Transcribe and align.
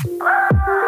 Ah 0.00 0.87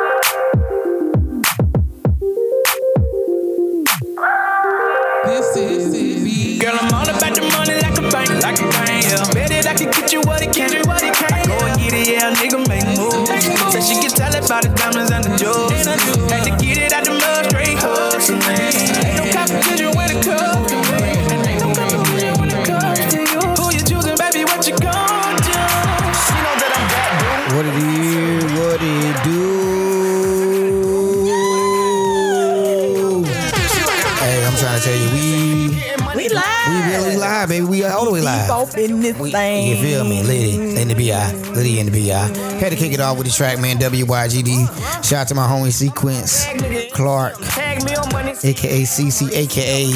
the 38.66 38.76
way 38.76 38.86
live. 38.86 38.90
Both 38.90 38.90
in 38.90 39.00
this 39.00 39.16
We- 39.18 39.30
thing. 39.32 39.68
You 39.68 39.76
feel 39.82 40.04
me? 40.04 40.22
Liddy 40.22 40.80
in 40.80 40.88
the 40.88 40.94
BI. 40.94 41.32
Liddy 41.52 41.78
in 41.80 41.86
the 41.90 41.92
BI. 41.92 42.58
Had 42.58 42.70
to 42.70 42.76
kick 42.76 42.92
it 42.92 43.00
off 43.00 43.16
with 43.16 43.26
the 43.26 43.32
track, 43.32 43.58
man. 43.58 43.78
WYGD. 43.78 45.04
Shout 45.04 45.20
out 45.20 45.28
to 45.28 45.34
my 45.34 45.46
homie 45.46 45.72
Sequence 45.72 46.46
Clark, 46.92 47.36
Tag 47.42 47.82
me 47.84 47.94
on 47.94 48.12
money. 48.12 48.32
aka 48.44 48.82
CC, 48.82 49.32
aka 49.32 49.90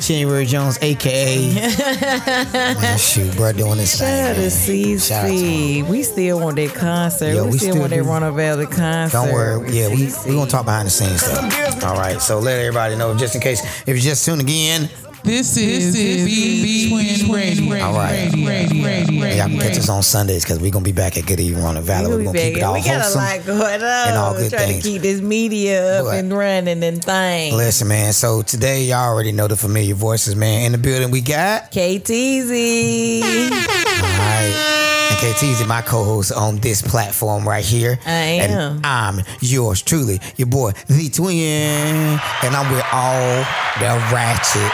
January 0.00 0.46
Jones, 0.46 0.78
aka. 0.80 1.54
man, 2.52 2.98
shoot, 2.98 3.34
bro, 3.36 3.52
doing 3.52 3.78
this 3.78 3.98
thing. 3.98 4.06
Shout 4.08 4.30
out 4.30 4.34
to 4.34 4.40
man. 4.40 4.98
Shout 4.98 5.24
out 5.24 5.28
to. 5.28 5.34
CC. 5.34 5.88
We 5.88 6.02
still 6.02 6.40
want 6.40 6.56
that 6.56 6.74
concert. 6.74 7.34
Yo, 7.34 7.44
we, 7.44 7.50
we 7.52 7.58
still, 7.58 7.70
still 7.72 7.80
want 7.80 7.90
that 7.92 8.02
Runner 8.04 8.30
Valley 8.32 8.66
concert. 8.66 9.16
Don't 9.16 9.32
worry. 9.32 9.70
Yeah, 9.70 9.88
we 9.88 10.06
CC. 10.06 10.26
we 10.28 10.34
gonna 10.36 10.50
talk 10.50 10.64
behind 10.64 10.86
the 10.86 10.90
scenes 10.90 11.22
stuff. 11.22 11.84
All 11.84 11.96
right. 11.96 12.20
So 12.20 12.38
let 12.38 12.58
everybody 12.60 12.96
know, 12.96 13.16
just 13.16 13.34
in 13.34 13.40
case 13.40 13.62
if 13.80 13.88
you're 13.88 13.96
just 13.98 14.24
tuning 14.24 14.48
in, 14.48 14.88
This 15.24 15.56
is 15.56 15.92
Thee 15.94 16.88
Twin 16.88 17.32
Radio. 17.32 17.84
All 17.84 17.94
right. 17.94 18.30
Radio. 18.32 18.84
Radio. 18.84 19.24
and 19.24 19.36
y'all 19.36 19.48
can 19.48 19.58
catch 19.58 19.76
us 19.78 19.88
on 19.88 20.02
Sundays 20.02 20.44
because 20.44 20.60
we're 20.60 20.70
gonna 20.70 20.84
be 20.84 20.92
back 20.92 21.16
at 21.16 21.26
Good 21.26 21.40
Evening 21.40 21.64
on 21.64 21.74
the 21.74 21.80
Valley. 21.80 22.08
We'll 22.08 22.18
We're 22.18 22.24
gonna 22.26 22.38
keep 22.38 22.56
it 22.56 22.60
back. 22.60 22.64
all 22.68 22.74
we 22.74 22.82
got 22.82 23.12
a 23.12 23.16
lot 23.16 23.44
going 23.46 23.82
on. 23.82 24.08
and 24.08 24.16
all 24.16 24.34
good 24.34 24.50
trying 24.50 24.68
things. 24.68 24.84
to 24.84 24.88
keep 24.90 25.02
this 25.02 25.20
media 25.20 25.98
up 26.00 26.04
But- 26.06 26.14
and 26.18 26.32
running 26.32 26.82
and 26.84 27.04
things. 27.04 27.54
Listen, 27.54 27.88
man. 27.88 28.12
So 28.12 28.42
today 28.42 28.84
y'all 28.84 29.04
already 29.08 29.32
know 29.32 29.48
the 29.48 29.56
familiar 29.56 29.94
voices, 29.96 30.36
man. 30.36 30.62
In 30.66 30.72
the 30.72 30.78
building 30.78 31.10
we 31.10 31.20
got. 31.22 31.72
KTZ. 31.72 33.22
All 33.22 33.28
right. 33.50 35.08
And 35.10 35.18
KT's 35.18 35.66
my 35.66 35.82
co-host 35.82 36.30
on 36.32 36.58
this 36.58 36.82
platform 36.82 37.48
right 37.48 37.64
here. 37.64 37.98
I 38.06 38.10
am. 38.12 38.50
And 38.76 38.86
I'm 38.86 39.20
yours 39.40 39.82
truly, 39.82 40.20
your 40.36 40.46
boy, 40.46 40.72
the 40.86 41.08
twin. 41.10 42.20
And 42.44 42.54
I'm 42.56 42.70
with 42.72 42.84
all 42.92 43.44
the 43.80 43.98
ratchet 44.14 44.72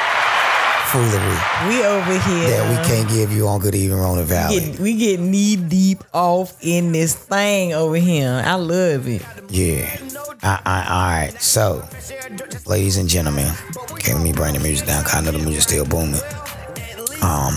foolery 0.93 1.69
We 1.69 1.85
over 1.85 2.13
here. 2.13 2.51
that 2.51 2.69
we 2.69 2.77
can't 2.87 3.09
give 3.09 3.33
you 3.33 3.49
on 3.49 3.61
Good 3.61 3.75
Evening 3.75 3.99
Roanoke 3.99 4.27
Valley. 4.27 4.61
Get, 4.61 4.79
we 4.79 4.97
get 4.97 5.21
knee 5.21 5.57
deep 5.57 6.05
off 6.13 6.57
in 6.63 6.93
this 6.93 7.15
thing 7.15 7.73
over 7.73 7.97
here. 7.97 8.43
I 8.45 8.55
love 8.57 9.09
it. 9.09 9.23
Yeah. 9.49 9.97
I, 10.43 10.61
I, 10.67 10.87
all 10.89 11.31
right. 11.31 11.43
So, 11.43 11.83
ladies 12.67 12.99
and 12.99 13.09
gentlemen, 13.09 13.51
okay, 13.93 14.13
let 14.13 14.23
me 14.23 14.33
bring 14.33 14.53
the 14.53 14.61
music 14.61 14.87
down. 14.87 15.05
Kind 15.05 15.27
of 15.29 15.33
the 15.33 15.39
music 15.39 15.63
still 15.63 15.87
booming. 15.87 16.21
Um, 17.23 17.55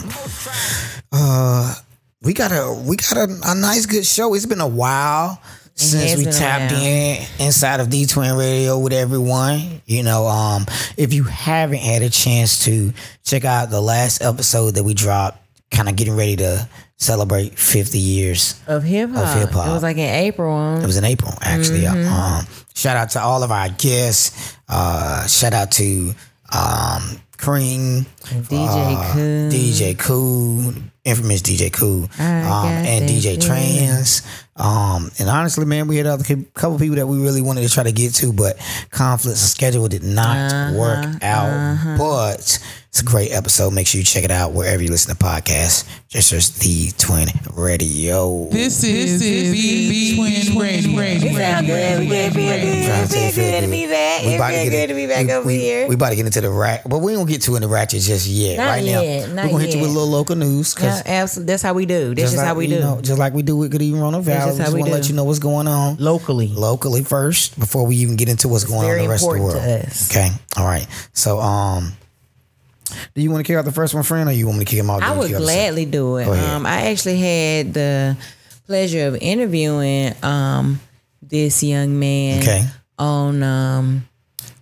uh, 1.12 1.76
we 2.22 2.34
got 2.34 2.52
a 2.52 2.74
we 2.88 2.96
got 2.96 3.18
a, 3.18 3.28
a 3.48 3.56
nice 3.56 3.86
good 3.86 4.06
show. 4.06 4.34
It's 4.34 4.46
been 4.46 4.62
a 4.62 4.68
while 4.68 5.42
since 5.76 6.18
we 6.18 6.26
tapped 6.32 6.72
while. 6.74 6.82
in 6.82 7.26
inside 7.40 7.80
of 7.80 7.90
Thee 7.92 8.06
Twin 8.06 8.36
Radio 8.36 8.80
with 8.80 8.94
everyone. 8.94 9.82
You 9.86 10.04
know, 10.04 10.26
um, 10.28 10.66
if 10.98 11.14
you 11.14 11.24
haven't 11.24 11.80
had 11.80 12.02
a 12.02 12.10
chance 12.10 12.64
to 12.66 12.94
check 13.24 13.46
out 13.46 13.70
the 13.70 13.82
last 13.82 14.22
episode 14.22 14.76
that 14.76 14.84
we 14.84 14.94
dropped, 14.94 15.40
kind 15.72 15.90
of 15.90 15.96
getting 15.96 16.16
ready 16.16 16.38
to 16.38 16.68
celebrate 16.98 17.58
50 17.60 17.98
years 18.00 18.62
Of 18.68 19.42
hip 19.42 19.52
hop. 19.52 19.68
It 19.68 19.72
was 19.72 19.84
like 19.84 19.98
in 19.98 20.10
April. 20.10 20.78
it 20.78 20.86
was 20.86 20.98
in 20.98 21.04
April, 21.04 21.34
actually. 21.42 21.82
Mm-hmm. 21.82 22.12
Um, 22.12 22.48
shout 22.74 22.96
out 22.96 23.10
to 23.12 23.20
all 23.22 23.44
of 23.44 23.52
our 23.52 23.70
guests. 23.70 24.58
Uh, 24.70 25.28
shout 25.28 25.54
out 25.54 25.72
to 25.72 26.14
um, 26.54 27.20
Cream, 27.38 28.06
DJ 28.24 28.96
uh, 28.96 29.14
Cool. 29.14 29.52
DJ 29.52 30.00
Cool, 30.00 30.74
infamous 31.04 31.42
DJ 31.42 31.72
Cool, 31.72 32.04
um, 32.20 32.68
and 32.68 33.10
DJ. 33.10 33.44
Trans. 33.46 34.22
Um, 34.58 35.12
and 35.20 35.28
honestly, 35.30 35.66
man, 35.66 35.88
we 35.88 35.98
had 35.98 36.08
other 36.08 36.24
cou- 36.24 36.46
couple 36.54 36.80
people 36.80 36.96
that 36.96 37.08
we 37.08 37.22
really 37.22 37.42
wanted 37.42 37.68
to 37.68 37.70
try 37.74 37.84
to 37.84 37.92
get 37.92 38.14
to, 38.16 38.32
but 38.32 38.58
conflicts 38.90 39.44
of 39.44 39.50
schedule 39.50 39.88
did 39.90 40.04
not 40.04 40.38
Uh-huh, 40.54 40.78
work 40.80 41.24
out. 41.24 41.98
But 41.98 42.60
it's 42.96 43.02
a 43.02 43.06
great 43.06 43.34
episode. 43.34 43.74
Make 43.74 43.88
sure 43.88 44.00
you 44.00 44.06
check 44.06 44.24
it 44.24 44.32
out 44.32 44.54
wherever 44.54 44.82
you 44.82 44.88
listen 44.90 45.14
to 45.14 45.22
podcasts. 45.22 45.84
Just 46.08 46.30
search 46.30 46.54
the 46.60 46.92
Twin 46.98 47.28
Radio. 47.54 48.48
This 48.48 48.86
is 48.86 49.20
Thee 49.20 50.16
Twin 50.16 50.96
Radio. 50.96 51.30
It 51.30 51.36
sound 51.36 51.68
good. 51.68 52.00
We 52.00 52.08
good. 52.08 52.32
Feel 52.34 52.48
Trying 52.48 52.62
good. 52.62 53.02
to 53.02 53.08
say 53.10 53.32
Feel 53.32 53.52
good 53.52 53.66
to 53.66 53.70
be 53.70 53.88
back. 53.88 54.24
It 54.24 54.36
about 54.38 54.54
feel 54.54 54.70
good 54.72 54.88
to 54.88 54.94
be 54.94 55.08
back 55.08 55.26
we, 55.26 55.34
over 55.34 55.48
we, 55.48 55.60
here. 55.60 55.88
We 55.90 55.96
about 55.96 56.12
to 56.12 56.16
get 56.16 56.26
into 56.26 56.40
the 56.40 56.50
rat, 56.50 56.84
but 56.88 57.00
we 57.00 57.12
don't 57.12 57.28
get 57.28 57.42
too 57.42 57.58
into 57.58 57.68
ratchet 57.68 58.00
just 58.02 58.28
yet. 58.28 58.60
Not 58.60 58.66
right 58.66 58.84
yet, 58.86 59.28
now, 59.28 59.36
not 59.36 59.46
we're 59.48 59.52
gonna 59.52 59.64
hit 59.66 59.76
you 59.76 59.82
with 59.82 59.90
a 59.90 59.92
yet. 59.92 60.00
little 60.00 60.10
local 60.10 60.38
news 60.38 60.74
Yeah, 60.74 60.86
because 60.86 61.04
absolutely. 61.06 61.52
That's 61.52 61.64
how 61.64 61.74
we 61.74 61.86
do. 61.86 62.16
That's 62.16 62.22
just, 62.32 62.38
like, 62.38 62.46
how 62.48 62.56
we 62.56 62.68
you 62.68 62.76
do. 62.76 62.80
know, 62.80 63.02
just 63.02 63.20
like 63.20 63.34
we 63.34 63.42
do 63.42 63.58
with 63.58 63.72
Good 63.72 63.82
Evening 63.82 64.04
Roanoke 64.04 64.24
Valley. 64.24 64.52
just 64.52 64.58
We 64.58 64.60
how 64.60 64.66
just 64.68 64.74
we 64.74 64.80
want 64.80 64.88
to 64.94 64.96
do. 64.96 65.02
let 65.02 65.10
you 65.10 65.16
know 65.16 65.26
what's 65.26 65.40
going 65.40 65.68
on 65.68 65.98
Locally. 65.98 66.48
locally 66.48 67.04
first 67.04 67.60
before 67.60 67.86
we 67.86 67.98
even 67.98 68.16
get 68.16 68.30
into 68.30 68.48
what's 68.48 68.64
going 68.64 68.80
on 68.80 68.86
very 68.86 69.00
in 69.00 69.04
the 69.08 69.10
rest 69.12 69.28
of 69.28 69.34
the 69.34 69.42
world. 69.42 69.56
important 69.58 69.82
to 69.82 69.88
us. 69.90 70.12
Okay, 70.16 70.30
all 70.56 70.66
right. 70.66 70.88
So, 71.12 71.40
um, 71.42 71.92
do 73.14 73.22
you 73.22 73.32
want 73.32 73.46
to 73.46 73.48
kick 73.48 73.58
out 73.58 73.66
the 73.66 73.72
first 73.72 73.94
one, 73.94 74.04
friend, 74.04 74.30
or 74.30 74.32
you 74.32 74.46
want 74.48 74.60
me 74.60 74.66
to 74.66 74.70
kick 74.70 74.80
him 74.80 74.90
out? 74.90 75.04
I 75.04 75.18
would 75.18 75.28
kick 75.28 75.36
out 75.36 75.42
the 75.42 75.48
second? 75.48 75.62
gladly 75.62 75.86
do 75.86 76.18
it. 76.18 76.28
Um, 76.28 76.66
I 76.66 76.88
actually 76.92 77.18
had 77.18 77.74
the 77.74 78.18
pleasure 78.66 79.08
of 79.08 79.16
interviewing 79.22 80.14
um, 80.24 80.80
this 81.22 81.64
young 81.64 82.00
man 82.00 82.42
Okay. 82.42 82.66
on 82.98 83.44
um, 83.44 84.08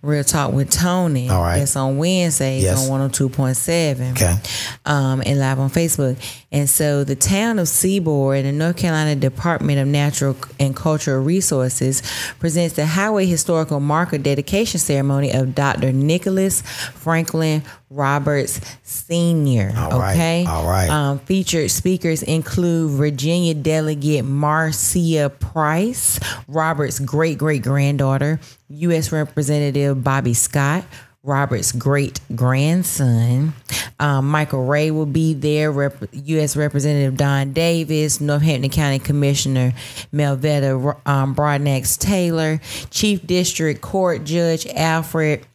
Real 0.02 0.22
Talk 0.24 0.52
with 0.52 0.70
Tony. 0.70 1.30
All 1.30 1.40
right. 1.42 1.58
That's 1.60 1.76
on 1.76 1.96
Wednesdays 1.96 2.62
Yes. 2.62 2.90
on 2.90 3.08
102.7. 3.10 4.12
Okay. 4.12 4.36
Um, 4.84 5.22
and 5.24 5.38
live 5.38 5.58
on 5.58 5.70
Facebook. 5.70 6.16
And 6.52 6.68
so 6.68 7.04
the 7.04 7.16
town 7.16 7.58
of 7.58 7.68
Seaboard 7.68 8.38
and 8.38 8.46
the 8.46 8.52
North 8.52 8.76
Carolina 8.76 9.14
Department 9.16 9.78
of 9.78 9.88
Natural 9.88 10.36
and 10.60 10.76
Cultural 10.76 11.22
Resources 11.22 12.02
presents 12.38 12.76
the 12.76 12.84
Highway 12.84 13.24
Historical 13.24 13.80
Marker 13.80 14.18
dedication 14.18 14.78
ceremony 14.78 15.32
of 15.32 15.54
Dr. 15.54 15.90
Nicholas 15.92 16.60
Franklin 16.60 17.62
Roberts 17.90 18.60
Sr. 18.82 19.72
All 19.76 19.98
right. 19.98 20.14
Okay. 20.14 20.44
All 20.46 20.66
right. 20.66 20.88
Um, 20.88 21.18
featured 21.20 21.70
speakers 21.70 22.22
include 22.22 22.92
Virginia 22.92 23.54
delegate 23.54 24.24
Marcia 24.24 25.30
Price, 25.30 26.18
Roberts' 26.48 26.98
great 26.98 27.38
great 27.38 27.62
granddaughter, 27.62 28.40
U.S. 28.68 29.12
Representative 29.12 30.02
Bobby 30.02 30.34
Scott, 30.34 30.84
Roberts' 31.22 31.72
great 31.72 32.20
grandson. 32.34 33.52
Um, 34.00 34.28
Michael 34.28 34.66
Wray 34.66 34.90
will 34.90 35.06
be 35.06 35.34
there, 35.34 35.70
Rep- 35.70 36.08
U.S. 36.12 36.56
Representative 36.56 37.16
Don 37.16 37.52
Davis, 37.52 38.20
Northampton 38.20 38.70
County 38.70 38.98
Commissioner 38.98 39.72
Melvetta 40.12 40.98
um, 41.06 41.34
Broadnax 41.34 41.96
Taylor, 41.98 42.60
Chief 42.90 43.24
District 43.24 43.80
Court 43.80 44.24
Judge 44.24 44.66
Alfred 44.66 45.46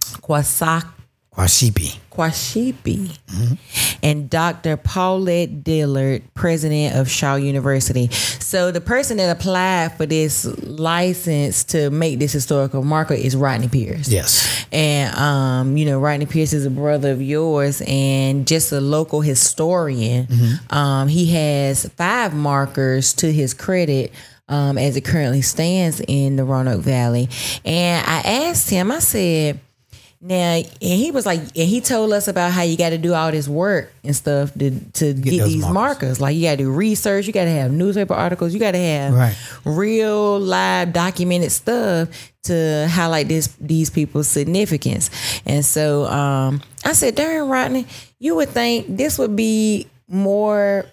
Kwasak. 0.00 0.86
Kwashipi. 1.34 1.98
Kwashipi 2.10 3.18
and 4.02 4.28
Dr. 4.28 4.76
Paulette 4.76 5.64
Dillard, 5.64 6.22
president 6.34 6.96
of 6.96 7.10
Shaw 7.10 7.36
University. 7.36 8.10
So 8.10 8.70
the 8.70 8.82
person 8.82 9.16
that 9.16 9.34
applied 9.34 9.96
for 9.96 10.04
this 10.04 10.44
license 10.60 11.64
to 11.64 11.88
make 11.90 12.18
this 12.18 12.32
historical 12.32 12.82
marker 12.82 13.14
is 13.14 13.34
Rodney 13.34 13.68
Pierce. 13.68 14.08
Yes. 14.08 14.66
And 14.72 15.16
um, 15.16 15.76
you 15.78 15.86
know, 15.86 15.98
Rodney 16.00 16.26
Pierce 16.26 16.52
is 16.52 16.66
a 16.66 16.70
brother 16.70 17.12
of 17.12 17.22
yours 17.22 17.82
and 17.86 18.46
just 18.46 18.70
a 18.72 18.80
local 18.80 19.22
historian. 19.22 20.26
Um, 20.68 21.08
he 21.08 21.32
has 21.32 21.88
five 21.96 22.34
markers 22.34 23.14
to 23.14 23.32
his 23.32 23.54
credit. 23.54 24.12
Um, 24.48 24.76
as 24.76 24.98
it 24.98 25.02
currently 25.02 25.40
stands 25.40 26.02
in 26.06 26.36
the 26.36 26.44
Roanoke 26.44 26.82
Valley. 26.82 27.30
And 27.64 28.06
I 28.06 28.48
asked 28.48 28.68
him, 28.68 28.90
I 28.90 28.98
said, 28.98 29.60
now, 30.24 30.54
and 30.54 30.66
he 30.80 31.10
was 31.10 31.26
like, 31.26 31.40
and 31.40 31.68
he 31.68 31.80
told 31.80 32.12
us 32.12 32.28
about 32.28 32.52
how 32.52 32.62
you 32.62 32.76
got 32.76 32.90
to 32.90 32.98
do 32.98 33.12
all 33.12 33.32
this 33.32 33.48
work 33.48 33.92
and 34.04 34.14
stuff 34.14 34.54
to 34.54 34.70
to 34.70 35.14
get, 35.14 35.38
those 35.38 35.48
these 35.48 35.56
markers. 35.62 35.74
markers. 35.74 36.20
Like 36.20 36.36
you 36.36 36.42
got 36.42 36.52
to 36.52 36.56
do 36.58 36.70
research, 36.70 37.26
you 37.26 37.32
got 37.32 37.44
to 37.44 37.50
have 37.50 37.72
newspaper 37.72 38.14
articles, 38.14 38.54
you 38.54 38.60
got 38.60 38.70
to 38.72 38.78
have 38.78 39.12
Right. 39.14 39.36
real 39.64 40.38
live 40.38 40.92
documented 40.92 41.50
stuff 41.50 42.08
to 42.44 42.86
highlight 42.88 43.26
this 43.26 43.48
these 43.60 43.90
people's 43.90 44.28
significance. 44.28 45.10
And 45.44 45.64
so 45.64 46.06
um, 46.06 46.62
I 46.84 46.92
said, 46.92 47.16
darn 47.16 47.48
Rodney, 47.48 47.86
you 48.20 48.36
would 48.36 48.50
think 48.50 48.96
this 48.96 49.18
would 49.18 49.34
be 49.34 49.88
more 50.06 50.86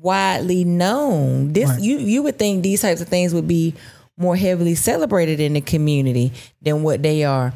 widely 0.00 0.64
known. 0.64 1.52
This 1.52 1.68
Right. 1.68 1.80
you 1.82 1.98
you 1.98 2.22
would 2.22 2.38
think 2.38 2.62
these 2.62 2.80
types 2.80 3.00
of 3.02 3.08
things 3.08 3.34
would 3.34 3.48
be 3.48 3.74
more 4.16 4.36
heavily 4.36 4.74
celebrated 4.74 5.38
in 5.38 5.52
the 5.52 5.60
community 5.60 6.32
than 6.62 6.82
what 6.82 7.02
they 7.02 7.24
are. 7.24 7.52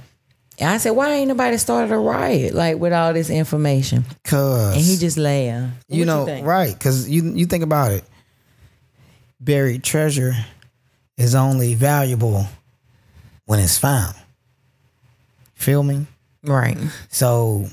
And 0.58 0.69
I 0.69 0.76
said, 0.76 0.90
why 0.90 1.14
ain't 1.14 1.28
nobody 1.28 1.56
started 1.56 1.93
a 1.93 1.99
riot 1.99 2.54
like 2.54 2.76
with 2.78 2.93
all 2.93 3.12
this 3.12 3.31
information? 3.31 4.04
Cause 4.25 4.75
And 4.76 4.84
he 4.84 4.96
just 4.96 5.16
laughed. 5.16 5.72
What 5.88 5.96
you 5.99 6.04
know, 6.04 6.25
think? 6.26 6.46
right? 6.46 6.72
Because 6.72 7.08
you 7.08 7.22
you 7.34 7.46
think 7.46 7.64
about 7.64 7.93
it, 7.93 8.04
buried 9.40 9.82
treasure 9.82 10.34
is 11.16 11.34
only 11.34 11.75
valuable 11.75 12.46
when 13.46 13.60
it's 13.60 13.78
found. 13.78 14.14
Feel 15.54 15.82
me? 15.82 16.06
right? 16.44 16.76
So 17.08 17.66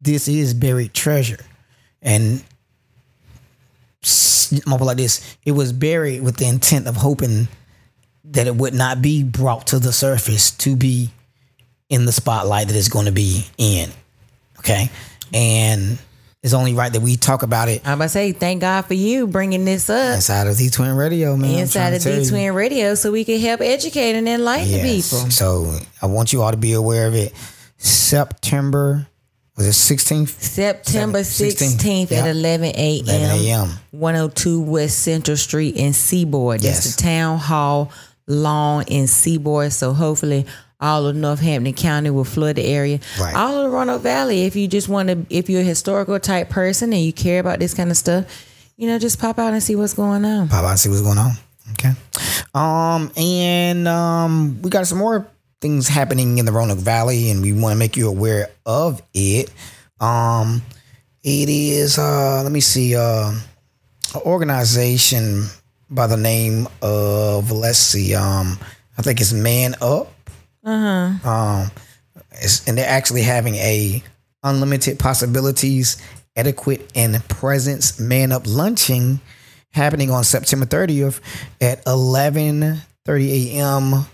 this 0.00 0.28
is 0.28 0.52
buried 0.54 0.92
treasure, 0.92 1.40
and 2.02 2.44
I'm 4.52 4.60
gonna 4.64 4.78
put 4.78 4.84
like 4.84 4.96
this: 4.96 5.36
it 5.44 5.52
was 5.52 5.72
buried 5.72 6.22
with 6.22 6.36
the 6.36 6.46
intent 6.46 6.86
of 6.86 6.96
hoping 6.96 7.48
that 8.24 8.46
it 8.46 8.56
would 8.56 8.74
not 8.74 9.02
be 9.02 9.22
brought 9.22 9.66
to 9.68 9.78
the 9.78 9.92
surface 9.92 10.50
to 10.52 10.76
be 10.76 11.10
in 11.92 12.06
the 12.06 12.12
spotlight 12.12 12.68
that 12.68 12.76
it's 12.76 12.88
going 12.88 13.06
to 13.06 13.12
be 13.12 13.44
in. 13.58 13.90
Okay, 14.58 14.90
and 15.34 15.98
it's 16.42 16.54
only 16.54 16.74
right 16.74 16.92
that 16.92 17.02
we 17.02 17.16
talk 17.16 17.42
about 17.44 17.68
it 17.68 17.82
I'm 17.84 17.94
about 17.94 18.04
to 18.04 18.08
say, 18.08 18.32
thank 18.32 18.62
God 18.62 18.82
for 18.82 18.94
you 18.94 19.26
bringing 19.26 19.64
this 19.64 19.88
up 19.88 20.16
inside 20.16 20.46
of 20.46 20.56
Thee 20.56 20.70
Twin 20.70 20.96
Radio, 20.96 21.36
man. 21.36 21.60
Inside 21.60 21.94
of 21.94 22.02
Thee 22.02 22.28
Twin 22.28 22.54
Radio 22.54 22.94
so 22.94 23.12
we 23.12 23.24
can 23.24 23.38
help 23.40 23.60
educate 23.60 24.16
and 24.16 24.28
enlighten 24.28 24.68
Yes. 24.68 25.10
people. 25.10 25.30
So 25.30 25.76
I 26.00 26.06
want 26.06 26.32
you 26.32 26.42
all 26.42 26.50
to 26.50 26.56
be 26.56 26.72
aware 26.72 27.06
of 27.06 27.14
it. 27.14 27.32
September 27.78 29.06
was 29.56 29.66
it 29.66 29.96
16th? 29.96 30.28
September 30.40 31.20
16th, 31.20 31.76
16th 31.76 32.10
yeah. 32.10 32.20
at 32.20 32.28
11 32.28 32.74
a.m. 32.74 33.04
11 33.04 33.46
a.m. 33.46 33.68
102 33.90 34.62
West 34.62 35.00
Central 35.00 35.36
Street 35.36 35.76
in 35.76 35.92
Seaboard. 35.92 36.60
That's 36.60 36.96
the 36.96 37.02
town 37.02 37.38
hall 37.38 37.92
lawn 38.26 38.84
in 38.88 39.06
Seaboard. 39.06 39.72
So 39.72 39.92
hopefully 39.92 40.46
all 40.82 41.06
of 41.06 41.16
Northampton 41.16 41.72
County 41.72 42.10
will 42.10 42.24
flood 42.24 42.56
the 42.56 42.64
area. 42.64 42.98
Right. 43.18 43.34
All 43.34 43.56
of 43.56 43.62
the 43.64 43.70
Roanoke 43.70 44.02
Valley, 44.02 44.44
if 44.44 44.56
you 44.56 44.66
just 44.66 44.88
want 44.88 45.08
to, 45.08 45.24
if 45.30 45.48
you're 45.48 45.60
a 45.60 45.64
historical 45.64 46.18
type 46.18 46.50
person 46.50 46.92
and 46.92 47.00
you 47.00 47.12
care 47.12 47.40
about 47.40 47.60
this 47.60 47.72
kind 47.72 47.90
of 47.90 47.96
stuff, 47.96 48.26
you 48.76 48.88
know, 48.88 48.98
just 48.98 49.20
pop 49.20 49.38
out 49.38 49.52
and 49.52 49.62
see 49.62 49.76
what's 49.76 49.94
going 49.94 50.24
on. 50.24 50.48
Pop 50.48 50.64
out 50.64 50.70
and 50.70 50.78
see 50.78 50.88
what's 50.88 51.02
going 51.02 51.18
on. 51.18 51.32
Okay. 51.72 51.92
Um, 52.52 53.12
and 53.16 53.86
um, 53.86 54.60
we 54.60 54.70
got 54.70 54.86
some 54.86 54.98
more 54.98 55.26
things 55.60 55.86
happening 55.86 56.38
in 56.38 56.44
the 56.44 56.52
Roanoke 56.52 56.78
Valley, 56.78 57.30
and 57.30 57.40
we 57.40 57.52
want 57.52 57.74
to 57.74 57.78
make 57.78 57.96
you 57.96 58.08
aware 58.08 58.50
of 58.66 59.00
it. 59.14 59.50
Um, 60.00 60.62
it 61.22 61.48
is 61.48 61.98
uh, 61.98 62.42
let 62.42 62.50
me 62.50 62.60
see, 62.60 62.96
uh, 62.96 63.30
an 64.14 64.20
organization 64.22 65.46
by 65.88 66.08
the 66.08 66.16
name 66.16 66.66
of 66.82 67.52
let's 67.52 67.78
see, 67.78 68.14
um, 68.14 68.58
I 68.98 69.02
think 69.02 69.20
it's 69.20 69.32
Man 69.32 69.76
Up. 69.80 70.12
Um, 71.24 71.70
it's, 72.32 72.66
and 72.66 72.78
they're 72.78 72.88
actually 72.88 73.22
having 73.22 73.54
a 73.56 74.02
unlimited 74.42 74.98
possibilities, 74.98 76.00
adequate 76.36 76.90
and 76.94 77.16
presence 77.28 77.98
man 78.00 78.32
up 78.32 78.42
lunching 78.46 79.20
happening 79.70 80.10
on 80.10 80.24
September 80.24 80.66
30th 80.66 81.20
at 81.60 81.84
11:30 81.84 83.54
a.m. 83.54 84.06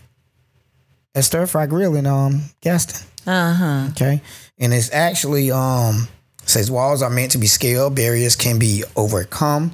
at 1.15 1.25
Stir 1.25 1.47
Fry 1.47 1.67
Grill 1.67 1.97
in 1.97 2.07
um 2.07 2.43
Gaston. 2.61 3.07
Uh 3.27 3.55
huh. 3.55 3.87
Okay, 3.91 4.23
and 4.59 4.73
it's 4.73 4.93
actually 4.93 5.51
um 5.51 6.09
says 6.45 6.71
walls 6.71 7.03
are 7.03 7.11
meant 7.11 7.33
to 7.33 7.39
be 7.39 7.47
scaled, 7.47 7.95
barriers 7.95 8.37
can 8.37 8.59
be 8.59 8.85
overcome. 8.97 9.73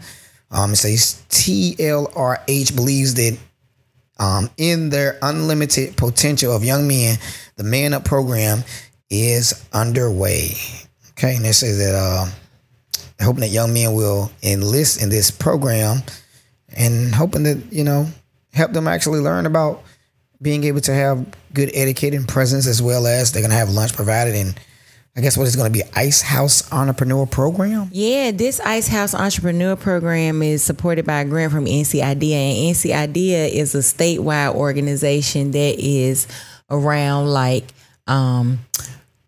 Um, 0.51 0.73
it 0.73 0.77
says 0.77 1.23
TLRH 1.31 2.75
believes 2.77 3.15
that 3.15 3.39
um, 4.19 4.51
in 4.57 4.91
their 4.91 5.19
unlimited 5.23 5.97
potential 5.97 6.55
of 6.55 6.65
young 6.65 6.87
men, 6.87 7.19
the 7.57 7.65
Man 7.65 7.93
Up 7.93 8.05
program 8.05 8.63
is 9.11 9.67
underway. 9.73 10.53
Okay, 11.13 11.37
and 11.37 11.45
this 11.45 11.63
is 11.63 11.79
that 11.79 11.95
uh, 11.95 12.27
hoping 13.23 13.41
that 13.41 13.49
young 13.49 13.73
men 13.73 13.95
will 13.95 14.31
enlist 14.43 15.03
in 15.03 15.09
this 15.09 15.31
program 15.31 15.99
and 16.77 17.15
hoping 17.15 17.45
that 17.45 17.73
you 17.73 17.85
know 17.85 18.07
help 18.53 18.73
them 18.73 18.89
actually 18.89 19.21
learn 19.21 19.47
about 19.47 19.83
being 20.43 20.65
able 20.65 20.81
to 20.81 20.93
have 20.93 21.25
good 21.53 21.71
etiquette 21.75 22.15
and 22.15 22.29
presence 22.29 22.67
as 22.67 22.83
well 22.83 23.07
as 23.07 23.33
they're 23.33 23.43
gonna 23.43 23.55
have 23.55 23.71
lunch 23.71 23.95
provided 23.95 24.35
and 24.35 24.59
I 25.17 25.21
guess 25.21 25.37
what 25.37 25.47
is 25.47 25.55
going 25.55 25.73
to 25.73 25.79
be 25.79 25.85
Ice 25.95 26.23
House 26.23 26.73
Entrepreneur 26.73 27.25
Program. 27.25 27.89
Yeah, 27.93 28.33
this 28.33 28.59
Ice 28.61 28.89
House 28.89 29.15
Entrepreneur 29.15 29.77
Program 29.77 30.43
is 30.43 30.63
supported 30.65 31.05
by 31.07 31.21
a 31.21 31.25
grant 31.25 31.53
from 31.53 31.67
NCIDEA, 31.67 32.33
and 32.33 32.75
NCIDEA 32.75 33.49
is 33.51 33.77
a 33.77 33.79
statewide 33.79 34.55
organization 34.55 35.53
that 35.53 35.77
is 35.79 36.27
around 36.69 37.29
like 37.29 37.73
um, 38.09 38.59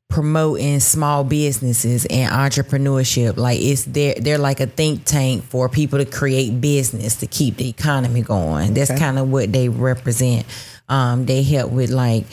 promoting 0.08 0.80
small 0.80 1.22
businesses 1.22 2.04
and 2.06 2.32
entrepreneurship. 2.32 3.36
Like 3.36 3.60
it's 3.60 3.84
they're 3.84 4.16
they're 4.20 4.38
like 4.38 4.58
a 4.58 4.66
think 4.66 5.04
tank 5.04 5.44
for 5.44 5.68
people 5.68 6.00
to 6.00 6.04
create 6.04 6.60
business 6.60 7.14
to 7.20 7.28
keep 7.28 7.58
the 7.58 7.68
economy 7.68 8.22
going. 8.22 8.74
That's 8.74 8.90
Okay. 8.90 8.98
kind 8.98 9.20
of 9.20 9.30
what 9.30 9.52
they 9.52 9.68
represent. 9.68 10.46
Um, 10.88 11.26
they 11.26 11.44
help 11.44 11.70
with 11.70 11.90
like 11.90 12.24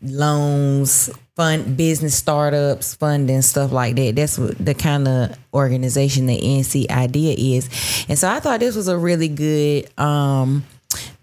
loans, 0.00 1.10
fund 1.36 1.76
business 1.76 2.14
startups, 2.14 2.94
funding 2.94 3.42
stuff 3.42 3.72
like 3.72 3.96
that. 3.96 4.14
That's 4.16 4.38
what 4.38 4.56
the 4.64 4.74
kind 4.74 5.08
of 5.08 5.36
organization 5.52 6.26
that 6.26 6.40
NC 6.40 6.88
Idea 6.90 7.34
is. 7.36 7.68
And 8.08 8.18
so 8.18 8.28
I 8.28 8.38
thought 8.40 8.60
this 8.60 8.76
was 8.76 8.88
a 8.88 8.96
really 8.96 9.28
good 9.28 9.88
um 9.98 10.64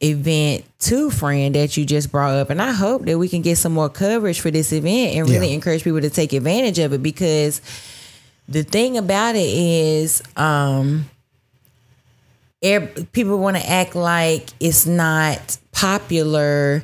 event 0.01 0.65
too, 0.79 1.09
friend, 1.11 1.55
that 1.55 1.77
you 1.77 1.85
just 1.85 2.11
brought 2.11 2.33
up. 2.33 2.49
And 2.49 2.61
I 2.61 2.71
hope 2.73 3.05
that 3.05 3.17
we 3.17 3.29
can 3.29 3.41
get 3.41 3.57
some 3.57 3.71
more 3.71 3.87
coverage 3.89 4.41
for 4.41 4.51
this 4.51 4.73
event 4.73 5.15
and 5.15 5.29
really 5.29 5.47
Yeah. 5.49 5.53
encourage 5.53 5.83
people 5.83 6.01
to 6.01 6.09
take 6.09 6.33
advantage 6.33 6.79
of 6.79 6.91
it 6.91 7.01
because 7.03 7.61
the 8.49 8.63
thing 8.63 8.97
about 8.97 9.35
it 9.35 9.47
is 9.47 10.21
um 10.35 11.05
people 13.13 13.39
want 13.39 13.57
to 13.57 13.69
act 13.69 13.95
like 13.95 14.49
it's 14.59 14.85
not 14.85 15.57
popular 15.71 16.83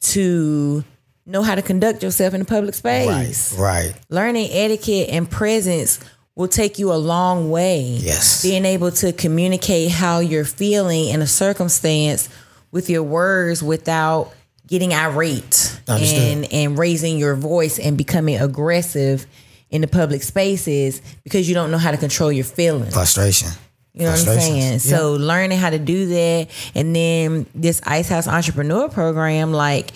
to 0.00 0.84
know 1.26 1.42
how 1.42 1.54
to 1.54 1.62
conduct 1.62 2.02
yourself 2.02 2.34
in 2.34 2.40
a 2.40 2.44
public 2.44 2.74
space. 2.74 3.56
Right. 3.58 3.94
Learning 4.08 4.48
etiquette 4.50 5.08
and 5.10 5.30
presence 5.30 6.00
will 6.34 6.48
take 6.48 6.78
you 6.78 6.92
a 6.92 6.96
long 6.96 7.50
way. 7.50 7.82
Yes. 7.82 8.42
Being 8.42 8.64
able 8.64 8.90
to 8.92 9.12
communicate 9.12 9.90
how 9.90 10.18
you're 10.18 10.44
feeling 10.44 11.08
in 11.08 11.22
a 11.22 11.26
circumstance 11.26 12.28
with 12.70 12.90
your 12.90 13.02
words 13.02 13.62
without 13.62 14.32
getting 14.66 14.92
irate 14.94 15.78
Understood. 15.86 16.18
and 16.20 16.52
and 16.52 16.78
raising 16.78 17.18
your 17.18 17.34
voice 17.34 17.78
and 17.78 17.96
becoming 17.98 18.38
aggressive 18.40 19.26
in 19.70 19.80
the 19.82 19.86
public 19.86 20.22
spaces 20.22 21.02
because 21.22 21.48
you 21.48 21.54
don't 21.54 21.70
know 21.70 21.78
how 21.78 21.90
to 21.90 21.96
control 21.96 22.32
your 22.32 22.44
feelings. 22.44 22.94
Frustration. 22.94 23.48
You 23.94 24.06
know 24.06 24.10
what 24.10 24.28
I'm 24.28 24.40
saying? 24.40 24.72
Yeah. 24.72 24.78
So 24.78 25.12
learning 25.12 25.56
how 25.58 25.70
to 25.70 25.78
do 25.78 26.06
that, 26.06 26.48
and 26.74 26.96
then 26.96 27.46
this 27.54 27.80
Ice 27.86 28.08
House 28.08 28.26
Entrepreneur 28.26 28.88
Program, 28.88 29.52
like 29.52 29.92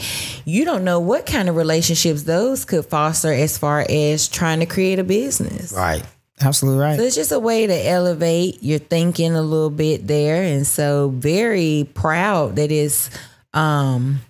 you 0.47 0.65
don't 0.65 0.85
know 0.85 1.01
what 1.01 1.27
kind 1.27 1.49
of 1.49 1.57
relationships 1.57 2.23
those 2.23 2.65
could 2.65 2.87
foster 2.87 3.33
as 3.33 3.59
far 3.59 3.85
as 3.89 4.29
trying 4.29 4.61
to 4.61 4.67
create 4.67 5.01
a 5.01 5.05
business. 5.05 5.73
Right. 5.73 6.05
Absolutely 6.41 6.81
right. 6.81 6.97
So 6.97 7.03
it's 7.03 7.17
just 7.17 7.33
a 7.33 7.41
way 7.41 7.67
to 7.67 7.89
elevate 7.89 8.63
your 8.63 8.79
thinking 8.79 9.35
a 9.35 9.43
little 9.43 9.71
bit 9.71 10.07
there, 10.07 10.45
and 10.45 10.65
so 10.65 11.09
very 11.09 11.91
proud 11.95 12.55
that 12.55 12.71
it's 12.71 13.11
um, 13.53 14.21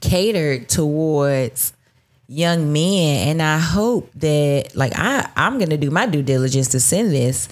catered 0.00 0.70
towards 0.70 1.74
young 2.26 2.72
men, 2.72 3.28
and 3.28 3.42
I 3.42 3.58
hope 3.58 4.10
that 4.14 4.74
like 4.74 4.94
I 4.96 5.28
I'm 5.36 5.58
gonna 5.58 5.76
do 5.76 5.90
my 5.90 6.06
due 6.06 6.22
diligence 6.22 6.68
to 6.68 6.80
send 6.80 7.12
this 7.12 7.50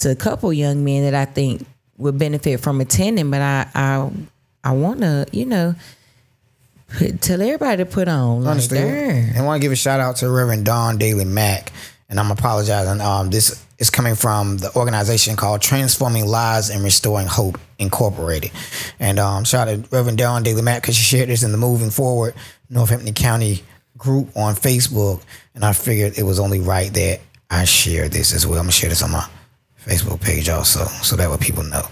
to 0.00 0.10
a 0.10 0.14
couple 0.16 0.52
young 0.52 0.84
men 0.84 1.02
that 1.04 1.14
I 1.14 1.24
think 1.30 1.66
would 1.96 2.18
benefit 2.18 2.60
from 2.60 2.80
attending, 2.80 3.30
but 3.30 3.40
I 3.40 3.66
I 3.74 4.10
I 4.62 4.72
want 4.72 5.00
to 5.00 5.26
you 5.32 5.46
know 5.46 5.74
put, 6.88 7.20
tell 7.20 7.40
everybody 7.40 7.78
to 7.78 7.86
put 7.86 8.08
on 8.08 8.42
like, 8.42 8.52
Understood. 8.52 8.78
darn. 8.78 9.16
And 9.30 9.38
I 9.38 9.42
want 9.42 9.60
to 9.60 9.64
give 9.64 9.72
a 9.72 9.76
shout 9.76 10.00
out 10.00 10.16
to 10.16 10.30
Reverend 10.30 10.64
Don 10.66 10.98
Daly 10.98 11.24
Mack. 11.24 11.72
And 12.08 12.20
I'm 12.20 12.30
apologizing. 12.30 13.00
Um, 13.00 13.30
this 13.30 13.64
is 13.78 13.90
coming 13.90 14.14
from 14.14 14.58
the 14.58 14.70
organization 14.76 15.36
called 15.36 15.62
Transforming 15.62 16.26
Lives 16.26 16.70
and 16.70 16.84
Restoring 16.84 17.26
Hope 17.26 17.58
Incorporated. 17.78 18.52
And 19.00 19.18
um, 19.18 19.44
shout 19.44 19.68
out 19.68 19.84
to 19.84 19.88
Reverend 19.90 20.18
Don 20.18 20.42
Daly 20.42 20.62
Mack 20.62 20.82
because 20.82 20.96
she 20.96 21.02
shared 21.16 21.28
this 21.28 21.42
in 21.42 21.50
the 21.50 21.58
Moving 21.58 21.90
Forward 21.90 22.34
Northampton 22.68 23.14
County 23.14 23.64
group 23.96 24.36
on 24.36 24.54
Facebook. 24.54 25.22
And 25.54 25.64
I 25.64 25.72
figured 25.72 26.18
it 26.18 26.24
was 26.24 26.38
only 26.38 26.60
right 26.60 26.92
that 26.92 27.20
I 27.50 27.64
share 27.64 28.08
this 28.08 28.34
as 28.34 28.46
well. 28.46 28.58
I'm 28.58 28.64
going 28.64 28.72
to 28.72 28.76
share 28.76 28.90
this 28.90 29.02
on 29.02 29.10
my 29.10 29.26
Facebook 29.86 30.20
page 30.20 30.48
also 30.48 30.84
so 31.02 31.16
that 31.16 31.30
way 31.30 31.36
people 31.40 31.62
know. 31.64 31.86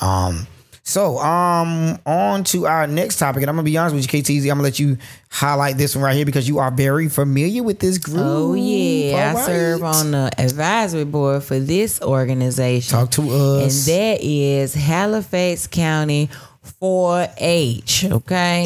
Um, 0.00 0.46
So, 0.86 1.16
um, 1.18 1.98
on 2.04 2.44
to 2.44 2.66
our 2.66 2.86
next 2.86 3.16
topic, 3.18 3.42
and 3.42 3.48
I'm 3.48 3.56
gonna 3.56 3.64
be 3.64 3.78
honest 3.78 3.94
with 3.94 4.04
you, 4.12 4.22
KTZ. 4.22 4.50
I'm 4.50 4.58
gonna 4.58 4.64
let 4.64 4.78
you 4.78 4.98
highlight 5.30 5.78
this 5.78 5.96
one 5.96 6.04
right 6.04 6.14
here 6.14 6.26
because 6.26 6.46
you 6.46 6.58
are 6.58 6.70
very 6.70 7.08
familiar 7.08 7.62
with 7.62 7.78
this 7.78 7.96
group. 7.96 8.20
Oh 8.20 8.52
yeah, 8.52 9.32
All 9.34 9.38
I 9.38 9.46
serve 9.46 9.82
on 9.82 10.10
the 10.10 10.30
advisory 10.36 11.04
board 11.06 11.42
for 11.42 11.58
this 11.58 12.02
organization. 12.02 12.98
Talk 12.98 13.10
to 13.12 13.22
us, 13.30 13.88
and 13.88 13.96
that 13.96 14.18
is 14.20 14.74
Halifax 14.74 15.66
County 15.68 16.28
4-H. 16.82 18.04
Okay. 18.04 18.64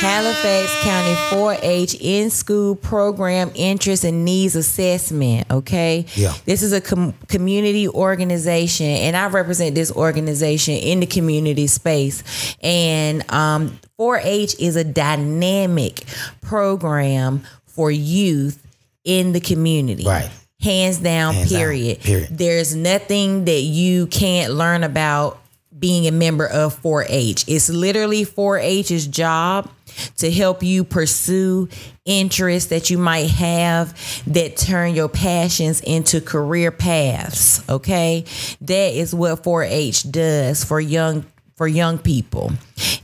Halifax 0.00 0.82
County 0.82 1.14
4-H 1.30 1.96
in 2.00 2.30
school 2.30 2.74
program 2.74 3.50
interest 3.54 4.02
and 4.04 4.24
needs 4.24 4.56
assessment. 4.56 5.46
Okay. 5.50 6.06
Yeah. 6.14 6.32
This 6.46 6.62
is 6.62 6.72
a 6.72 6.80
com- 6.80 7.12
community 7.28 7.86
organization, 7.86 8.86
and 8.86 9.14
I 9.16 9.28
represent 9.28 9.74
this 9.74 9.92
organization 9.92 10.74
in 10.74 11.00
the 11.00 11.06
community 11.06 11.66
space. 11.66 12.56
And 12.62 13.30
um, 13.30 13.78
4-H 13.98 14.56
is 14.58 14.76
a 14.76 14.84
dynamic 14.84 16.04
program 16.40 17.42
for 17.66 17.90
youth 17.90 18.66
in 19.04 19.32
the 19.32 19.40
community. 19.40 20.04
Right. 20.06 20.30
Hands 20.62 20.96
down, 20.98 21.34
Hands 21.34 21.50
down, 21.50 21.58
period. 21.58 22.00
period. 22.00 22.28
There's 22.30 22.74
nothing 22.74 23.44
that 23.46 23.60
you 23.60 24.06
can't 24.06 24.52
learn 24.54 24.82
about 24.82 25.39
being 25.80 26.06
a 26.06 26.12
member 26.12 26.46
of 26.46 26.80
4-H. 26.82 27.46
It's 27.48 27.68
literally 27.68 28.24
4-H's 28.24 29.06
job 29.06 29.70
to 30.18 30.30
help 30.30 30.62
you 30.62 30.84
pursue 30.84 31.68
interests 32.04 32.70
that 32.70 32.90
you 32.90 32.98
might 32.98 33.28
have 33.30 34.22
that 34.26 34.56
turn 34.56 34.94
your 34.94 35.08
passions 35.08 35.80
into 35.80 36.20
career 36.20 36.70
paths. 36.70 37.68
Okay, 37.68 38.24
that 38.60 38.94
is 38.94 39.14
what 39.14 39.42
4-H 39.42 40.10
does 40.10 40.62
for 40.62 40.80
young 40.80 41.22
for 41.60 41.68
young 41.68 41.98
people. 41.98 42.50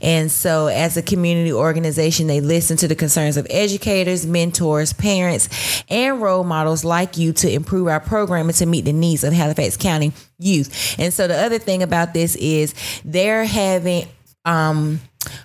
And 0.01 0.31
so, 0.31 0.65
as 0.65 0.97
a 0.97 1.03
community 1.03 1.53
organization, 1.53 2.25
they 2.25 2.41
listen 2.41 2.75
to 2.77 2.87
the 2.87 2.95
concerns 2.95 3.37
of 3.37 3.45
educators, 3.51 4.25
mentors, 4.25 4.93
parents, 4.93 5.83
and 5.91 6.19
role 6.19 6.43
models 6.43 6.83
like 6.83 7.19
you 7.19 7.33
to 7.33 7.51
improve 7.51 7.87
our 7.87 7.99
program 7.99 8.47
and 8.49 8.57
to 8.57 8.65
meet 8.65 8.85
the 8.85 8.93
needs 8.93 9.23
of 9.23 9.31
Halifax 9.31 9.77
County 9.77 10.11
youth. 10.39 10.95
And 10.97 11.13
so, 11.13 11.27
the 11.27 11.37
other 11.37 11.59
thing 11.59 11.83
about 11.83 12.15
this 12.15 12.35
is 12.37 12.73
they're 13.05 13.45
having 13.45 14.07
um, 14.43 15.01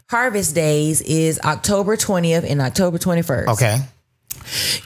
Harvest 0.08 0.54
Days 0.54 1.02
is 1.02 1.38
October 1.40 1.98
20th 1.98 2.50
and 2.50 2.62
October 2.62 2.96
21st 2.96 3.48
Okay. 3.48 3.78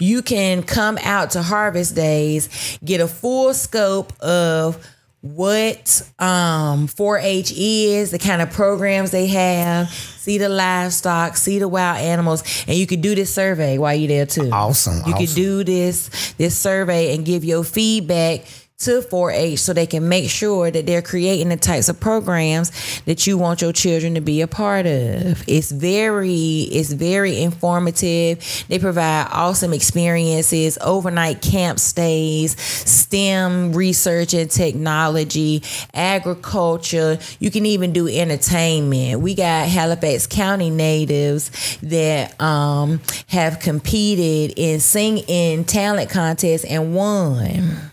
you 0.00 0.20
can 0.20 0.64
come 0.64 0.98
out 1.04 1.30
to 1.30 1.42
harvest 1.42 1.94
days 1.94 2.78
get 2.84 3.00
a 3.00 3.06
full 3.06 3.54
scope 3.54 4.12
of 4.20 4.84
what 5.22 6.02
um 6.18 6.86
4-h 6.86 7.52
is 7.56 8.10
the 8.10 8.18
kind 8.18 8.40
of 8.40 8.50
programs 8.50 9.10
they 9.10 9.26
have 9.26 9.90
see 9.90 10.38
the 10.38 10.48
livestock 10.48 11.36
see 11.36 11.58
the 11.58 11.68
wild 11.68 11.98
animals. 11.98 12.42
And 12.68 12.76
you 12.76 12.86
could 12.86 13.00
do 13.00 13.14
this 13.14 13.32
survey 13.32 13.78
while 13.78 13.94
you're 13.94 14.08
there 14.08 14.26
too. 14.26 14.50
Awesome, 14.52 15.02
you 15.06 15.14
could 15.14 15.34
do 15.34 15.64
this 15.64 16.34
this 16.34 16.56
survey 16.56 17.14
and 17.14 17.24
give 17.24 17.44
your 17.44 17.64
feedback 17.64 18.44
to 18.78 19.00
4-H 19.00 19.58
so 19.58 19.72
they 19.72 19.86
can 19.86 20.06
make 20.06 20.28
sure 20.28 20.70
that 20.70 20.84
they're 20.84 21.00
creating 21.00 21.48
the 21.48 21.56
types 21.56 21.88
of 21.88 21.98
programs 21.98 23.00
that 23.06 23.26
you 23.26 23.38
want 23.38 23.62
your 23.62 23.72
children 23.72 24.14
to 24.14 24.20
be 24.20 24.42
a 24.42 24.46
part 24.46 24.84
of. 24.84 25.42
It's 25.48 25.70
very 25.72 26.68
it's 26.70 26.92
very 26.92 27.40
informative. 27.40 28.64
They 28.68 28.78
provide 28.78 29.28
awesome 29.32 29.72
experiences, 29.72 30.76
overnight 30.82 31.40
camp 31.40 31.78
stays, 31.80 32.60
STEM 32.60 33.72
research 33.72 34.34
and 34.34 34.50
technology, 34.50 35.62
agriculture. 35.94 37.18
You 37.40 37.50
can 37.50 37.64
even 37.64 37.94
do 37.94 38.08
entertainment. 38.08 39.22
We 39.22 39.34
got 39.34 39.68
Halifax 39.68 40.26
County 40.26 40.68
natives 40.68 41.78
that 41.78 42.38
um, 42.42 43.00
have 43.28 43.58
competed 43.58 44.58
in 44.58 44.80
sing 44.80 45.18
in 45.18 45.64
talent 45.64 46.10
contests 46.10 46.64
and 46.64 46.94
won. 46.94 47.92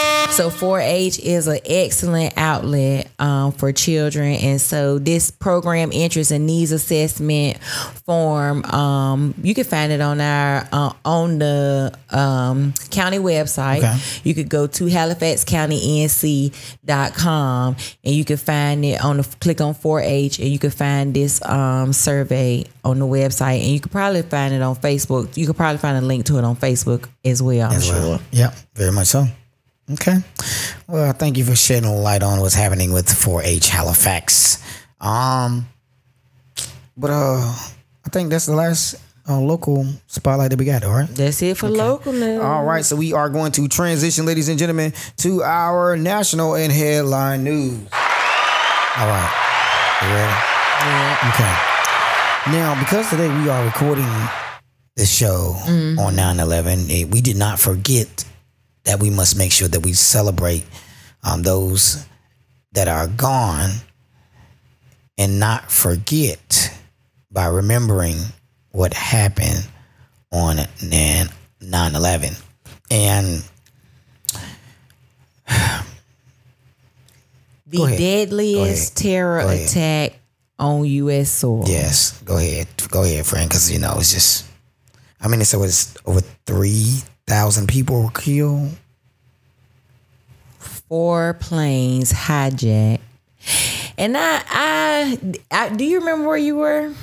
So 0.31 0.49
4-H 0.49 1.19
is 1.19 1.47
an 1.47 1.59
excellent 1.65 2.35
outlet 2.37 3.11
um, 3.19 3.51
for 3.51 3.73
children, 3.73 4.35
and 4.35 4.61
so 4.61 4.97
this 4.97 5.29
program 5.29 5.91
interest 5.91 6.31
and 6.31 6.45
needs 6.45 6.71
assessment 6.71 7.61
form 8.05 8.63
um, 8.65 9.33
you 9.43 9.53
can 9.53 9.65
find 9.65 9.91
it 9.91 10.01
on 10.01 10.19
our 10.21 10.67
uh, 10.71 10.93
on 11.05 11.37
the 11.39 11.93
um, 12.09 12.73
county 12.89 13.17
website. 13.17 13.79
Okay. 13.79 13.97
You 14.23 14.33
could 14.33 14.47
go 14.49 14.67
to 14.67 14.85
HalifaxCountyNC.com 14.85 17.75
and 18.03 18.15
you 18.15 18.25
can 18.25 18.37
find 18.37 18.85
it 18.85 19.03
on 19.03 19.17
the 19.17 19.23
click 19.41 19.59
on 19.61 19.75
4-H 19.75 20.39
and 20.39 20.47
you 20.47 20.59
can 20.59 20.71
find 20.71 21.13
this 21.13 21.45
um, 21.45 21.91
survey 21.93 22.65
on 22.83 22.97
the 22.99 23.05
website, 23.05 23.61
and 23.61 23.69
you 23.69 23.79
could 23.79 23.91
probably 23.91 24.23
find 24.23 24.51
it 24.53 24.61
on 24.61 24.75
Facebook. 24.77 25.37
You 25.37 25.45
could 25.45 25.57
probably 25.57 25.77
find 25.77 25.97
a 25.97 26.01
link 26.01 26.25
to 26.25 26.37
it 26.37 26.43
on 26.43 26.55
Facebook 26.55 27.07
as 27.23 27.43
well. 27.43 27.69
I'm 27.69 27.77
as 27.77 27.85
sure. 27.85 27.95
well. 27.95 28.19
Yep, 28.31 28.55
very 28.75 28.91
much 28.91 29.07
so. 29.07 29.27
Okay. 29.93 30.17
Well, 30.87 31.13
thank 31.13 31.37
you 31.37 31.43
for 31.45 31.55
shedding 31.55 31.89
a 31.89 31.95
light 31.95 32.23
on 32.23 32.39
what's 32.39 32.53
happening 32.53 32.91
with 32.93 33.07
4-H 33.07 33.69
Halifax. 33.69 34.61
Um, 34.99 35.67
but 36.97 37.09
uh, 37.11 37.39
I 38.05 38.09
think 38.11 38.29
that's 38.29 38.45
the 38.45 38.55
last 38.55 38.95
uh, 39.27 39.39
local 39.39 39.85
spotlight 40.07 40.51
that 40.51 40.59
we 40.59 40.65
got. 40.65 40.83
All 40.83 40.93
right. 40.93 41.07
That's 41.09 41.41
it 41.41 41.57
for 41.57 41.69
local 41.69 42.13
news. 42.13 42.39
All 42.41 42.63
right, 42.63 42.83
so 42.83 42.95
we 42.95 43.13
are 43.13 43.29
going 43.29 43.51
to 43.53 43.67
transition, 43.67 44.25
ladies 44.25 44.49
and 44.49 44.59
gentlemen, 44.59 44.93
to 45.17 45.43
our 45.43 45.95
national 45.97 46.55
and 46.55 46.71
headline 46.71 47.43
news. 47.43 47.87
All 48.97 49.07
right, 49.07 49.31
you 50.01 50.09
ready? 50.09 51.31
Okay. 51.33 51.55
Now, 52.51 52.77
because 52.79 53.09
today 53.09 53.27
we 53.27 53.49
are 53.49 53.63
recording 53.65 54.07
this 54.95 55.15
show 55.15 55.55
on 55.99 56.15
9 56.15 56.39
11, 56.39 57.09
we 57.09 57.21
did 57.21 57.37
not 57.37 57.59
forget 57.59 58.25
that 58.83 58.99
we 58.99 59.09
must 59.09 59.37
make 59.37 59.51
sure 59.51 59.67
that 59.67 59.81
we 59.81 59.93
celebrate 59.93 60.65
um, 61.23 61.43
those 61.43 62.05
that 62.73 62.87
are 62.87 63.07
gone 63.07 63.69
and 65.17 65.39
not 65.39 65.71
forget 65.71 66.73
by 67.31 67.45
remembering 67.45 68.17
what 68.71 68.93
happened 68.93 69.67
on 70.31 70.57
9 70.81 71.27
11. 71.95 72.33
And 72.89 73.43
the 77.67 77.95
deadliest 77.97 78.97
terror 78.97 79.39
attack 79.39 80.19
on 80.59 80.85
U.S. 80.85 81.31
soil. 81.31 81.63
yes, 81.67 82.21
go 82.23 82.37
ahead. 82.37 82.67
Go 82.89 83.03
ahead, 83.03 83.25
friend, 83.25 83.49
because, 83.49 83.71
you 83.71 83.79
know, 83.79 83.95
it's 83.97 84.13
just, 84.13 84.45
I 85.19 85.27
mean, 85.27 85.41
it's 85.41 85.53
over, 85.53 85.67
over 86.05 86.21
3,000 87.31 87.69
people 87.69 88.03
were 88.03 88.11
killed. 88.11 88.75
Four 90.59 91.37
planes 91.39 92.11
hijacked. 92.11 92.99
And 93.97 94.17
I, 94.17 94.43
I, 94.49 95.17
I, 95.49 95.69
do 95.69 95.85
you 95.85 95.99
remember 95.99 96.27
where 96.27 96.35
you 96.35 96.57
were? 96.57 96.93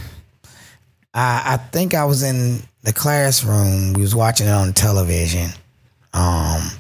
I, 1.14 1.54
I 1.54 1.56
think 1.56 1.94
I 1.94 2.04
was 2.04 2.22
in 2.22 2.60
the 2.82 2.92
classroom. 2.92 3.94
We 3.94 4.02
was 4.02 4.14
watching 4.14 4.48
it 4.48 4.50
on 4.50 4.74
television. 4.74 5.48
Um, 6.12 6.72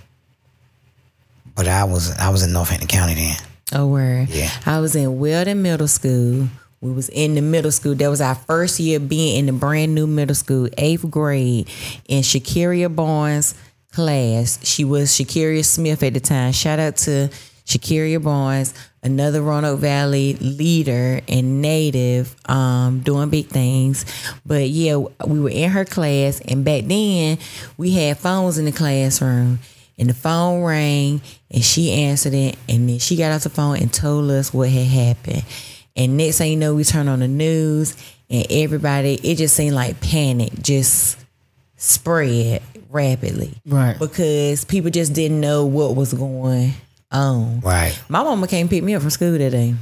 but 1.54 1.66
I 1.66 1.84
was 1.84 2.14
I 2.18 2.28
was 2.28 2.42
in 2.42 2.52
Northampton 2.52 2.88
County 2.88 3.14
then. 3.14 3.36
Oh, 3.72 3.86
where? 3.86 4.26
Yeah. 4.28 4.50
I 4.66 4.80
was 4.80 4.94
in 4.94 5.18
Weldon 5.18 5.62
Middle 5.62 5.88
School. 5.88 6.48
We 6.80 6.92
was 6.92 7.08
in 7.08 7.34
the 7.34 7.42
middle 7.42 7.72
school. 7.72 7.94
That 7.96 8.08
was 8.08 8.20
our 8.20 8.36
first 8.36 8.78
year 8.78 9.00
being 9.00 9.38
in 9.38 9.46
the 9.46 9.52
brand 9.52 9.94
new 9.94 10.06
middle 10.06 10.34
school, 10.34 10.68
eighth 10.78 11.10
grade, 11.10 11.68
in 12.08 12.22
Shakiria 12.22 12.94
Barnes' 12.94 13.54
class. 13.92 14.64
She 14.64 14.84
was 14.84 15.10
Shakiria 15.10 15.64
Smith 15.64 16.02
at 16.04 16.14
the 16.14 16.20
time. 16.20 16.52
Shout 16.52 16.78
out 16.78 16.96
to 16.98 17.30
Shakiria 17.66 18.22
Barnes, 18.22 18.74
another 19.02 19.42
Roanoke 19.42 19.80
Valley 19.80 20.34
leader 20.34 21.20
and 21.26 21.60
native, 21.60 22.36
um, 22.48 23.00
doing 23.00 23.28
big 23.28 23.48
things. 23.48 24.04
But 24.46 24.68
yeah, 24.68 24.96
we 25.26 25.40
were 25.40 25.50
in 25.50 25.70
her 25.70 25.84
class, 25.84 26.40
and 26.40 26.64
back 26.64 26.84
then 26.84 27.38
we 27.76 27.90
had 27.90 28.18
phones 28.18 28.56
in 28.56 28.66
the 28.66 28.72
classroom 28.72 29.58
and 29.98 30.08
the 30.08 30.14
phone 30.14 30.62
rang 30.62 31.20
and 31.50 31.64
she 31.64 31.90
answered 31.90 32.34
it 32.34 32.56
and 32.68 32.88
then 32.88 33.00
she 33.00 33.16
got 33.16 33.32
off 33.32 33.42
the 33.42 33.50
phone 33.50 33.78
and 33.78 33.92
told 33.92 34.30
us 34.30 34.54
what 34.54 34.68
had 34.68 34.86
happened 34.86 35.42
and 35.98 36.16
next 36.16 36.38
thing 36.38 36.50
you 36.52 36.56
know 36.56 36.74
we 36.74 36.84
turn 36.84 37.08
on 37.08 37.18
the 37.18 37.28
news 37.28 37.94
and 38.30 38.46
everybody 38.50 39.14
it 39.22 39.34
just 39.36 39.54
seemed 39.54 39.74
like 39.74 40.00
panic 40.00 40.52
just 40.62 41.18
spread 41.76 42.62
rapidly 42.90 43.52
Right. 43.66 43.98
because 43.98 44.64
people 44.64 44.90
just 44.90 45.12
didn't 45.12 45.40
know 45.40 45.66
what 45.66 45.94
was 45.94 46.14
going 46.14 46.72
on 47.12 47.60
Right. 47.60 47.98
my 48.08 48.22
mama 48.22 48.46
came 48.48 48.68
pick 48.68 48.82
me 48.82 48.94
up 48.94 49.02
from 49.02 49.10
school 49.10 49.32
that 49.36 49.50
day 49.50 49.74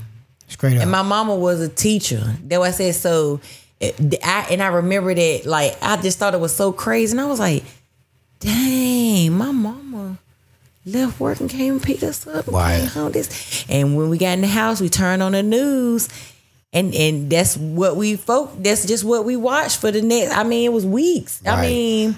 Straight 0.48 0.76
up. 0.76 0.82
and 0.82 0.90
my 0.90 1.02
mama 1.02 1.34
was 1.34 1.60
a 1.60 1.68
teacher. 1.68 2.22
That 2.44 2.60
why 2.60 2.68
I 2.68 2.70
said 2.70 2.94
so. 2.94 3.40
Eh, 3.80 3.90
I 4.22 4.46
and 4.52 4.62
I 4.62 4.68
remember 4.68 5.12
that 5.12 5.42
like 5.44 5.76
I 5.82 5.96
just 6.00 6.18
thought 6.20 6.34
it 6.34 6.40
was 6.40 6.54
so 6.54 6.70
crazy, 6.72 7.10
and 7.10 7.20
I 7.20 7.26
was 7.26 7.40
like, 7.40 7.64
"Dang, 8.38 9.32
my 9.32 9.50
mama 9.50 10.18
left 10.86 11.18
work 11.20 11.40
and 11.40 11.50
came 11.50 11.74
and 11.74 11.82
picked 11.82 12.02
us 12.02 12.26
up. 12.26 12.46
And 12.46 12.54
Right. 12.54 12.78
came 12.80 12.86
home 12.88 13.12
this. 13.12 13.64
And 13.68 13.96
when 13.96 14.08
we 14.08 14.16
got 14.18 14.32
in 14.34 14.40
the 14.40 14.46
house, 14.46 14.80
we 14.80 14.88
turned 14.88 15.22
on 15.22 15.32
the 15.32 15.42
news. 15.42 16.08
And 16.72 16.94
and 16.94 17.28
that's 17.30 17.56
what 17.56 17.96
we 17.96 18.16
folk. 18.16 18.52
That's 18.62 18.84
just 18.86 19.04
what 19.04 19.24
we 19.24 19.36
watched 19.36 19.78
for 19.78 19.90
the 19.90 20.02
next. 20.02 20.36
I 20.36 20.42
mean, 20.44 20.64
it 20.64 20.72
was 20.72 20.84
weeks. 20.86 21.40
I 21.46 21.60
mean, 21.62 22.16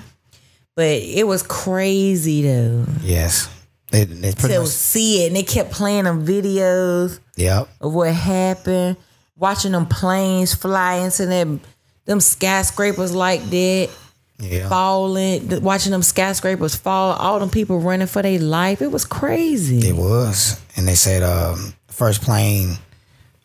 but 0.77 0.87
it 1.03 1.27
was 1.27 1.43
crazy 1.43 2.43
though 2.43 2.85
Yes. 3.03 3.49
It, 3.91 4.09
pretty 4.37 4.55
to 4.55 4.61
much. 4.61 4.69
see 4.69 5.25
it. 5.25 5.29
And 5.29 5.37
they 5.37 5.43
kept 5.43 5.71
playing 5.71 6.05
them 6.05 6.27
videos 6.27 7.21
Yep. 7.37 7.69
of 7.81 7.93
what 7.95 8.13
happened, 8.13 8.97
watching 9.37 9.73
them 9.73 9.87
planes 9.87 10.55
fly 10.55 10.97
into 10.97 11.25
them 11.27 11.61
them 12.05 12.21
skyscrapers 12.21 13.13
like 13.15 13.43
that, 13.51 13.91
Yeah. 14.41 14.69
falling, 14.69 15.63
watching 15.63 15.91
them 15.93 16.03
skyscrapers 16.03 16.77
fall, 16.77 17.15
all 17.15 17.41
them 17.41 17.51
people 17.51 17.81
running 17.81 18.07
for 18.07 18.23
their 18.23 18.39
life. 18.39 18.81
It 18.81 18.93
was 18.93 19.05
crazy. 19.05 19.79
It 19.89 19.97
was, 19.97 20.61
and 20.77 20.87
they 20.87 20.95
said 20.95 21.23
um, 21.25 21.75
first 21.89 22.23
plane, 22.23 22.77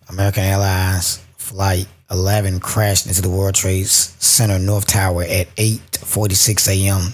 American 0.09 0.43
Airlines 0.43 1.19
flight 1.37 1.87
11 2.11 2.59
crashed 2.59 3.07
into 3.07 3.21
the 3.23 3.29
World 3.29 3.55
Trade 3.55 3.87
Center 3.87 4.59
North 4.59 4.85
Tower 4.85 5.23
at 5.23 5.47
8:46 5.55 6.67
a.m. 6.69 7.13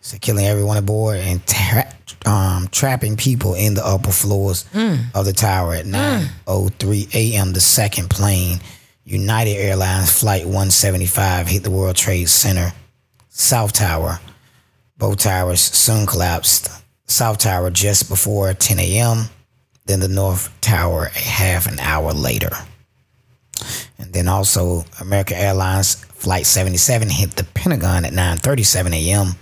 So 0.00 0.16
killing 0.18 0.46
everyone 0.46 0.76
aboard 0.76 1.16
and 1.18 1.44
tra- 1.46 1.92
um, 2.24 2.68
trapping 2.70 3.16
people 3.16 3.54
in 3.54 3.74
the 3.74 3.84
upper 3.84 4.12
floors 4.12 4.64
of 5.14 5.24
the 5.24 5.32
tower 5.32 5.74
at 5.74 5.86
9:03 5.86 7.14
a.m. 7.14 7.52
The 7.52 7.60
second 7.60 8.08
plane, 8.10 8.60
United 9.10 9.52
Airlines 9.56 10.12
Flight 10.12 10.44
175, 10.44 11.48
hit 11.48 11.62
the 11.62 11.70
World 11.70 11.96
Trade 11.96 12.28
Center 12.28 12.72
South 13.30 13.72
Tower. 13.72 14.20
Both 14.98 15.18
towers 15.18 15.60
soon 15.60 16.06
collapsed. 16.06 16.68
South 17.06 17.38
Tower 17.38 17.70
just 17.70 18.08
before 18.10 18.52
10 18.52 18.78
a.m., 18.78 19.24
then 19.86 20.00
the 20.00 20.08
North 20.08 20.50
Tower 20.60 21.04
a 21.04 21.18
half 21.18 21.66
an 21.66 21.80
hour 21.80 22.12
later. 22.12 22.50
And 23.98 24.12
then 24.12 24.28
also 24.28 24.84
American 25.00 25.38
Airlines 25.38 25.94
Flight 26.04 26.44
77 26.46 27.08
hit 27.08 27.30
the 27.36 27.44
Pentagon 27.44 28.04
at 28.04 28.12
9:37 28.12 28.92
a.m. 28.92 29.34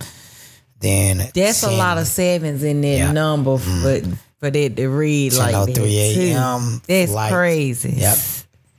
Then 0.79 1.17
That's 1.33 1.63
a 1.63 1.71
lot 1.71 1.97
of 1.97 2.07
sevens 2.07 2.63
in 2.63 2.81
that 2.81 2.87
Yeah. 2.87 3.09
Mm. 3.09 3.13
number 3.13 3.57
for 3.57 4.01
for 4.39 4.51
that 4.51 4.75
to 4.77 4.87
read 4.87 5.33
like 5.33 5.51
that. 5.53 5.67
10:03 5.69 6.13
too. 6.13 6.21
a.m. 6.21 6.81
That's 6.87 7.11
flight. 7.11 7.31
crazy. 7.33 7.93
Yep. 7.97 8.17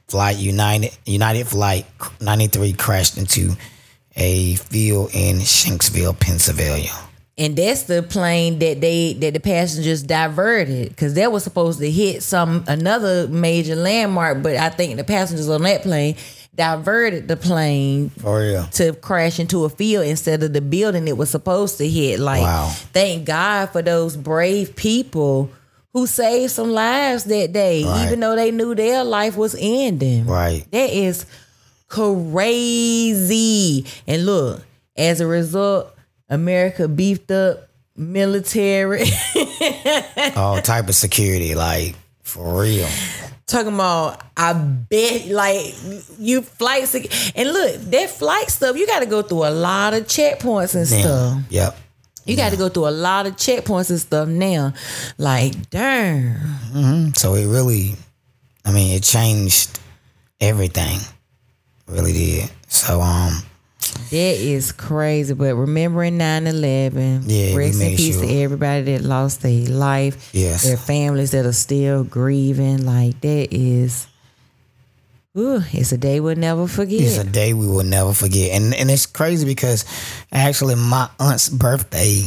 Flight 0.08 0.38
United 0.38 0.96
United 1.04 1.46
Flight 1.46 1.86
93 2.20 2.72
crashed 2.72 3.18
into 3.18 3.54
a 4.16 4.54
field 4.56 5.10
in 5.12 5.36
Shanksville, 5.36 6.18
Pennsylvania. 6.18 6.90
And 7.36 7.54
that's 7.54 7.84
the 7.84 8.02
plane 8.02 8.58
that 8.58 8.80
they 8.80 9.12
that 9.14 9.34
the 9.34 9.40
passengers 9.40 10.02
diverted 10.02 10.88
because 10.88 11.14
that 11.14 11.30
was 11.30 11.44
supposed 11.44 11.78
to 11.80 11.90
hit 11.90 12.22
some 12.22 12.64
another 12.66 13.28
major 13.28 13.76
landmark, 13.76 14.42
but 14.42 14.56
I 14.56 14.70
think 14.70 14.96
the 14.96 15.04
passengers 15.04 15.48
on 15.48 15.62
that 15.62 15.82
plane 15.82 16.16
diverted 16.54 17.28
the 17.28 17.36
plane 17.36 18.10
oh, 18.18 18.20
For 18.22 18.38
real. 18.40 18.64
to 18.72 18.92
crash 18.94 19.38
into 19.38 19.64
a 19.64 19.68
field 19.68 20.04
instead 20.06 20.42
of 20.42 20.52
the 20.52 20.60
building 20.60 21.06
it 21.06 21.16
was 21.16 21.30
supposed 21.30 21.78
to 21.78 21.88
hit. 21.88 22.18
Like, 22.18 22.42
Wow. 22.42 22.70
thank 22.92 23.24
God 23.26 23.66
for 23.66 23.82
those 23.82 24.16
brave 24.16 24.74
people 24.74 25.50
who 25.92 26.06
saved 26.06 26.52
some 26.52 26.70
lives 26.70 27.24
that 27.24 27.52
day, 27.52 27.84
Right. 27.84 28.06
even 28.06 28.20
though 28.20 28.36
they 28.36 28.50
knew 28.50 28.74
their 28.74 29.02
life 29.04 29.36
was 29.36 29.56
ending. 29.58 30.26
Right. 30.26 30.64
That 30.70 30.90
is 30.90 31.24
crazy. 31.88 33.84
And 34.06 34.26
look, 34.26 34.62
as 34.96 35.20
a 35.20 35.26
result, 35.26 35.94
America 36.28 36.88
beefed 36.88 37.30
up 37.30 37.68
military. 37.96 39.04
All 40.36 40.60
type 40.60 40.88
of 40.88 40.94
security, 40.94 41.54
like 41.54 41.94
for 42.22 42.62
real. 42.62 42.88
Talking 43.46 43.72
about, 43.74 44.20
I 44.36 44.52
bet, 44.52 45.28
like, 45.28 45.74
you 46.18 46.42
flight 46.42 46.86
sec- 46.86 47.10
And 47.34 47.50
look, 47.50 47.76
that 47.92 48.10
flight 48.10 48.50
stuff, 48.50 48.76
you 48.76 48.86
got 48.86 49.00
to 49.00 49.06
go 49.06 49.22
through 49.22 49.46
a 49.46 49.50
lot 49.50 49.94
of 49.94 50.04
checkpoints 50.04 50.74
and 50.74 50.86
stuff. 50.86 51.38
Yep. 51.48 51.74
You 52.28 52.36
got 52.36 52.50
to 52.50 52.56
go 52.58 52.68
through 52.68 52.88
a 52.88 52.90
lot 52.90 53.26
of 53.26 53.36
checkpoints 53.36 53.90
and 53.90 53.98
stuff 53.98 54.28
now. 54.28 54.74
Like, 55.16 55.70
darn. 55.70 57.14
So 57.14 57.34
it 57.34 57.46
really, 57.46 57.94
I 58.64 58.72
mean, 58.72 58.94
it 58.94 59.02
changed 59.02 59.78
everything. 60.40 61.00
really 61.86 62.12
did. 62.12 62.50
So 62.68 63.00
um, 63.00 63.32
That 64.10 64.36
is 64.36 64.72
crazy. 64.72 65.32
But 65.34 65.54
remembering 65.54 66.18
9 66.18 66.46
11, 66.46 67.22
Yeah, 67.26 67.56
rest 67.56 67.80
in 67.80 67.96
peace 67.96 68.14
sure. 68.18 68.24
to 68.26 68.40
everybody 68.42 68.82
that 68.92 69.02
lost 69.02 69.40
their 69.42 69.64
life, 69.66 70.30
Yes. 70.34 70.64
their 70.64 70.76
families 70.76 71.30
that 71.30 71.46
are 71.46 71.52
still 71.52 72.04
grieving. 72.04 72.84
Like, 72.84 73.20
that 73.22 73.48
is, 73.52 74.06
ooh, 75.36 75.62
it's 75.72 75.92
a 75.92 75.98
day 75.98 76.20
we'll 76.20 76.36
never 76.36 76.66
forget. 76.66 77.00
it's 77.00 77.18
a 77.18 77.24
day 77.24 77.52
we 77.54 77.66
will 77.66 77.84
never 77.84 78.12
forget, 78.12 78.52
and 78.52 78.74
and 78.74 78.90
it's 78.90 79.06
crazy 79.06 79.46
because 79.46 79.84
actually 80.32 80.74
my 80.74 81.08
aunt's 81.20 81.48
birthday 81.48 82.22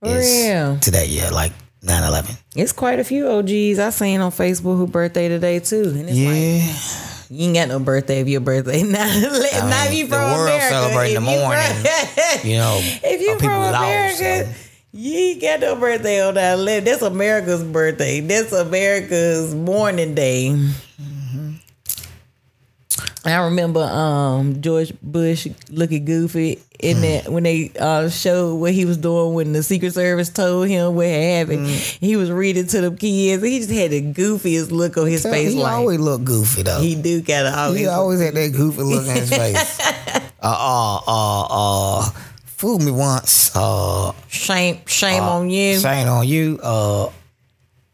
For 0.00 0.08
is 0.08 0.46
real. 0.46 0.78
today. 0.78 1.06
Yeah, 1.06 1.30
like 1.30 1.52
9-11. 1.82 2.36
It's 2.56 2.72
quite 2.72 3.00
a 3.00 3.04
few 3.04 3.28
OGs 3.28 3.78
I 3.78 3.90
seen 3.90 4.20
on 4.20 4.30
Facebook 4.32 4.76
who 4.76 4.86
birthday 4.86 5.28
today 5.28 5.58
too. 5.60 5.82
And 5.96 6.08
it's 6.08 6.18
like, 6.18 7.30
Yeah, 7.30 7.36
you 7.38 7.46
ain't 7.46 7.54
got 7.56 7.68
no 7.68 7.78
birthday 7.80 8.20
if 8.20 8.28
your 8.28 8.40
birthday. 8.40 8.82
Not, 8.84 8.92
not 8.94 9.86
if 9.88 9.94
you 9.94 10.06
the 10.06 10.14
from 10.16 10.30
world 10.32 10.48
America. 10.48 10.68
celebrate 10.68 11.10
in 11.10 11.16
If 11.16 11.16
the 11.16 11.20
morning. 11.20 12.40
from- 12.40 12.48
you 12.50 12.56
know, 12.56 12.78
if 12.82 13.20
you 13.20 13.38
from 13.38 13.48
lost, 13.48 13.76
America, 13.78 14.52
so. 14.52 14.68
you 14.92 15.14
ain't 15.18 15.40
got 15.42 15.60
no 15.60 15.74
birthday 15.76 16.22
on 16.26 16.34
that 16.34 16.58
list. 16.58 16.84
That's 16.84 17.02
America's 17.02 17.64
birthday. 17.64 18.20
That's 18.20 18.52
America's 18.52 19.52
morning 19.54 20.14
day. 20.14 20.54
I 23.24 23.36
remember 23.44 23.80
um, 23.80 24.60
George 24.60 24.92
Bush 25.00 25.46
looking 25.70 26.04
goofy 26.04 26.60
in 26.80 26.96
Hmm. 26.96 27.02
that 27.02 27.28
when 27.28 27.44
they 27.44 27.70
uh, 27.78 28.08
showed 28.08 28.56
what 28.56 28.72
he 28.72 28.84
was 28.84 28.96
doing 28.96 29.34
when 29.34 29.52
the 29.52 29.62
Secret 29.62 29.92
Service 29.94 30.28
told 30.28 30.66
him 30.66 30.96
what 30.96 31.06
happened. 31.06 31.68
Hmm. 31.68 32.04
He 32.04 32.16
was 32.16 32.32
reading 32.32 32.66
to 32.66 32.80
the 32.80 32.90
kids. 32.96 33.42
He 33.42 33.58
just 33.60 33.70
had 33.70 33.92
the 33.92 34.02
goofiest 34.02 34.72
look 34.72 34.96
on 34.96 35.06
his 35.06 35.22
face. 35.22 35.52
he 35.52 35.60
like 35.62 35.72
always 35.72 36.00
look 36.00 36.24
goofy 36.24 36.62
though. 36.62 36.80
he 36.80 36.96
do 36.96 37.22
kind 37.22 37.46
of 37.46 37.54
always. 37.54 37.78
He 37.80 37.86
always 37.86 38.20
had 38.20 38.34
that 38.34 38.52
goofy 38.52 38.82
look 38.82 39.06
on 39.06 39.14
his 39.14 39.30
face. 39.36 39.80
uh, 39.80 40.20
uh, 40.42 40.96
uh, 41.06 41.46
uh, 42.00 42.10
fool 42.44 42.80
me 42.80 42.90
once. 42.90 43.54
Uh, 43.54 44.12
shame, 44.26 44.80
shame 44.86 45.22
on 45.22 45.48
you. 45.48 45.78
shame 45.78 46.08
on 46.08 46.26
you. 46.26 46.58
Uh, 46.60 47.08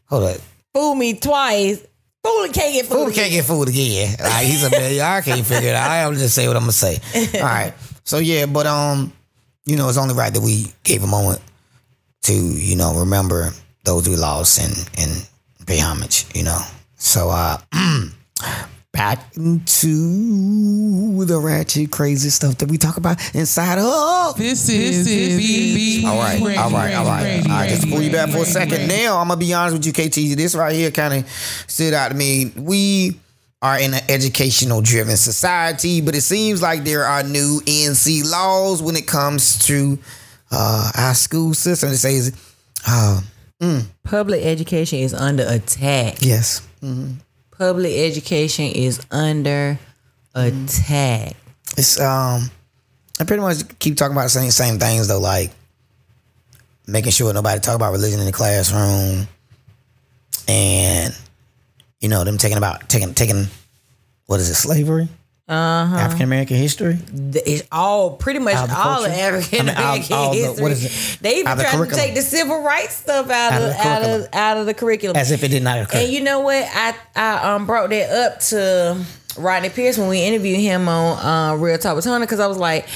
hold 0.05 0.23
up. 0.23 0.37
Fool 0.73 0.95
me 0.95 1.13
twice. 1.13 1.85
Fool 2.23 2.47
can't 2.49 2.73
get 2.73 2.85
Fool 2.85 3.03
fooled. 3.05 3.13
can't 3.13 3.31
get 3.31 3.45
fooled 3.45 3.69
again. 3.69 4.15
Like, 4.19 4.45
he's 4.45 4.63
a 4.63 4.69
million. 4.69 5.01
I 5.05 5.21
can't 5.21 5.45
figure 5.45 5.69
it 5.69 5.75
out. 5.75 5.89
I'm 5.89 6.15
just 6.15 6.35
say 6.35 6.47
what 6.47 6.57
I'm 6.57 6.63
gonna 6.63 6.71
say. 6.73 6.99
All 7.35 7.41
right. 7.45 7.73
So 8.03 8.17
yeah, 8.17 8.45
but 8.45 8.65
um, 8.67 9.13
you 9.65 9.77
know, 9.77 9.87
it's 9.87 9.97
only 9.97 10.15
right 10.15 10.33
that 10.33 10.41
we 10.41 10.73
gave 10.83 11.03
a 11.03 11.07
moment 11.07 11.41
to 12.23 12.33
you 12.33 12.75
know 12.75 12.99
remember 12.99 13.51
those 13.85 14.07
we 14.09 14.15
lost 14.17 14.59
and 14.59 14.89
and 14.97 15.29
pay 15.67 15.79
homage. 15.79 16.25
You 16.35 16.43
know. 16.43 16.59
So 16.97 17.29
uh, 17.29 17.57
back 18.99 19.37
into 19.37 21.23
the 21.23 21.39
ratchet, 21.39 21.89
crazy 21.89 22.29
stuff 22.29 22.57
that 22.57 22.69
we 22.69 22.77
talk 22.77 22.97
about 22.97 23.17
inside 23.33 23.79
of. 23.79 24.35
This 24.35 24.67
is 24.67 25.07
B. 25.07 26.03
All 26.05 26.17
right, 26.17 26.41
all 26.41 26.69
right, 26.69 26.93
all 26.93 27.05
right, 27.05 27.41
all 27.45 27.49
right. 27.49 27.69
Just 27.69 27.89
pull 27.89 28.01
you 28.01 28.11
back 28.11 28.29
for 28.29 28.39
a 28.39 28.45
second. 28.45 28.89
Now 28.89 29.17
I'm 29.19 29.29
gonna 29.29 29.39
be 29.39 29.53
honest 29.53 29.77
with 29.77 29.85
you, 29.85 29.93
KT. 29.93 30.37
This 30.37 30.53
right 30.53 30.75
here 30.75 30.91
kind 30.91 31.13
of 31.13 31.29
stood 31.29 31.93
out 31.93 32.09
to 32.09 32.13
me. 32.17 32.51
We 32.57 33.17
are 33.61 33.79
in 33.79 33.93
an 33.93 34.01
educational 34.09 34.81
driven 34.81 35.15
society, 35.15 36.01
but 36.01 36.13
it 36.13 36.21
seems 36.21 36.61
like 36.61 36.83
there 36.83 37.05
are 37.05 37.23
new 37.23 37.61
NC 37.65 38.29
laws 38.29 38.81
when 38.83 38.97
it 38.97 39.07
comes 39.07 39.59
to 39.59 39.97
uh, 40.51 40.91
our 40.97 41.13
school 41.13 41.53
system. 41.53 41.91
It 41.91 41.97
says, 41.97 42.35
uh, 42.85 43.21
Public 44.03 44.43
education 44.43 44.99
is 44.99 45.13
under 45.13 45.45
attack. 45.47 46.17
yes, 46.19 46.67
Public 47.59 47.93
education 47.93 48.67
is 48.67 49.05
under 49.11 49.77
attack. 50.33 51.35
it's 51.77 51.99
um, 51.99 52.49
I 53.19 53.25
pretty 53.25 53.41
much 53.41 53.57
keep 53.79 53.97
talking 53.97 54.13
about 54.13 54.23
the 54.23 54.29
same 54.29 54.49
same 54.51 54.79
things 54.79 55.09
though, 55.09 55.19
like 55.19 55.51
making 56.87 57.11
sure 57.11 57.33
nobody 57.33 57.59
talk 57.59 57.75
about 57.75 57.91
religion 57.91 58.21
in 58.21 58.25
the 58.25 58.31
classroom, 58.31 59.27
and 60.47 61.13
you 61.99 62.07
know 62.07 62.23
them 62.23 62.37
taking 62.37 62.57
about 62.57 62.87
taking 62.87 63.13
taking 63.13 63.47
what 64.27 64.39
is 64.39 64.49
it 64.49 64.55
slavery, 64.55 65.09
uh-huh. 65.49 65.95
African 65.97 66.23
American 66.25 66.57
history. 66.57 66.97
It's 67.33 67.67
all 67.71 68.11
pretty 68.17 68.39
much 68.39 68.53
Out 68.55 68.65
of 68.65 68.69
the 68.69 68.77
all 68.77 69.05
of? 69.05 69.11
African 69.11 69.61
I 69.61 69.71
mean, 69.71 69.75
American 69.75 70.09
the- 70.09 70.33
history. 70.37 70.61
what 70.63 70.71
is 70.71 70.85
it? 71.15 71.21
They 71.21 71.39
even 71.39 71.51
of 71.51 71.57
the 71.57 71.63
tried 71.63 71.89
to 71.89 71.95
take 71.95 72.13
the 72.15 72.21
civil 72.21 72.61
rights 72.61 72.93
stuff 72.95 73.29
out, 73.29 73.53
Out 73.53 73.61
of, 73.61 73.69
of 73.69 73.73
the 73.73 73.87
out 73.87 73.97
of 74.01 74.05
curriculum. 74.05 74.29
out 74.33 74.57
of 74.57 74.65
the 74.67 74.73
curriculum. 74.73 75.17
As 75.17 75.31
if 75.31 75.43
it 75.43 75.47
did 75.49 75.63
not 75.63 75.79
occur. 75.79 75.97
And 75.99 76.11
you 76.13 76.21
know 76.21 76.41
what? 76.41 76.63
I 76.73 76.95
I 77.15 77.53
um 77.55 77.65
brought 77.65 77.89
that 77.89 78.09
up 78.11 78.39
to 78.41 79.03
Rodney 79.37 79.69
Pierce 79.69 79.97
when 79.97 80.07
we 80.09 80.21
interviewed 80.23 80.59
him 80.59 80.87
on 80.87 81.25
uh, 81.25 81.55
Real 81.55 81.77
Talk 81.77 81.95
with 81.95 82.05
Tony 82.05 82.25
because 82.25 82.39
I 82.39 82.47
was 82.47 82.57
like, 82.57 82.87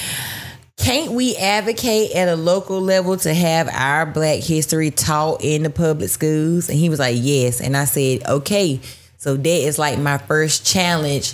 can't 0.78 1.12
we 1.14 1.36
advocate 1.38 2.12
at 2.12 2.28
a 2.28 2.36
local 2.36 2.82
level 2.82 3.16
to 3.18 3.34
have 3.34 3.70
our 3.70 4.06
black 4.06 4.40
history 4.40 4.92
taught 4.92 5.44
in 5.44 5.64
the 5.64 5.70
public 5.70 6.10
schools? 6.10 6.70
And 6.70 6.78
he 6.78 6.90
was 6.90 7.00
like, 7.00 7.16
yes. 7.20 7.62
And 7.62 7.78
I 7.78 7.86
said, 7.86 8.24
okay. 8.28 8.80
So 9.18 9.38
that 9.38 9.48
is 9.48 9.80
like 9.80 9.98
my 10.00 10.18
first 10.18 10.66
challenge 10.66 11.34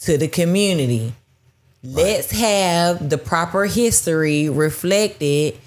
to 0.00 0.18
the 0.18 0.28
community. 0.28 1.12
Let's 1.82 2.30
have 2.32 3.08
the 3.08 3.18
proper 3.18 3.64
history 3.64 4.48
reflected 4.48 5.58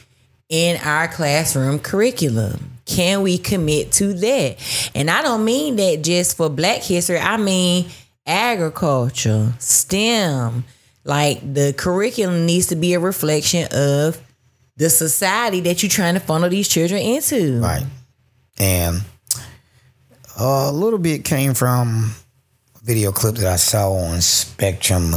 in 0.49 0.79
our 0.83 1.07
classroom 1.07 1.79
curriculum. 1.79 2.71
Can 2.85 3.21
we 3.21 3.37
commit 3.37 3.91
to 3.93 4.13
that? 4.13 4.91
And 4.93 5.09
I 5.09 5.21
don't 5.21 5.45
mean 5.45 5.77
that 5.77 6.03
just 6.03 6.37
for 6.37 6.49
black 6.49 6.81
history, 6.81 7.17
I 7.17 7.37
mean 7.37 7.87
agriculture, 8.27 9.53
STEM. 9.57 10.65
Like 11.03 11.53
the 11.53 11.73
curriculum 11.73 12.45
needs 12.45 12.67
to 12.67 12.75
be 12.75 12.93
a 12.93 12.99
reflection 12.99 13.67
of 13.71 14.21
the 14.77 14.89
society 14.89 15.59
that 15.61 15.81
you're 15.81 15.89
trying 15.89 16.13
to 16.13 16.19
funnel 16.19 16.49
these 16.49 16.67
children 16.67 17.01
into. 17.01 17.59
Right. 17.59 17.85
And 18.59 19.01
a 20.37 20.71
little 20.71 20.99
bit 20.99 21.25
came 21.25 21.53
from 21.53 22.11
video 22.83 23.11
clip 23.13 23.35
that 23.35 23.51
I 23.51 23.55
saw 23.55 23.93
on 23.93 24.21
Spectrum 24.21 25.13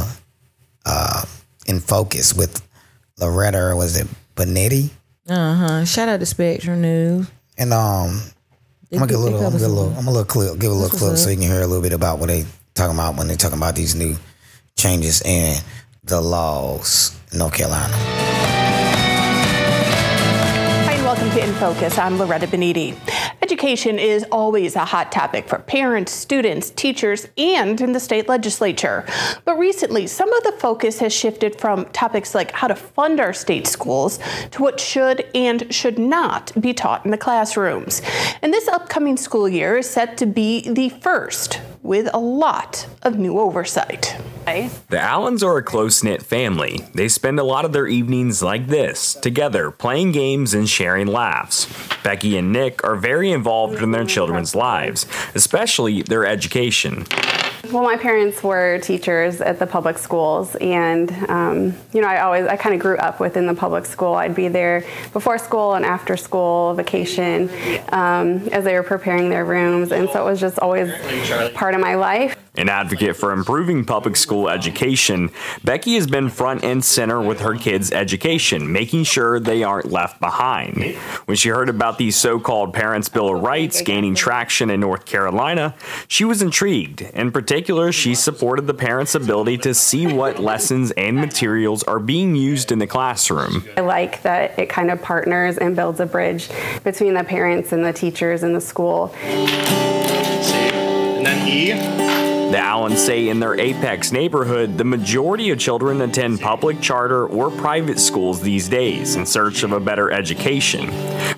uh, 0.85 1.25
in 1.67 1.79
Focus 1.81 2.33
with 2.33 2.65
Loretta, 3.19 3.59
or 3.59 3.75
was 3.75 3.97
it 3.99 4.07
Boniti? 4.35 4.89
Uh 5.27 5.53
huh. 5.55 5.85
Shout 5.85 6.07
out 6.07 6.21
to 6.21 6.25
Spectrum 6.25 6.81
News. 6.81 7.27
And 7.57 7.73
um, 7.73 8.21
I'm 8.91 8.99
gonna 8.99 9.07
get 9.07 9.17
a 9.17 9.19
little, 9.19 9.39
I'm 9.39 9.43
gonna 9.51 9.59
get 9.59 9.65
a 9.65 9.67
little, 9.67 9.89
I'm 9.89 9.95
gonna 9.95 10.11
little 10.11 10.25
clip, 10.25 10.59
give 10.59 10.71
a 10.71 10.73
little 10.73 10.97
clip 10.97 11.17
so 11.17 11.29
you 11.29 11.35
can 11.35 11.45
hear 11.45 11.61
a 11.61 11.67
little 11.67 11.83
bit 11.83 11.91
about 11.91 12.19
what 12.19 12.27
they 12.29 12.45
talking 12.73 12.95
about 12.95 13.17
when 13.17 13.27
they 13.27 13.35
talking 13.35 13.57
about 13.57 13.75
these 13.75 13.95
new 13.95 14.15
changes 14.77 15.21
in 15.23 15.61
the 16.03 16.21
laws 16.21 17.19
in 17.33 17.39
North 17.39 17.53
Carolina. 17.53 17.93
Hi, 20.85 20.93
and 20.93 21.03
welcome 21.03 21.29
to 21.31 21.43
In 21.43 21.53
Focus. 21.55 21.97
I'm 21.97 22.17
Loretta 22.17 22.47
Boniti. 22.47 22.95
Education 23.47 23.97
is 23.97 24.25
always 24.29 24.75
a 24.75 24.83
hot 24.83 25.09
topic 25.09 25.47
for 25.47 25.59
parents, 25.59 26.11
students, 26.11 26.69
teachers, 26.71 27.29
and 27.37 27.79
in 27.79 27.93
the 27.93 27.99
state 28.01 28.27
legislature. 28.27 29.05
But 29.45 29.57
recently, 29.57 30.05
some 30.05 30.33
of 30.33 30.43
the 30.43 30.51
focus 30.51 30.99
has 30.99 31.13
shifted 31.13 31.57
from 31.57 31.85
topics 31.93 32.35
like 32.35 32.51
how 32.51 32.67
to 32.67 32.75
fund 32.75 33.21
our 33.21 33.31
state 33.31 33.65
schools 33.65 34.19
to 34.51 34.61
what 34.61 34.81
should 34.81 35.25
and 35.33 35.73
should 35.73 35.97
not 35.97 36.51
be 36.59 36.73
taught 36.73 37.05
in 37.05 37.11
the 37.11 37.17
classrooms. 37.17 38.01
And 38.41 38.51
this 38.51 38.67
upcoming 38.67 39.15
school 39.15 39.47
year 39.47 39.77
is 39.77 39.89
set 39.89 40.17
to 40.17 40.25
be 40.25 40.69
the 40.69 40.89
first 40.89 41.61
with 41.87 42.09
a 42.13 42.19
lot 42.19 42.85
of 43.03 43.17
new 43.17 43.39
oversight. 43.39 44.17
The 44.89 44.99
Allens 44.99 45.41
are 45.41 45.55
a 45.55 45.63
close 45.63 46.03
knit 46.03 46.21
family. 46.21 46.85
They 46.93 47.07
spend 47.07 47.39
a 47.39 47.45
lot 47.45 47.63
of 47.63 47.71
their 47.71 47.87
evenings 47.87 48.43
like 48.43 48.67
this, 48.67 49.13
together, 49.13 49.71
playing 49.71 50.11
games 50.11 50.53
and 50.53 50.67
sharing 50.67 51.07
laughs. 51.07 51.65
Becky 52.03 52.37
and 52.37 52.51
Nick 52.51 52.83
are 52.83 52.97
very 52.97 53.31
involved 53.31 53.81
in 53.81 53.91
their 53.91 54.05
children's 54.05 54.53
lives, 54.53 55.05
especially 55.33 56.01
their 56.01 56.25
education. 56.25 57.05
Well, 57.71 57.83
my 57.83 57.97
parents 57.97 58.41
were 58.41 58.79
teachers 58.79 59.41
at 59.41 59.59
the 59.59 59.67
public 59.67 59.97
schools, 59.97 60.55
and 60.55 61.11
um, 61.29 61.73
you 61.93 61.99
know, 61.99 62.07
I 62.07 62.21
always 62.21 62.47
I 62.47 62.55
kind 62.55 62.73
of 62.73 62.79
grew 62.79 62.97
up 62.97 63.19
within 63.19 63.45
the 63.45 63.53
public 63.53 63.85
school. 63.85 64.13
I'd 64.13 64.35
be 64.35 64.47
there 64.47 64.85
before 65.11 65.37
school 65.37 65.73
and 65.73 65.83
after 65.83 66.15
school, 66.15 66.73
vacation, 66.75 67.49
um, 67.89 68.47
as 68.49 68.63
they 68.63 68.73
were 68.73 68.83
preparing 68.83 69.29
their 69.29 69.43
rooms, 69.43 69.91
and 69.91 70.09
so 70.09 70.25
it 70.25 70.29
was 70.29 70.39
just 70.39 70.59
always 70.59 70.93
part 71.53 71.75
of 71.75 71.81
my 71.81 71.95
life. 71.95 72.37
An 72.57 72.69
advocate 72.69 73.15
for 73.15 73.31
improving 73.33 73.85
public 73.85 74.15
school 74.15 74.49
education, 74.49 75.29
Becky 75.63 75.93
has 75.93 76.07
been 76.07 76.29
front 76.29 76.63
and 76.63 76.83
center 76.83 77.21
with 77.21 77.41
her 77.41 77.55
kids' 77.55 77.91
education, 77.91 78.71
making 78.71 79.03
sure 79.03 79.39
they 79.39 79.61
aren't 79.63 79.91
left 79.91 80.19
behind. 80.19 80.95
When 81.25 81.37
she 81.37 81.49
heard 81.49 81.69
about 81.69 81.99
these 81.99 82.15
so 82.15 82.39
called 82.39 82.73
Parents' 82.73 83.09
Bill 83.09 83.35
of 83.35 83.43
Rights 83.43 83.83
gaining 83.83 84.15
traction 84.15 84.71
in 84.71 84.79
North 84.79 85.05
Carolina, 85.05 85.75
she 86.07 86.25
was 86.25 86.41
intrigued. 86.41 87.01
In 87.01 87.31
particular, 87.31 87.91
she 87.91 88.15
supported 88.15 88.65
the 88.65 88.73
parents' 88.73 89.13
ability 89.13 89.59
to 89.59 89.75
see 89.75 90.07
what 90.07 90.39
lessons 90.39 90.89
and 90.91 91.17
materials 91.17 91.83
are 91.83 91.99
being 91.99 92.35
used 92.35 92.71
in 92.71 92.79
the 92.79 92.87
classroom. 92.87 93.65
I 93.77 93.81
like 93.81 94.23
that 94.23 94.57
it 94.57 94.67
kind 94.67 94.89
of 94.89 94.99
partners 95.01 95.59
and 95.59 95.75
builds 95.75 95.99
a 95.99 96.07
bridge 96.07 96.49
between 96.83 97.13
the 97.13 97.23
parents 97.23 97.71
and 97.71 97.85
the 97.85 97.93
teachers 97.93 98.41
and 98.41 98.55
the 98.55 98.61
school. 98.61 99.13
And 101.17 101.25
then 101.25 101.47
E. 101.47 102.06
The 102.49 102.57
Allens 102.59 103.03
say 103.03 103.27
in 103.27 103.41
their 103.41 103.59
Apex 103.59 104.13
neighborhood, 104.13 104.77
the 104.77 104.85
majority 104.85 105.49
of 105.49 105.59
children 105.59 105.99
attend 105.99 106.39
public 106.39 106.79
charter 106.79 107.27
or 107.27 107.51
private 107.51 107.99
schools 107.99 108.41
these 108.41 108.69
days 108.69 109.17
in 109.17 109.25
search 109.25 109.63
of 109.63 109.73
a 109.73 109.81
better 109.81 110.11
education. 110.11 110.85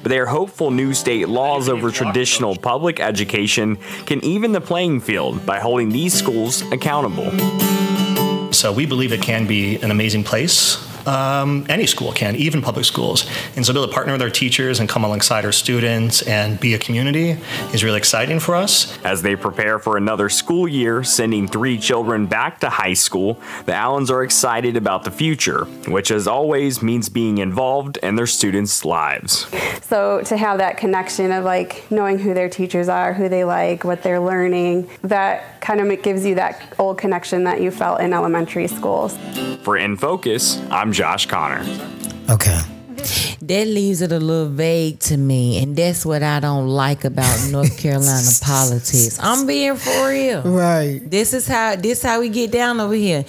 But 0.03 0.09
they 0.09 0.19
are 0.19 0.27
hopeful 0.27 0.69
new 0.69 0.93
state 0.93 1.27
laws 1.27 1.67
over 1.67 1.89
traditional 1.89 2.55
public 2.55 2.99
education 2.99 3.77
can 4.05 4.23
even 4.23 4.51
the 4.51 4.61
playing 4.61 4.99
field 4.99 5.47
by 5.47 5.59
holding 5.59 5.89
these 5.89 6.13
schools 6.13 6.61
accountable. 6.71 7.31
So 8.53 8.71
we 8.71 8.85
believe 8.85 9.11
it 9.11 9.23
can 9.23 9.47
be 9.47 9.77
an 9.77 9.89
amazing 9.89 10.23
place. 10.23 10.88
Um, 11.07 11.65
any 11.69 11.85
school 11.85 12.11
can, 12.11 12.35
even 12.35 12.61
public 12.61 12.85
schools. 12.85 13.29
And 13.55 13.65
so 13.65 13.71
to 13.71 13.79
be 13.79 13.83
able 13.83 13.87
to 13.87 13.93
partner 13.93 14.13
with 14.13 14.21
our 14.21 14.29
teachers 14.29 14.79
and 14.79 14.87
come 14.87 15.03
alongside 15.03 15.45
our 15.45 15.51
students 15.51 16.21
and 16.23 16.59
be 16.59 16.73
a 16.73 16.79
community 16.79 17.37
is 17.73 17.83
really 17.83 17.97
exciting 17.97 18.39
for 18.39 18.55
us. 18.55 18.97
As 19.03 19.21
they 19.21 19.35
prepare 19.35 19.79
for 19.79 19.97
another 19.97 20.29
school 20.29 20.67
year, 20.67 21.03
sending 21.03 21.47
three 21.47 21.77
children 21.77 22.25
back 22.25 22.59
to 22.61 22.69
high 22.69 22.93
school, 22.93 23.39
the 23.65 23.73
Allens 23.73 24.11
are 24.11 24.23
excited 24.23 24.77
about 24.77 25.03
the 25.03 25.11
future, 25.11 25.65
which 25.87 26.11
as 26.11 26.27
always 26.27 26.81
means 26.81 27.09
being 27.09 27.37
involved 27.37 27.97
in 27.97 28.15
their 28.15 28.27
students' 28.27 28.85
lives. 28.85 29.47
So 29.81 30.21
to 30.25 30.37
have 30.37 30.59
that 30.59 30.77
connection 30.77 31.31
of 31.31 31.43
like 31.43 31.89
knowing 31.91 32.19
who 32.19 32.33
their 32.33 32.49
teachers 32.49 32.89
are, 32.89 33.13
who 33.13 33.29
they 33.29 33.43
like, 33.43 33.83
what 33.83 34.03
they're 34.03 34.19
learning, 34.19 34.89
that 35.03 35.61
kind 35.61 35.81
of 35.81 36.01
gives 36.01 36.25
you 36.25 36.35
that 36.35 36.73
old 36.77 36.97
connection 36.97 37.43
that 37.45 37.61
you 37.61 37.71
felt 37.71 38.01
in 38.01 38.13
elementary 38.13 38.67
schools. 38.67 39.17
For 39.63 39.77
In 39.77 39.97
Focus, 39.97 40.59
I'm 40.69 40.88
Josh 40.93 41.25
Connor. 41.25 41.61
Okay. 42.29 42.61
That 43.41 43.67
leaves 43.67 44.01
it 44.01 44.11
a 44.11 44.19
little 44.19 44.49
vague 44.49 44.99
to 45.01 45.17
me, 45.17 45.63
and 45.63 45.75
that's 45.75 46.05
what 46.05 46.21
I 46.21 46.39
don't 46.39 46.67
like 46.67 47.05
about 47.05 47.47
North 47.51 47.77
Carolina 47.79 48.27
politics. 48.41 49.17
I'm 49.21 49.47
being 49.47 49.75
for 49.75 50.09
real. 50.09 50.41
Right. 50.43 50.99
This 51.03 51.33
is 51.33 51.47
how 51.47 51.75
this 51.75 52.03
how 52.03 52.19
we 52.19 52.29
get 52.29 52.51
down 52.51 52.79
over 52.79 52.93
here. 52.93 53.23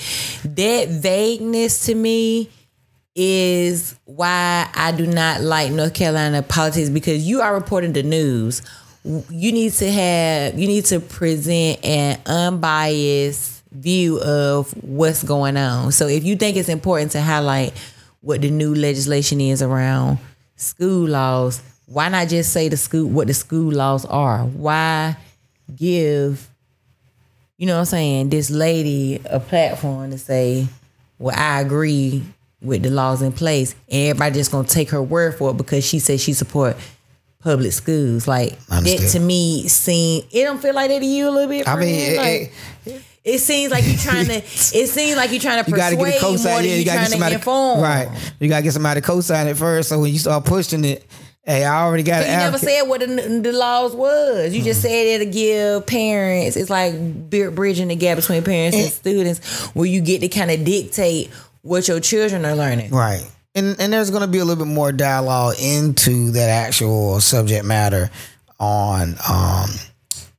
That 0.44 0.88
vagueness 0.88 1.86
to 1.86 1.94
me 1.94 2.50
is 3.14 3.96
why 4.04 4.68
I 4.74 4.92
do 4.92 5.06
not 5.06 5.40
like 5.40 5.70
North 5.72 5.94
Carolina 5.94 6.42
politics 6.42 6.88
because 6.88 7.26
you 7.26 7.40
are 7.40 7.54
reporting 7.54 7.92
the 7.92 8.02
news. 8.02 8.62
You 9.04 9.52
need 9.52 9.72
to 9.74 9.90
have 9.90 10.58
you 10.58 10.66
need 10.66 10.84
to 10.86 11.00
present 11.00 11.84
an 11.84 12.20
unbiased 12.26 13.59
view 13.72 14.20
of 14.20 14.70
what's 14.82 15.22
going 15.22 15.56
on. 15.56 15.92
So 15.92 16.06
if 16.08 16.24
you 16.24 16.36
think 16.36 16.56
it's 16.56 16.68
important 16.68 17.12
to 17.12 17.22
highlight 17.22 17.72
what 18.20 18.40
the 18.42 18.50
new 18.50 18.74
legislation 18.74 19.40
is 19.40 19.62
around 19.62 20.18
school 20.56 21.06
laws, 21.08 21.62
why 21.86 22.08
not 22.08 22.28
just 22.28 22.52
say 22.52 22.68
the 22.68 22.76
school 22.76 23.08
what 23.08 23.26
the 23.26 23.34
school 23.34 23.72
laws 23.72 24.04
are? 24.04 24.40
Why 24.44 25.16
give 25.74 26.48
you 27.56 27.66
know 27.66 27.74
what 27.74 27.80
I'm 27.80 27.84
saying, 27.86 28.28
this 28.30 28.48
lady 28.50 29.20
a 29.26 29.38
platform 29.38 30.12
to 30.12 30.18
say, 30.18 30.66
well, 31.18 31.36
I 31.38 31.60
agree 31.60 32.24
with 32.62 32.82
the 32.82 32.90
laws 32.90 33.20
in 33.20 33.32
place. 33.32 33.74
And 33.90 34.08
everybody 34.10 34.34
just 34.34 34.50
gonna 34.50 34.66
take 34.66 34.90
her 34.90 35.02
word 35.02 35.34
for 35.36 35.50
it 35.50 35.58
because 35.58 35.84
she 35.84 35.98
says 35.98 36.22
she 36.22 36.32
support 36.32 36.76
public 37.40 37.72
schools. 37.72 38.26
Like 38.26 38.58
that 38.68 38.84
to 39.12 39.20
me 39.20 39.68
seem 39.68 40.24
it 40.30 40.44
don't 40.44 40.60
feel 40.60 40.74
like 40.74 40.88
that 40.90 41.00
to 41.00 41.04
you 41.06 41.28
a 41.28 41.30
little 41.30 41.48
bit. 41.48 41.68
I 41.68 41.76
mean, 41.76 41.94
it- 41.94 42.16
Like, 42.16 42.52
it- 42.86 43.02
it 43.24 43.38
seems 43.38 43.70
like 43.70 43.86
you're 43.86 43.96
trying 43.98 44.26
to. 44.26 44.36
It 44.42 44.88
seems 44.88 45.16
like 45.16 45.30
you're 45.30 45.40
trying 45.40 45.62
to 45.64 45.70
persuade 45.70 45.90
You 45.92 45.96
gotta 45.96 45.96
get 45.96 46.22
a 46.22 46.26
more 46.26 46.36
cosign. 46.38 46.42
than 46.44 46.64
Yeah, 46.64 46.70
you 46.70 46.76
you're 46.76 46.84
gotta 46.84 46.96
trying 46.98 47.04
get 47.04 47.10
somebody. 47.10 47.30
to 47.32 47.38
inform. 47.38 47.80
Right. 47.80 48.32
You 48.40 48.48
gotta 48.48 48.62
get 48.62 48.72
somebody 48.72 49.00
to 49.00 49.06
co-sign 49.06 49.46
it 49.48 49.56
first. 49.56 49.88
So 49.88 49.98
when 50.00 50.12
you 50.12 50.18
start 50.18 50.44
pushing 50.44 50.84
it, 50.84 51.04
hey, 51.44 51.64
I 51.64 51.82
already 51.82 52.02
got 52.02 52.22
an 52.22 52.30
you 52.30 52.36
never 52.36 52.58
said 52.58 52.82
what 52.82 53.00
the, 53.00 53.40
the 53.42 53.52
laws 53.52 53.94
was. 53.94 54.54
You 54.54 54.62
Mm. 54.62 54.64
just 54.64 54.82
said 54.82 54.90
it'll 55.20 55.32
give 55.32 55.86
parents. 55.86 56.56
It's 56.56 56.70
like 56.70 56.94
bridging 57.30 57.88
the 57.88 57.96
gap 57.96 58.16
between 58.16 58.42
parents 58.42 58.76
and 58.78 58.90
students, 58.90 59.40
where 59.74 59.86
you 59.86 60.00
get 60.00 60.20
to 60.20 60.28
kind 60.28 60.50
of 60.50 60.64
dictate 60.64 61.30
what 61.62 61.88
your 61.88 62.00
children 62.00 62.44
are 62.46 62.54
learning. 62.56 62.90
Right. 62.90 63.28
And 63.54 63.76
and 63.80 63.92
there's 63.92 64.10
going 64.10 64.22
to 64.22 64.28
be 64.28 64.38
a 64.38 64.44
little 64.44 64.64
bit 64.64 64.72
more 64.72 64.92
dialogue 64.92 65.56
into 65.60 66.30
that 66.32 66.48
actual 66.48 67.18
subject 67.20 67.64
matter 67.64 68.10
on 68.60 69.16
um 69.28 69.68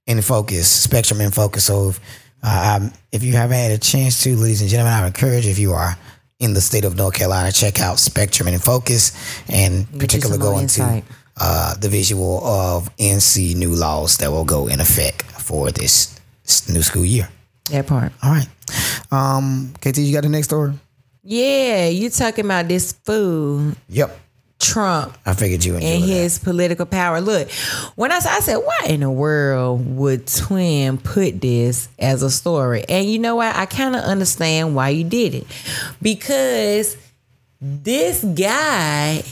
in 0.08 0.22
focus, 0.22 0.68
spectrum 0.68 1.22
in 1.22 1.32
focus. 1.32 1.66
So 1.66 1.90
if, 1.90 2.00
um, 2.44 2.92
if 3.12 3.24
you 3.24 3.34
haven't 3.34 3.58
had 3.58 3.72
a 3.72 3.78
chance 3.78 4.24
to, 4.24 4.36
ladies 4.36 4.62
and 4.62 4.70
gentlemen, 4.70 4.94
I 4.94 5.02
would 5.02 5.08
encourage 5.08 5.46
if 5.48 5.60
you 5.60 5.74
are 5.74 5.96
in 6.40 6.54
the 6.54 6.62
state 6.62 6.86
of 6.86 6.96
North 6.96 7.14
Carolina, 7.14 7.52
check 7.52 7.80
out 7.80 8.00
Spectrum 8.00 8.48
and 8.48 8.62
Focus 8.62 9.14
and 9.48 9.88
particularly 10.00 10.40
some 10.40 10.40
more 10.40 10.54
go 10.54 10.60
into 10.60 11.04
uh, 11.40 11.76
the 11.76 11.88
visual 11.88 12.44
of 12.44 12.96
NC 12.98 13.56
new 13.56 13.76
laws 13.76 14.18
that 14.18 14.32
will 14.32 14.44
go 14.44 14.68
in 14.68 14.80
effect 14.80 15.22
for 15.24 15.72
this 15.72 16.20
new 16.68 16.82
school 16.82 17.06
year. 17.06 17.30
That 17.70 17.88
part. 17.88 18.12
All 18.24 18.32
right. 18.32 18.48
Um, 19.12 19.74
KT, 19.80 20.00
you 20.00 20.14
got 20.14 20.24
the 20.24 20.30
next 20.30 20.48
story? 20.48 20.74
Yeah, 21.24 21.88
you 21.88 22.10
talking 22.10 22.46
about 22.46 22.68
this 22.68 22.94
food. 22.94 23.76
Yep. 23.90 24.20
Trump, 24.72 25.18
I 25.26 25.34
figured 25.34 25.66
you 25.66 25.74
and 25.76 25.84
that. 25.84 26.08
his 26.08 26.40
political 26.40 26.86
power. 26.86 27.20
Look, 27.20 27.52
when 27.96 28.12
I 28.12 28.20
said, 28.20 28.32
I 28.32 28.40
said, 28.40 28.56
why 28.58 28.86
in 28.88 29.02
the 29.02 29.12
world 29.12 29.98
would 29.98 30.28
Twin 30.28 30.98
put 30.98 31.42
this 31.42 31.90
as 32.00 32.24
a 32.24 32.30
story? 32.30 32.86
And 32.88 33.10
you 33.10 33.20
know 33.20 33.36
what? 33.36 33.54
I 33.54 33.66
kind 33.66 33.96
of 33.96 34.02
understand 34.04 34.74
why 34.74 34.90
you 34.90 35.04
did 35.04 35.36
it. 35.36 35.48
Because 36.02 36.96
this 37.60 38.24
guy 38.24 39.24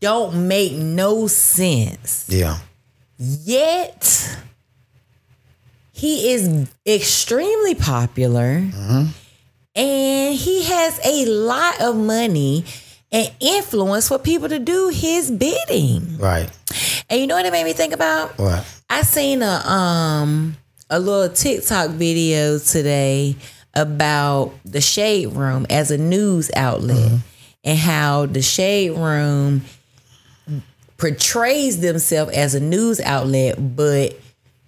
don't 0.00 0.48
make 0.48 0.72
no 0.72 1.26
sense. 1.26 2.26
Yeah. 2.30 2.58
Yet 3.18 4.38
he 5.92 6.32
is 6.32 6.68
extremely 6.86 7.74
popular 7.74 8.60
mm-hmm. 8.60 9.08
and 9.76 10.34
he 10.34 10.64
has 10.64 10.98
a 11.04 11.26
lot 11.26 11.80
of 11.80 11.96
money 11.96 12.64
and 13.14 13.32
influence 13.40 14.08
for 14.08 14.18
people 14.18 14.48
to 14.48 14.58
do 14.58 14.88
his 14.88 15.30
bidding. 15.30 16.18
Right. 16.18 16.50
And 17.08 17.20
you 17.20 17.26
know 17.26 17.36
what 17.36 17.46
it 17.46 17.52
made 17.52 17.64
me 17.64 17.72
think 17.72 17.94
about? 17.94 18.36
What? 18.38 18.66
I 18.90 19.02
seen 19.02 19.40
a 19.42 19.46
um 19.66 20.56
a 20.90 20.98
little 20.98 21.34
TikTok 21.34 21.90
video 21.90 22.58
today 22.58 23.36
about 23.72 24.52
the 24.64 24.80
Shade 24.80 25.32
Room 25.32 25.66
as 25.70 25.90
a 25.90 25.98
news 25.98 26.50
outlet 26.54 27.20
and 27.64 27.78
how 27.78 28.26
the 28.26 28.42
Shade 28.42 28.90
Room 28.90 29.62
portrays 30.96 31.80
themselves 31.80 32.32
as 32.36 32.54
a 32.54 32.60
news 32.60 33.00
outlet, 33.00 33.76
but 33.76 34.18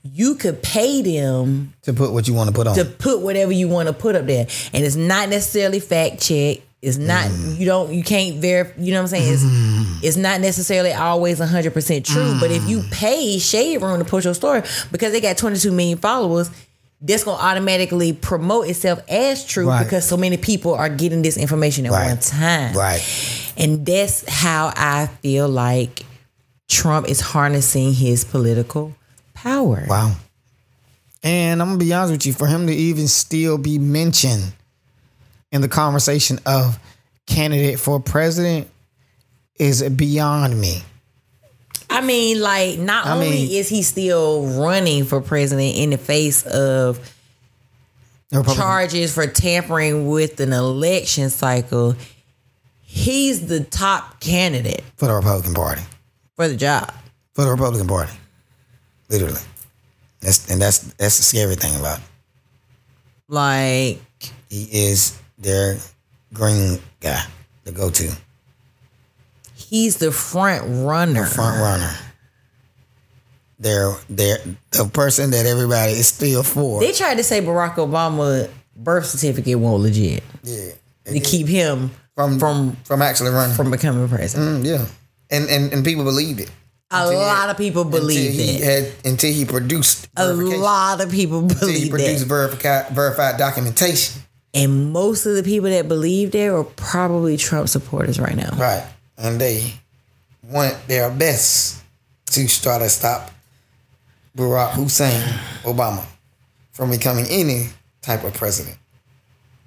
you 0.03 0.35
could 0.37 0.63
pay 0.63 1.03
them 1.03 1.75
To 1.83 1.93
put 1.93 2.13
what 2.13 2.29
you 2.29 2.35
want 2.35 2.49
to 2.49 2.55
put 2.55 2.67
on. 2.67 2.75
to 2.77 2.85
put 2.85 3.21
whatever 3.21 3.53
you 3.53 3.69
want 3.69 3.89
to 3.89 3.93
put 3.93 4.17
up 4.17 4.27
there, 4.27 4.47
and 4.73 4.85
it's 4.85 4.97
not 4.97 5.29
necessarily 5.29 5.81
fact 5.81 6.21
check. 6.23 6.59
It's 6.87 6.99
not 6.99 7.25
mm-hmm. 7.29 7.61
you 7.61 7.67
don't 7.67 7.93
you 7.93 8.05
can't 8.05 8.37
verify. 8.37 8.81
You 8.81 8.93
know 8.93 8.99
what 9.03 9.13
I'm 9.13 9.19
saying? 9.19 9.33
It's 9.33 9.43
mm-hmm. 9.43 9.99
it's 10.05 10.17
not 10.17 10.41
necessarily 10.41 10.93
always 10.93 11.41
100 11.41 11.75
percent 11.75 12.07
true. 12.07 12.37
But 12.39 12.53
if 12.53 12.69
you 12.69 12.79
mm. 12.79 12.93
pay 12.93 13.39
Shade 13.41 13.83
Room 13.83 13.99
to 13.99 14.05
push 14.05 14.25
your 14.25 14.35
story 14.35 14.63
because 14.93 15.11
they 15.11 15.21
got 15.21 15.37
22 15.37 15.73
million 15.73 15.99
followers. 15.99 16.49
That's 16.99 17.25
gonna 17.25 17.43
automatically 17.43 18.15
promote 18.15 18.69
itself 18.69 19.01
as 19.07 19.45
true 19.45 19.69
Right. 19.69 19.85
because 19.85 20.07
so 20.07 20.17
many 20.17 20.39
people 20.39 20.73
are 20.75 20.89
getting 20.89 21.21
this 21.21 21.37
information 21.37 21.85
at 21.85 21.93
Right. 21.93 22.09
one 22.09 22.19
time. 22.19 22.75
Right. 22.75 23.03
And 23.59 23.85
that's 23.85 24.25
how 24.27 24.73
I 24.75 25.11
feel 25.21 25.47
like 25.47 26.07
Trump 26.69 27.07
is 27.07 27.21
harnessing 27.21 27.93
his 27.93 28.25
political 28.25 28.95
power. 29.35 29.85
Wow. 29.87 30.17
And 31.23 31.61
I'm 31.61 31.69
gonna 31.69 31.79
be 31.79 31.93
honest 31.93 32.13
with 32.13 32.27
you, 32.27 32.33
for 32.33 32.47
him 32.47 32.67
to 32.67 32.73
even 32.73 33.09
still 33.09 33.59
be 33.59 33.79
mentioned 33.79 34.55
in 35.53 35.61
the 35.61 35.69
conversation 35.69 36.39
of 36.47 36.79
candidate 37.27 37.79
for 37.79 38.01
president 38.01 38.69
is 39.59 39.83
beyond 39.91 40.61
me. 40.61 40.83
I 41.89 42.01
mean, 42.01 42.41
like, 42.41 42.79
not 42.79 43.07
I 43.07 43.13
only 43.15 43.31
mean- 43.31 43.51
is 43.53 43.69
he 43.69 43.83
still 43.83 44.47
running 44.61 45.05
for 45.05 45.21
president 45.21 45.77
in 45.77 45.91
the 45.91 45.99
face 45.99 46.43
of 46.45 46.99
Republican- 48.33 48.55
charges 48.61 49.15
for 49.15 49.27
tampering 49.27 50.09
with 50.09 50.41
an 50.41 50.53
election 50.53 51.31
cycle, 51.31 51.95
he's 52.83 53.47
the 53.47 53.61
top 53.61 54.21
candidate 54.21 54.83
for 54.97 55.07
the 55.07 55.15
Republican 55.15 55.55
Party. 55.55 55.83
for 56.35 56.49
the 56.49 56.57
job. 56.57 56.93
For 57.35 57.45
the 57.45 57.51
Republican 57.51 57.87
Party. 57.87 58.13
Literally. 59.09 59.41
That's 60.21 60.51
and 60.51 60.61
that's 60.61 60.79
that's 60.99 61.17
the 61.19 61.23
scary 61.23 61.55
thing 61.55 61.79
about 61.79 61.99
it. 61.99 62.05
Like, 63.29 64.01
He 64.51 64.65
is 64.65 65.17
their 65.39 65.77
green 66.33 66.79
guy, 67.01 67.23
the 67.65 67.73
go 67.73 67.91
to. 67.91 68.11
he's 69.55 69.97
the 69.99 70.13
front 70.13 70.63
runner. 70.87 71.25
front 71.27 71.61
runner. 71.61 71.93
They're 73.59 73.95
they're 74.11 74.39
the 74.71 74.85
person 74.93 75.31
that 75.31 75.47
everybody 75.47 75.93
is 75.93 76.09
still 76.09 76.43
for. 76.43 76.81
They 76.81 76.93
tried 76.93 77.17
to 77.17 77.23
say 77.25 77.41
Barack 77.41 77.77
Obama 77.77 78.51
birth 78.77 79.07
certificate 79.07 79.59
won't 79.59 79.83
legit 79.83 80.23
yeah. 80.43 80.73
to 81.07 81.21
keep 81.21 81.47
him 81.47 81.91
From 82.15 82.39
from 82.39 82.77
from 82.85 83.01
actually 83.01 83.31
running. 83.31 83.57
from 83.57 83.71
becoming 83.71 84.09
president. 84.09 84.63
Mm, 84.65 84.67
yeah. 84.69 84.87
And, 85.31 85.49
and 85.49 85.73
and 85.73 85.85
people 85.85 86.05
believed 86.05 86.41
it. 86.41 86.51
A 86.91 86.99
Until 87.03 87.11
he 87.13 87.17
lot 87.27 87.49
of 87.51 87.57
people 87.57 87.85
believed 87.85 88.39
that. 88.39 88.65
had 88.65 88.93
until 89.11 89.33
he 89.33 89.45
produced 89.47 90.09
A 90.17 90.33
lot 90.33 91.01
of 91.01 91.11
people 91.11 91.41
believed 91.43 91.63
until 91.63 91.81
he 91.81 91.89
produced 91.91 92.27
verified 92.27 92.89
verified 92.95 93.39
documentation. 93.39 94.21
And 94.57 94.93
most 94.93 95.27
of 95.27 95.35
the 95.37 95.43
people 95.43 95.69
that 95.71 95.87
believe 95.89 96.33
that 96.33 96.49
are 96.49 96.65
probably 96.65 97.37
Trump 97.37 97.69
supporters 97.69 98.19
right 98.19 98.35
now. 98.37 98.51
Right. 98.57 98.87
And 99.19 99.41
they 99.41 99.73
want 100.43 100.77
their 100.89 101.11
best 101.11 101.83
to 102.33 102.47
try 102.47 102.79
to 102.79 102.89
stop 102.89 103.31
Barack 104.37 104.73
Hussein 104.73 105.23
Obama 105.63 106.05
from 106.73 106.91
becoming 106.91 107.27
any 107.31 107.69
type 108.03 108.25
of 108.25 108.35
president. 108.35 108.77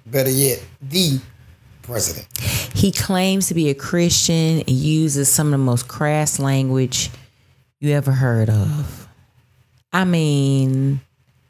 Better 0.06 0.30
yet, 0.30 0.62
the 0.80 1.20
president. 1.82 2.26
He 2.74 2.92
claims 2.92 3.48
to 3.48 3.54
be 3.54 3.68
a 3.70 3.74
Christian 3.74 4.60
and 4.60 4.70
uses 4.70 5.28
some 5.28 5.48
of 5.48 5.50
the 5.52 5.58
most 5.58 5.88
crass 5.88 6.38
language 6.38 7.10
you 7.80 7.90
ever 7.92 8.12
heard 8.12 8.48
of. 8.48 9.08
I 9.92 10.04
mean, 10.04 11.00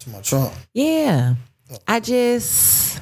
To 0.00 0.10
my 0.10 0.20
Trump. 0.20 0.52
yeah. 0.72 1.34
I 1.86 2.00
just 2.00 3.00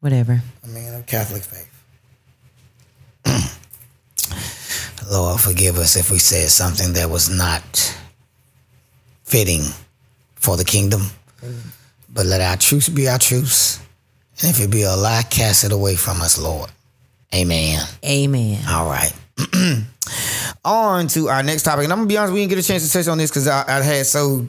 whatever. 0.00 0.42
a 0.64 0.68
man 0.68 0.94
of 0.94 1.06
Catholic 1.06 1.42
faith. 1.42 1.72
Lord, 5.10 5.40
forgive 5.40 5.76
us 5.78 5.96
if 5.96 6.10
we 6.10 6.18
said 6.18 6.48
something 6.48 6.92
that 6.94 7.10
was 7.10 7.28
not 7.28 7.96
fitting 9.24 9.62
for 10.34 10.56
the 10.56 10.64
kingdom. 10.64 11.00
Mm-hmm. 11.40 11.68
But 12.12 12.26
let 12.26 12.40
our 12.40 12.56
truth 12.56 12.94
be 12.94 13.08
our 13.08 13.18
truth. 13.18 13.82
And 14.40 14.50
if 14.50 14.60
it 14.60 14.70
be 14.70 14.82
a 14.82 14.96
lie, 14.96 15.22
cast 15.28 15.64
it 15.64 15.72
away 15.72 15.96
from 15.96 16.20
us, 16.20 16.38
Lord. 16.38 16.70
Amen. 17.34 17.80
Amen. 18.04 18.62
All 18.68 18.86
right. 18.86 19.12
on 20.64 21.08
to 21.08 21.28
our 21.28 21.42
next 21.42 21.62
topic. 21.62 21.84
And 21.84 21.92
I'm 21.92 22.00
gonna 22.00 22.08
be 22.08 22.16
honest, 22.16 22.32
we 22.32 22.40
didn't 22.40 22.50
get 22.50 22.58
a 22.58 22.66
chance 22.66 22.86
to 22.86 22.92
touch 22.92 23.08
on 23.08 23.18
this 23.18 23.30
because 23.30 23.48
I, 23.48 23.64
I 23.66 23.82
had 23.82 24.06
so 24.06 24.46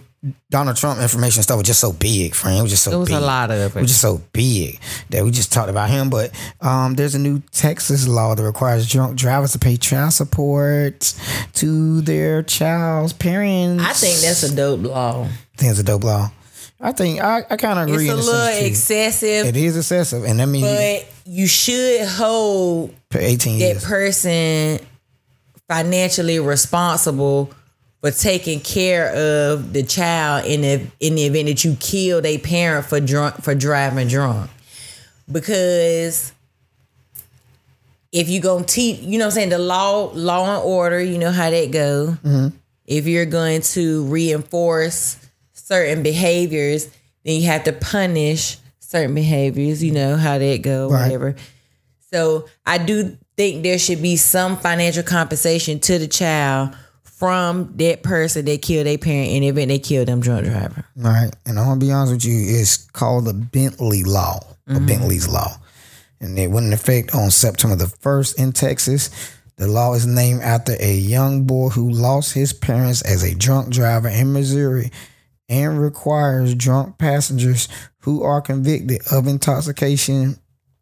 Donald 0.49 0.75
Trump 0.75 0.99
information 0.99 1.43
stuff 1.43 1.57
was 1.57 1.67
just 1.67 1.79
so 1.79 1.93
big, 1.93 2.33
friend. 2.33 2.57
It 2.57 2.61
was 2.63 2.71
just 2.71 2.83
so 2.83 2.91
It 2.91 2.97
was 2.97 3.09
a 3.09 3.13
big. 3.13 3.21
lot 3.21 3.51
of 3.51 3.75
It 3.75 3.77
it. 3.77 3.81
was 3.81 3.91
just 3.91 4.01
so 4.01 4.19
big 4.33 4.79
that 5.11 5.23
we 5.23 5.29
just 5.31 5.53
talked 5.53 5.69
about 5.69 5.89
him. 5.89 6.09
But 6.09 6.31
um, 6.59 6.95
there's 6.95 7.13
a 7.15 7.19
new 7.19 7.39
Texas 7.51 8.07
law 8.07 8.33
that 8.35 8.43
requires 8.43 8.89
drunk 8.89 9.15
drivers 9.17 9.51
to 9.53 9.59
pay 9.59 9.77
child 9.77 10.13
support 10.13 11.13
to 11.53 12.01
their 12.01 12.41
child's 12.43 13.13
parents. 13.13 13.83
I 13.83 13.93
think 13.93 14.19
that's 14.21 14.43
a 14.43 14.55
dope 14.55 14.81
law. 14.81 15.23
I 15.25 15.27
think 15.57 15.71
it's 15.71 15.79
a 15.79 15.83
dope 15.83 16.03
law. 16.03 16.31
I 16.81 16.91
think 16.91 17.19
I, 17.21 17.43
I 17.49 17.57
kind 17.57 17.79
of 17.79 17.87
agree. 17.87 18.05
It's 18.09 18.13
a 18.13 18.15
little 18.15 18.33
sense, 18.33 18.59
too. 18.59 18.65
excessive, 18.65 19.45
It 19.47 19.55
is 19.57 19.77
excessive, 19.77 20.23
and 20.25 20.39
that 20.39 20.45
means 20.47 20.67
you 20.67 20.75
but 20.75 21.07
you 21.25 21.47
should 21.47 22.07
hold 22.07 22.93
18 23.13 23.59
that 23.59 23.65
years. 23.65 23.83
person 23.85 24.79
financially 25.67 26.39
responsible 26.39 27.51
for 28.07 28.17
taking 28.17 28.61
care 28.61 29.09
of 29.51 29.73
the 29.73 29.83
child 29.83 30.45
in 30.45 30.61
the 30.61 30.87
in 31.01 31.15
the 31.15 31.23
event 31.25 31.47
that 31.47 31.65
you 31.65 31.75
kill 31.79 32.25
a 32.25 32.37
parent 32.37 32.85
for 32.85 33.01
drunk 33.01 33.43
for 33.43 33.53
driving 33.53 34.07
drunk. 34.07 34.49
Because 35.29 36.31
if 38.13 38.29
you 38.29 38.39
gonna 38.39 38.63
teach, 38.63 39.01
you 39.01 39.17
know 39.17 39.25
what 39.25 39.31
I'm 39.33 39.35
saying, 39.35 39.49
the 39.49 39.59
law, 39.59 40.11
law 40.13 40.55
and 40.55 40.63
order, 40.63 41.01
you 41.01 41.17
know 41.17 41.31
how 41.31 41.49
that 41.49 41.71
go. 41.71 42.17
Mm-hmm. 42.23 42.55
If 42.85 43.07
you're 43.07 43.25
going 43.25 43.61
to 43.73 44.05
reinforce 44.05 45.17
certain 45.51 46.01
behaviors, 46.01 46.85
then 47.25 47.41
you 47.41 47.47
have 47.47 47.65
to 47.65 47.73
punish 47.73 48.57
certain 48.79 49.13
behaviors. 49.15 49.83
You 49.83 49.91
know 49.91 50.15
how 50.15 50.37
that 50.37 50.61
go, 50.61 50.89
Right. 50.89 51.03
whatever. 51.03 51.35
So 52.09 52.45
I 52.65 52.77
do 52.77 53.17
think 53.35 53.63
there 53.63 53.77
should 53.77 54.01
be 54.01 54.15
some 54.15 54.55
financial 54.55 55.03
compensation 55.03 55.81
to 55.81 55.99
the 55.99 56.07
child 56.07 56.73
from 57.17 57.73
that 57.77 58.03
person 58.03 58.45
that 58.45 58.61
killed 58.61 58.85
their 58.85 58.99
parent 58.99 59.31
in 59.31 59.41
the 59.41 59.47
event 59.47 59.69
they 59.69 59.79
killed 59.79 60.07
them 60.07 60.19
drunk 60.19 60.45
driver. 60.45 60.85
All 61.03 61.11
right. 61.11 61.35
And 61.47 61.57
I'm 61.57 61.65
gonna 61.65 61.79
be 61.79 61.91
honest 61.91 62.13
with 62.13 62.25
you, 62.25 62.59
it's 62.59 62.77
called 62.91 63.25
the 63.25 63.33
Bentley 63.33 64.03
Law, 64.03 64.39
or 64.69 64.79
Bentley's 64.79 65.27
Law. 65.27 65.57
And 66.19 66.37
it 66.37 66.51
went 66.51 66.67
in 66.67 66.73
effect 66.73 67.15
on 67.15 67.31
September 67.31 67.75
the 67.75 67.85
1st 67.85 68.37
in 68.37 68.51
Texas. 68.51 69.09
The 69.55 69.67
law 69.67 69.95
is 69.95 70.05
named 70.05 70.41
after 70.43 70.75
a 70.79 70.93
young 70.93 71.45
boy 71.45 71.69
who 71.69 71.89
lost 71.89 72.33
his 72.33 72.53
parents 72.53 73.01
as 73.01 73.23
a 73.23 73.33
drunk 73.33 73.73
driver 73.73 74.09
in 74.09 74.31
Missouri 74.33 74.91
and 75.49 75.81
requires 75.81 76.53
drunk 76.53 76.99
passengers 76.99 77.67
who 78.01 78.21
are 78.21 78.41
convicted 78.41 79.01
of 79.11 79.25
intoxication 79.25 80.37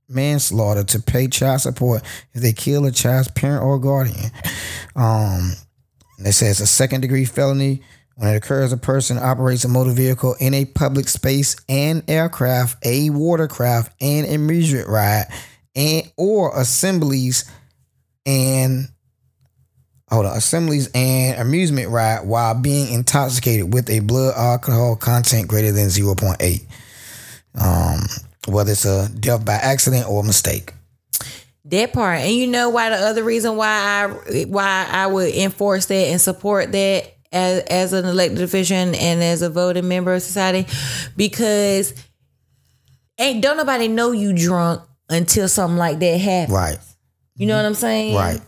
manslaughter 0.10 0.84
to 0.84 1.00
pay 1.00 1.28
child 1.28 1.62
support 1.62 2.04
if 2.34 2.41
they 2.41 2.52
kill 2.52 2.86
a 2.86 2.91
child's 2.91 3.30
parent 3.30 3.63
or 3.63 3.80
guardian. 3.80 4.32
Um, 4.98 5.54
and 6.17 6.28
it 6.28 6.34
says 6.34 6.60
a 6.62 6.67
second 6.67 7.01
degree 7.01 7.25
felony 7.25 7.82
When 8.15 8.30
it 8.30 8.38
occurs, 8.38 8.71
a 8.71 8.78
person 8.78 9.17
operates 9.17 9.65
a 9.65 9.67
motor 9.67 9.91
vehicle 9.91 10.36
in 10.39 10.54
a 10.54 10.65
public 10.65 11.08
space, 11.10 11.56
an 11.67 12.04
aircraft, 12.08 12.86
a 12.86 13.10
watercraft, 13.10 13.93
an 14.01 14.25
amusement 14.34 14.88
ride, 14.88 15.25
and 15.75 16.12
or 16.17 16.58
assemblies 16.58 17.49
and 18.25 18.88
hold 20.10 20.25
on, 20.25 20.38
assemblies 20.38 20.89
and 20.93 21.39
amusement 21.39 21.89
ride 21.89 22.25
while 22.25 22.56
being 22.56 22.93
intoxicated 22.93 23.73
with 23.73 23.89
a 23.89 23.99
blood 23.99 24.34
alcohol 24.36 24.95
content 24.95 25.47
greater 25.47 25.71
than 25.71 25.88
0.8. 25.88 26.65
Um, 27.58 27.99
whether 28.47 28.71
it's 28.71 28.86
a 28.86 29.10
death 29.10 29.45
by 29.45 29.54
accident 29.54 30.08
or 30.08 30.23
mistake. 30.23 30.73
That 31.69 31.93
part, 31.93 32.19
and 32.19 32.32
you 32.32 32.45
know 32.45 32.69
why 32.69 32.89
the 32.89 32.95
other 32.97 33.23
reason 33.23 33.56
why 33.56 33.67
I 33.67 34.43
why 34.43 34.88
I 34.88 35.08
would 35.08 35.34
enforce 35.34 35.88
that 35.88 35.95
and 35.95 36.21
support 36.21 36.71
that 36.73 37.12
as 37.32 37.63
as 37.63 37.93
an 37.93 38.06
elected 38.06 38.41
official 38.41 38.78
and, 38.78 38.95
as 38.95 39.41
a 39.41 39.49
voting 39.49 39.88
member 39.88 40.13
of 40.13 40.21
society, 40.21 40.67
because 41.17 41.95
ain't 43.17 43.41
don't 43.41 43.58
nobody 43.58 43.88
know 43.88 44.12
you 44.12 44.34
drunk 44.34 44.84
until 45.10 45.47
something 45.47 45.78
like 45.78 45.97
that 45.99 46.19
happens. 46.19 46.54
Right. 46.54 46.78
You 47.36 47.47
know 47.47 47.58
what 47.58 47.65
I'm 47.65 47.73
saying? 47.73 48.15
Right. 48.15 48.41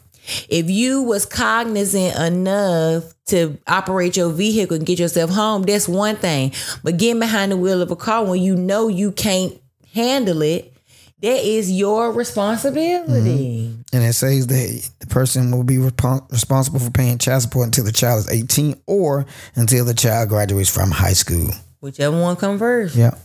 If 0.47 0.69
you 0.69 1.01
was 1.01 1.25
cognizant 1.25 2.15
enough 2.17 3.15
to 3.27 3.57
operate 3.65 4.15
your 4.15 4.29
vehicle 4.29 4.77
and 4.77 4.85
get 4.85 4.99
yourself 4.99 5.31
home, 5.31 5.63
that's 5.63 5.87
one 5.87 6.17
thing. 6.17 6.51
But 6.83 6.97
getting 6.97 7.19
behind 7.19 7.51
the 7.51 7.57
wheel 7.57 7.81
of 7.81 7.89
a 7.89 7.95
car 7.95 8.25
when 8.25 8.41
you 8.41 8.55
know 8.55 8.89
you 8.89 9.11
can't 9.11 9.59
handle 9.93 10.41
it, 10.43 10.76
that 11.21 11.43
is 11.43 11.71
your 11.71 12.11
responsibility. 12.11 13.75
And 13.93 14.03
it 14.03 14.13
says 14.13 14.47
that 14.47 14.89
the 14.99 15.07
person 15.07 15.51
will 15.51 15.63
be 15.63 15.77
responsible 15.77 16.79
for 16.79 16.91
paying 16.91 17.17
child 17.17 17.41
support 17.43 17.67
until 17.67 17.85
the 17.85 17.91
child 17.91 18.19
is 18.19 18.29
18 18.29 18.81
or 18.85 19.25
until 19.55 19.85
the 19.85 19.93
child 19.93 20.29
graduates 20.29 20.69
from 20.69 20.91
high 20.91 21.13
school. 21.13 21.49
Whichever 21.79 22.19
one 22.19 22.35
comes 22.35 22.59
first. 22.59 22.95
Yeah. 22.95 23.15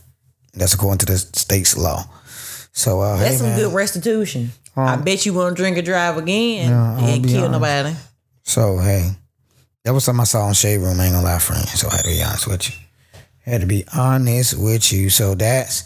That's 0.53 0.73
according 0.73 0.99
to 0.99 1.05
the 1.05 1.17
state's 1.17 1.75
law. 1.77 2.03
So, 2.71 3.01
uh, 3.01 3.17
That's 3.17 3.31
hey, 3.31 3.37
some 3.37 3.47
man. 3.47 3.59
good 3.59 3.73
restitution. 3.73 4.51
I 4.75 4.95
bet 4.95 5.25
you 5.25 5.33
won't 5.33 5.55
drink 5.55 5.77
or 5.77 5.83
drive 5.83 6.17
again 6.17 6.69
Yeah, 6.69 6.97
and 7.07 7.23
kill 7.27 7.45
honest. 7.45 7.51
nobody. 7.51 7.95
So, 8.43 8.79
hey, 8.79 9.11
that 9.83 9.93
was 9.93 10.03
something 10.03 10.21
I 10.21 10.25
saw 10.25 10.47
in 10.47 10.53
Shade 10.55 10.77
Room. 10.79 10.99
I 10.99 11.05
ain't 11.05 11.13
gonna 11.13 11.25
lie, 11.25 11.37
friend. 11.39 11.67
So, 11.67 11.87
I 11.89 11.97
had 11.97 12.03
to 12.05 12.09
be 12.09 12.23
honest 12.23 12.47
with 12.47 12.69
you. 12.69 12.75
I 13.45 13.49
Had 13.51 13.61
to 13.61 13.67
be 13.67 13.85
honest 13.95 14.57
with 14.57 14.91
you. 14.91 15.09
So, 15.11 15.35
that's 15.35 15.83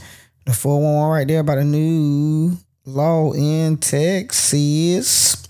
the 0.48 0.54
411 0.54 1.12
right 1.12 1.28
there 1.28 1.42
about 1.42 1.58
a 1.58 1.64
new 1.64 2.58
law 2.86 3.34
in 3.34 3.78
Texas. 3.78 5.44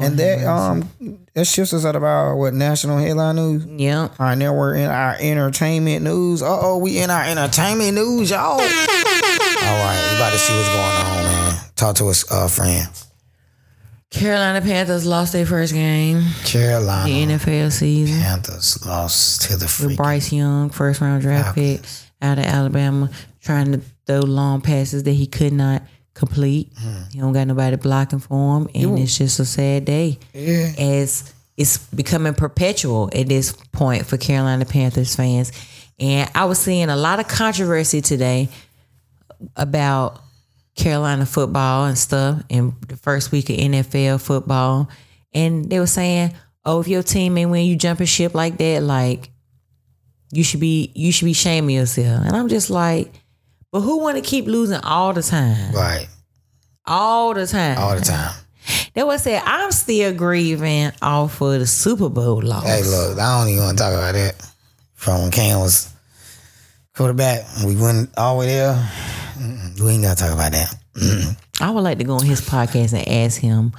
and 0.00 0.18
that 0.18 0.46
um 0.46 0.88
that 1.34 1.44
shifts 1.44 1.74
us 1.74 1.84
out 1.84 1.96
of 1.96 2.02
our 2.02 2.34
what 2.34 2.54
national 2.54 2.96
headline 2.98 3.36
news. 3.36 3.66
Yeah. 3.66 4.02
All 4.04 4.10
right, 4.18 4.34
now 4.38 4.54
we're 4.54 4.74
in 4.74 4.88
our 4.88 5.16
entertainment 5.20 6.02
news. 6.02 6.42
Uh 6.42 6.58
oh, 6.60 6.78
we 6.78 6.98
in 6.98 7.10
our 7.10 7.24
entertainment 7.24 7.94
news, 7.94 8.30
y'all. 8.30 8.52
All 8.52 8.56
right, 8.58 10.08
we 10.10 10.16
about 10.16 10.32
to 10.32 10.38
see 10.38 10.54
what's 10.56 10.68
going 10.68 10.80
on, 10.80 11.24
man. 11.24 11.60
Talk 11.76 11.96
to 11.96 12.06
us, 12.06 12.30
uh, 12.32 12.48
friend. 12.48 12.88
Carolina 14.10 14.62
Panthers 14.62 15.04
lost 15.04 15.32
their 15.34 15.44
first 15.44 15.74
game 15.74 16.22
Carolina 16.44 17.04
the 17.04 17.34
NFL 17.34 17.72
season 17.72 18.18
Panthers 18.22 18.86
lost 18.86 19.42
to 19.42 19.56
the 19.56 19.64
with 19.64 19.92
freaking 19.92 19.96
Bryce 19.96 20.32
Young, 20.32 20.70
first 20.70 21.00
round 21.02 21.20
draft 21.20 21.54
pick 21.56 21.80
out 22.22 22.38
of 22.38 22.44
Alabama, 22.46 23.10
trying 23.42 23.72
to 23.72 23.80
throw 24.06 24.20
long 24.20 24.60
passes 24.60 25.02
that 25.04 25.12
he 25.12 25.26
could 25.26 25.52
not 25.52 25.82
complete. 26.14 26.72
Hmm. 26.78 27.02
He 27.12 27.18
don't 27.20 27.32
got 27.32 27.46
nobody 27.46 27.76
blocking 27.76 28.18
for 28.18 28.58
him, 28.58 28.68
and 28.74 28.98
it's 28.98 29.18
just 29.18 29.38
a 29.38 29.44
sad 29.44 29.84
day. 29.84 30.18
Yeah. 30.32 30.72
As 30.78 31.34
it's 31.56 31.78
becoming 31.88 32.34
perpetual 32.34 33.10
at 33.14 33.28
this 33.28 33.52
point 33.72 34.06
for 34.06 34.16
Carolina 34.16 34.64
Panthers 34.64 35.16
fans. 35.16 35.52
And 35.98 36.30
I 36.34 36.44
was 36.44 36.58
seeing 36.58 36.90
a 36.90 36.96
lot 36.96 37.18
of 37.18 37.28
controversy 37.28 38.02
today 38.02 38.50
about 39.56 40.20
Carolina 40.74 41.24
football 41.24 41.86
and 41.86 41.96
stuff 41.96 42.42
in 42.50 42.74
the 42.86 42.96
first 42.96 43.32
week 43.32 43.48
of 43.48 43.56
NFL 43.56 44.20
football. 44.20 44.90
And 45.32 45.68
they 45.70 45.78
were 45.78 45.86
saying, 45.86 46.34
Oh, 46.64 46.80
if 46.80 46.88
your 46.88 47.02
team 47.02 47.38
ain't 47.38 47.50
win, 47.50 47.64
you 47.64 47.76
jumping 47.76 48.06
ship 48.06 48.34
like 48.34 48.58
that, 48.58 48.82
like 48.82 49.30
you 50.32 50.42
should 50.42 50.60
be 50.60 50.90
you 50.94 51.12
should 51.12 51.24
be 51.24 51.32
shaming 51.32 51.76
yourself. 51.76 52.26
And 52.26 52.36
I'm 52.36 52.48
just 52.48 52.68
like, 52.68 53.12
but 53.72 53.80
who 53.80 53.98
wanna 54.00 54.20
keep 54.20 54.46
losing 54.46 54.80
all 54.82 55.12
the 55.12 55.22
time? 55.22 55.72
right 55.74 56.08
All 56.86 57.34
the 57.34 57.46
time. 57.46 57.78
all 57.78 57.94
the 57.96 58.00
time. 58.04 58.34
They 58.94 59.02
was 59.04 59.22
said, 59.22 59.42
I'm 59.44 59.70
still 59.72 60.12
grieving 60.14 60.90
off 61.02 61.40
of 61.40 61.60
the 61.60 61.66
Super 61.66 62.08
Bowl 62.08 62.40
loss. 62.42 62.64
Hey, 62.64 62.82
look, 62.82 63.18
I 63.18 63.38
don't 63.40 63.48
even 63.52 63.62
want 63.64 63.78
to 63.78 63.84
talk 63.84 63.92
about 63.92 64.14
that. 64.14 64.50
From 64.94 65.22
when 65.22 65.30
Cam 65.30 65.60
was 65.60 65.92
quarterback, 66.94 67.44
we 67.64 67.76
went 67.76 68.10
all 68.16 68.34
the 68.34 68.40
way 68.40 68.46
there. 68.46 68.90
We 69.80 69.90
ain't 69.92 70.02
gotta 70.02 70.16
talk 70.20 70.32
about 70.32 70.52
that. 70.52 70.74
I 71.60 71.70
would 71.70 71.82
like 71.82 71.98
to 71.98 72.04
go 72.04 72.14
on 72.14 72.24
his 72.24 72.40
podcast 72.40 72.92
and 72.94 73.06
ask 73.06 73.40
him 73.40 73.72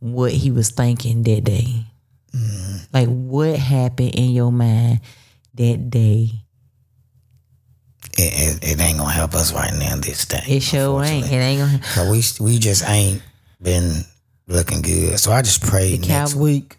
what 0.00 0.32
he 0.32 0.50
was 0.50 0.70
thinking 0.70 1.22
that 1.22 1.44
day. 1.44 1.86
Mm-hmm. 2.34 2.76
Like 2.92 3.08
what 3.08 3.56
happened 3.56 4.14
in 4.14 4.30
your 4.30 4.52
mind 4.52 5.00
that 5.54 5.88
day? 5.90 6.30
It, 8.18 8.62
it, 8.64 8.72
it 8.72 8.80
ain't 8.80 8.98
gonna 8.98 9.10
help 9.12 9.34
us 9.34 9.52
right 9.52 9.72
now. 9.78 9.96
This 9.96 10.24
day, 10.26 10.42
It 10.48 10.62
sure 10.62 11.02
ain't. 11.04 11.26
It 11.26 11.32
ain't 11.36 11.60
gonna 11.60 11.82
So 11.84 12.10
we 12.10 12.22
we 12.40 12.58
just 12.58 12.88
ain't 12.88 13.22
been 13.62 14.04
looking 14.46 14.82
good. 14.82 15.18
So 15.18 15.30
I 15.32 15.42
just 15.42 15.62
pray 15.62 15.96
The 15.96 16.06
next 16.08 16.34
Cow- 16.34 16.40
week 16.40 16.76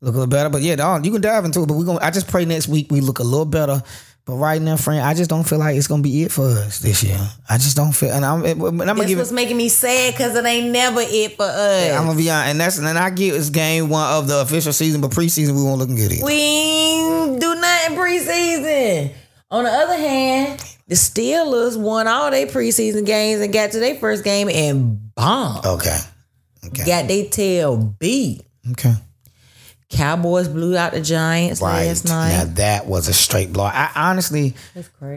look 0.00 0.14
a 0.14 0.18
little 0.18 0.26
better. 0.30 0.48
But 0.50 0.62
yeah, 0.62 0.76
dog, 0.76 1.04
you 1.06 1.12
can 1.12 1.20
dive 1.20 1.44
into 1.44 1.62
it. 1.62 1.66
But 1.68 1.74
we 1.74 1.84
gonna 1.84 2.00
I 2.02 2.10
just 2.10 2.28
pray 2.28 2.44
next 2.44 2.68
week 2.68 2.90
we 2.90 3.00
look 3.00 3.18
a 3.20 3.24
little 3.24 3.44
better. 3.46 3.82
But 4.26 4.36
right 4.36 4.60
now, 4.62 4.78
friend, 4.78 5.02
I 5.04 5.12
just 5.12 5.28
don't 5.28 5.44
feel 5.44 5.58
like 5.58 5.76
it's 5.76 5.86
gonna 5.86 6.02
be 6.02 6.22
it 6.22 6.32
for 6.32 6.46
us 6.48 6.78
this 6.78 7.02
year. 7.04 7.18
I 7.50 7.58
just 7.58 7.76
don't 7.76 7.92
feel, 7.92 8.10
and 8.10 8.24
I'm, 8.24 8.42
and 8.42 8.62
I'm 8.62 8.76
gonna 8.78 8.94
That's 8.94 9.06
give 9.06 9.18
what's 9.18 9.30
it. 9.32 9.34
making 9.34 9.58
me 9.58 9.68
sad 9.68 10.14
because 10.14 10.34
it 10.34 10.46
ain't 10.46 10.72
never 10.72 11.02
it 11.02 11.36
for 11.36 11.42
us. 11.44 11.90
I'm 11.92 12.06
gonna 12.06 12.16
be 12.16 12.30
honest, 12.30 12.50
and 12.52 12.58
that's 12.60 12.78
and 12.78 12.88
I 12.88 13.10
give 13.10 13.34
it's 13.34 13.50
game 13.50 13.90
one 13.90 14.10
of 14.10 14.26
the 14.26 14.40
official 14.40 14.72
season, 14.72 15.02
but 15.02 15.10
preseason 15.10 15.54
we 15.54 15.62
won't 15.62 15.78
looking 15.78 15.96
good 15.96 16.10
either. 16.10 16.24
we 16.24 17.38
do 17.38 17.54
nothing 17.54 17.96
preseason. 17.98 19.12
On 19.50 19.64
the 19.64 19.70
other 19.70 19.96
hand, 19.96 20.58
the 20.88 20.94
Steelers 20.94 21.76
won 21.78 22.08
all 22.08 22.30
their 22.30 22.46
preseason 22.46 23.06
games 23.06 23.40
and 23.40 23.52
got 23.52 23.70
to 23.72 23.78
their 23.78 23.94
first 23.96 24.24
game 24.24 24.48
and 24.48 25.14
bombed. 25.14 25.64
Okay, 25.64 25.98
okay, 26.66 26.84
Got 26.84 27.08
their 27.08 27.26
tail 27.26 27.76
beat. 27.98 28.42
okay. 28.72 28.94
Cowboys 29.90 30.48
blew 30.48 30.76
out 30.76 30.92
the 30.92 31.00
Giants 31.00 31.60
Right 31.60 31.86
last 31.86 32.04
now, 32.06 32.44
that 32.54 32.86
was 32.86 33.06
a 33.06 33.12
straight 33.14 33.52
blow. 33.52 33.64
I 33.64 33.90
honestly 33.94 34.54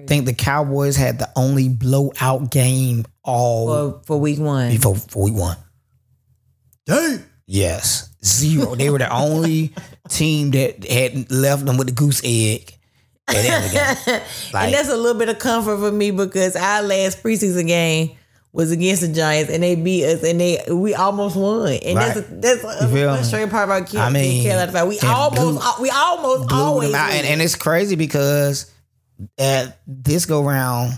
think 0.06 0.26
the 0.26 0.36
Cowboys 0.36 0.96
had 0.96 1.18
the 1.18 1.30
only 1.36 1.68
blowout 1.68 2.52
game 2.52 3.06
all 3.24 3.94
For, 3.94 4.02
for 4.06 4.20
week 4.20 4.38
one. 4.38 4.70
before, 4.70 4.94
before 4.94 5.24
we 5.24 5.32
won. 5.32 5.58
Dang. 6.86 7.24
Yes, 7.48 8.10
zero. 8.24 8.76
they 8.76 8.90
were 8.92 9.00
the 9.00 9.12
only 9.12 9.74
team 10.10 10.52
that 10.52 10.86
had 10.88 11.32
left 11.32 11.66
them 11.66 11.78
with 11.78 11.88
the 11.88 11.94
goose 11.94 12.22
egg 12.24 12.77
at 13.28 13.42
the 13.42 13.50
end 13.50 13.66
of 13.66 13.72
game. 13.72 14.22
Like, 14.54 14.66
and 14.66 14.74
that's 14.74 14.90
a 14.90 14.98
little 14.98 15.18
bit 15.18 15.30
of 15.30 15.40
comfort 15.40 15.78
for 15.78 15.92
me 15.92 16.12
because 16.12 16.56
our 16.56 16.82
last 16.82 17.22
preseason 17.24 17.68
game 17.68 18.16
was 18.54 18.72
against 18.72 19.02
the 19.02 19.10
Giants 19.10 19.52
and 19.52 19.62
they 19.62 19.76
beat 19.76 20.06
us 20.06 20.24
and 20.24 20.40
they 20.40 20.64
we 20.72 20.96
almost 20.96 21.36
won. 21.36 21.74
And 21.74 21.98
that's 21.98 22.18
a, 22.18 22.22
that's 22.22 22.64
a, 22.64 22.88
frustrating 22.88 23.50
part 23.50 23.66
about 23.70 23.92
Car- 23.92 24.08
I 24.08 24.10
mean, 24.10 24.44
Carolina. 24.44 24.80
Uh, 24.80 24.86
we 24.88 25.00
almost 25.00 25.42
blew- 25.62 25.84
we 25.84 25.90
almost 25.90 26.52
always. 26.52 26.94
And, 26.94 27.28
and 27.28 27.42
it's 27.42 27.56
crazy 27.56 27.96
because 27.96 28.72
at 29.38 29.80
this 29.86 30.26
go 30.26 30.44
round, 30.44 30.94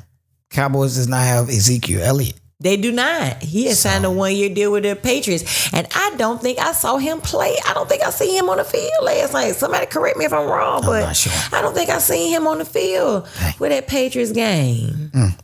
Cowboys 0.49 0.95
does 0.95 1.07
not 1.07 1.23
have 1.23 1.49
Ezekiel 1.49 2.01
Elliott. 2.01 2.39
They 2.61 2.75
do 2.75 2.91
not. 2.91 3.41
He 3.41 3.67
has 3.67 3.79
signed 3.79 4.03
a 4.03 4.11
one 4.11 4.35
year 4.35 4.49
deal 4.53 4.71
with 4.73 4.83
the 4.83 4.95
Patriots. 4.95 5.73
And 5.73 5.87
I 5.95 6.13
don't 6.17 6.41
think 6.41 6.59
I 6.59 6.73
saw 6.73 6.97
him 6.97 7.21
play. 7.21 7.55
I 7.65 7.73
don't 7.73 7.87
think 7.87 8.03
I 8.03 8.09
see 8.09 8.37
him 8.37 8.49
on 8.49 8.57
the 8.57 8.65
field 8.65 8.91
last 9.01 9.31
night. 9.33 9.55
Somebody 9.55 9.85
correct 9.85 10.17
me 10.17 10.25
if 10.25 10.33
I'm 10.33 10.47
wrong, 10.47 10.81
but 10.81 11.01
not 11.01 11.15
sure. 11.15 11.31
I 11.57 11.61
don't 11.61 11.73
think 11.73 11.89
I 11.89 11.99
seen 11.99 12.33
him 12.33 12.47
on 12.47 12.57
the 12.57 12.65
field 12.65 13.29
with 13.59 13.71
that 13.71 13.87
Patriots 13.87 14.33
game. 14.33 15.11
Mm. 15.13 15.39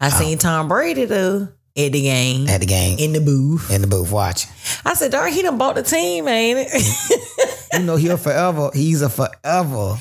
I 0.00 0.08
seen 0.08 0.38
Tom 0.38 0.68
Brady 0.68 1.04
though 1.04 1.48
at 1.76 1.92
the 1.92 2.00
game. 2.00 2.48
At 2.48 2.60
the 2.60 2.66
game 2.66 2.98
in 2.98 3.12
the 3.12 3.20
booth. 3.20 3.70
in 3.70 3.82
the 3.82 3.86
booth 3.86 4.10
watching. 4.10 4.50
I 4.86 4.94
said, 4.94 5.12
darn, 5.12 5.32
he 5.32 5.42
done 5.42 5.58
bought 5.58 5.74
the 5.74 5.82
team, 5.82 6.28
ain't 6.28 6.68
it? 6.70 7.68
You 7.74 7.80
know, 7.80 7.96
he'll 7.96 8.16
forever. 8.18 8.70
He's 8.74 9.00
a 9.00 9.08
forever 9.08 9.96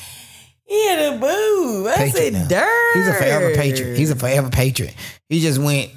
he 0.72 0.91
in 0.94 1.13
the 1.13 1.20
booth. 1.20 1.88
I 1.88 1.96
Patriot. 1.98 2.32
now. 2.32 2.39
said, 2.39 2.50
darn. 2.50 2.94
He's 2.94 3.08
a 3.08 3.13
forever 3.13 3.56
patriot. 3.56 3.98
He's 3.98 4.10
a 4.10 4.15
forever 4.15 4.50
patriot. 4.50 4.96
He 5.28 5.41
just 5.41 5.60
went. 5.60 5.91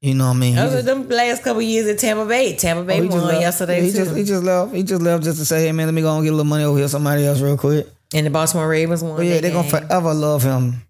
You 0.00 0.14
know 0.14 0.28
what 0.28 0.36
I 0.36 0.38
mean? 0.38 0.56
Those 0.56 0.74
are 0.74 0.82
them 0.82 1.08
last 1.10 1.42
couple 1.42 1.60
years 1.60 1.86
at 1.86 1.98
Tampa 1.98 2.24
Bay. 2.24 2.56
Tampa 2.56 2.84
Bay 2.84 3.00
Oh, 3.00 3.06
won 3.08 3.26
left. 3.26 3.40
yesterday 3.40 3.82
He 3.82 3.90
too. 3.92 3.98
just 3.98 4.16
he 4.16 4.24
just 4.24 4.42
left. 4.42 4.74
He 4.74 4.82
just 4.82 5.02
left 5.02 5.24
just 5.24 5.38
to 5.38 5.44
say, 5.44 5.66
hey 5.66 5.72
man, 5.72 5.86
let 5.86 5.92
me 5.94 6.00
go 6.00 6.14
and 6.14 6.24
get 6.24 6.30
a 6.32 6.36
little 6.36 6.48
money 6.48 6.64
over 6.64 6.78
here, 6.78 6.88
somebody 6.88 7.26
else 7.26 7.40
real 7.40 7.58
quick. 7.58 7.86
and 8.14 8.24
the 8.26 8.30
Baltimore 8.30 8.66
Ravens 8.68 9.02
won. 9.04 9.16
But 9.16 9.26
yeah, 9.26 9.40
they're 9.40 9.52
gonna 9.52 9.68
forever 9.68 10.14
love 10.14 10.42
him 10.42 10.82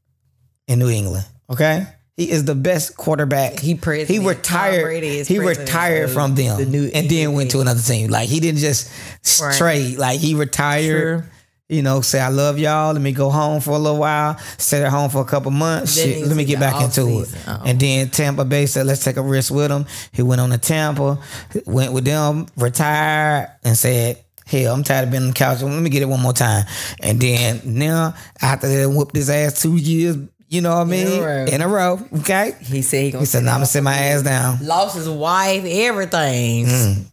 in 0.68 0.78
New 0.78 0.88
England. 0.88 1.24
Okay, 1.50 1.86
he 2.16 2.30
is 2.30 2.44
the 2.44 2.54
best 2.54 2.96
quarterback. 2.96 3.58
He 3.58 3.74
president. 3.74 4.22
He 4.22 4.24
retired. 4.28 5.02
He 5.26 5.38
retired 5.40 6.10
from 6.10 6.36
them 6.36 6.58
the 6.58 6.66
new- 6.66 6.90
and 6.94 7.10
then 7.10 7.32
went 7.32 7.50
to 7.50 7.60
another 7.60 7.82
team. 7.82 8.10
Like 8.10 8.28
he 8.28 8.38
didn't 8.38 8.60
just 8.60 8.88
Right. 9.42 9.56
trade. 9.56 9.98
Like 9.98 10.20
he 10.20 10.36
retired. 10.36 11.24
True. 11.24 11.30
You 11.70 11.82
know, 11.82 12.00
say 12.00 12.20
I 12.20 12.28
love 12.28 12.58
y'all. 12.58 12.92
Let 12.92 13.00
me 13.00 13.12
go 13.12 13.30
home 13.30 13.60
for 13.60 13.70
a 13.70 13.78
little 13.78 13.98
while. 14.00 14.36
Stay 14.58 14.82
at 14.82 14.90
home 14.90 15.08
for 15.08 15.20
a 15.22 15.24
couple 15.24 15.50
months. 15.52 15.94
Shit, 16.00 16.26
let 16.26 16.36
me 16.36 16.44
get 16.44 16.58
back 16.60 16.82
into 16.82 17.02
it. 17.08 17.20
off-season. 17.20 17.40
Uh-oh. 17.48 17.62
And 17.64 17.78
then 17.80 18.10
Tampa 18.10 18.44
Bay 18.44 18.66
said, 18.66 18.86
let's 18.86 19.04
take 19.04 19.16
a 19.16 19.22
risk 19.22 19.52
with 19.52 19.70
him. 19.70 19.86
He 20.12 20.22
went 20.22 20.40
on 20.40 20.50
to 20.50 20.58
Tampa, 20.58 21.18
went 21.66 21.92
with 21.92 22.04
them, 22.04 22.46
retired, 22.56 23.50
and 23.64 23.76
said, 23.76 24.22
Hell, 24.46 24.74
I'm 24.74 24.82
tired 24.82 25.04
of 25.04 25.10
being 25.12 25.22
on 25.22 25.28
the 25.28 25.34
couch. 25.34 25.62
Let 25.62 25.80
me 25.80 25.90
get 25.90 26.02
it 26.02 26.06
one 26.06 26.20
more 26.20 26.32
time. 26.32 26.64
And 27.00 27.20
then 27.20 27.60
now, 27.64 28.14
after 28.42 28.66
they 28.66 28.84
whooped 28.84 29.14
his 29.14 29.30
ass 29.30 29.62
two 29.62 29.76
years, 29.76 30.16
you 30.48 30.60
know 30.60 30.70
what 30.76 30.88
I 30.92 30.96
In 30.96 31.06
a 31.06 31.10
mean? 31.10 31.22
row. 31.22 31.44
In 31.44 31.60
a 31.62 31.68
row. 31.68 32.00
Okay. 32.18 32.54
He 32.60 32.82
said 32.82 33.04
he 33.04 33.10
gonna 33.12 33.22
He 33.22 33.26
said, 33.26 33.44
"Nah, 33.44 33.52
I'm 33.52 33.56
gonna 33.58 33.66
sit 33.66 33.84
my 33.84 33.94
ass 33.94 34.22
down." 34.22 34.58
lost 34.66 34.96
his 34.96 35.08
wife, 35.08 35.64
everything. 35.64 36.66
Mm. 36.66 37.04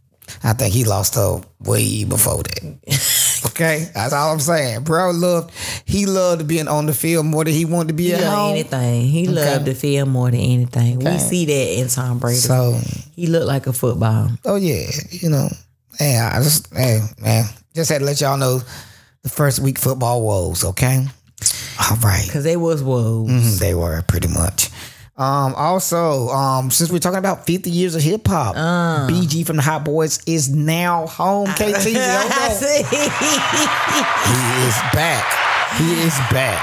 I 0.43 0.53
think 0.53 0.74
he 0.74 0.84
lost 0.84 1.14
her 1.14 1.39
way 1.60 2.03
before 2.05 2.41
that. 2.41 2.80
okay, 3.48 3.88
that's 3.93 4.14
all 4.14 4.32
I'm 4.34 4.39
saying. 4.39 4.84
Bro 4.84 5.12
loved 5.12 5.54
he 5.86 6.06
loved 6.06 6.48
being 6.48 6.68
on 6.68 6.86
the 6.86 6.93
field 6.93 7.26
more 7.26 7.43
than 7.43 7.54
he 7.54 7.66
wanted 7.66 7.89
to 7.89 7.93
be 7.93 8.06
He 8.06 8.14
at 8.14 8.24
home. 8.24 8.52
anything. 8.52 9.02
He 9.08 9.28
loved 9.28 9.66
the 9.66 9.74
field 9.76 10.10
more 10.10 10.30
than 10.32 10.39
anything. 10.39 10.98
Okay. 10.98 11.12
We 11.14 11.18
see 11.20 11.45
that 11.45 11.80
in 11.80 11.88
Tom 11.88 12.20
Brady. 12.20 12.38
So, 12.38 12.80
he 13.16 13.28
looked 13.28 13.48
like 13.48 13.68
a 13.68 13.74
football. 13.74 14.30
oh 14.45 14.56
yeah, 14.56 14.88
you 15.12 15.30
know, 15.30 15.48
hey, 15.98 16.18
I 16.20 16.41
just 16.41 16.74
hey 16.74 17.02
man, 17.22 17.45
just 17.74 17.89
had 17.89 18.00
to 18.00 18.06
let 18.06 18.22
y'all 18.22 18.38
know 18.38 18.62
the 19.24 19.30
first 19.30 19.60
week 19.60 19.78
football 19.80 20.22
woes. 20.22 20.64
Okay, 20.64 21.06
all 21.89 21.98
right, 21.98 22.28
Cause 22.32 22.43
they 22.43 22.58
was 22.58 22.84
wolves. 22.84 23.32
Mhm, 23.32 23.60
they 23.60 23.74
were 23.74 24.02
pretty 24.08 24.28
much. 24.28 24.70
Um, 25.18 25.55
also, 25.55 26.30
um, 26.30 26.70
since 26.70 26.91
we're 26.91 26.99
talking 26.99 27.18
about 27.18 27.45
50 27.47 27.72
years 27.72 27.95
of 27.95 28.01
hip 28.03 28.28
hop, 28.28 28.55
Uh. 28.55 29.07
BG 29.09 29.45
from 29.45 29.55
the 29.55 29.63
Hot 29.63 29.84
Boys 29.84 30.20
is 30.28 30.49
now 30.49 31.07
home. 31.07 31.47
KT, 31.47 31.57
hold 31.63 32.32
I 32.32 32.53
see. 32.53 32.84
he 32.84 34.68
is 34.68 34.78
back. 34.93 35.26
He 35.78 35.91
is 36.05 36.13
back. 36.32 36.61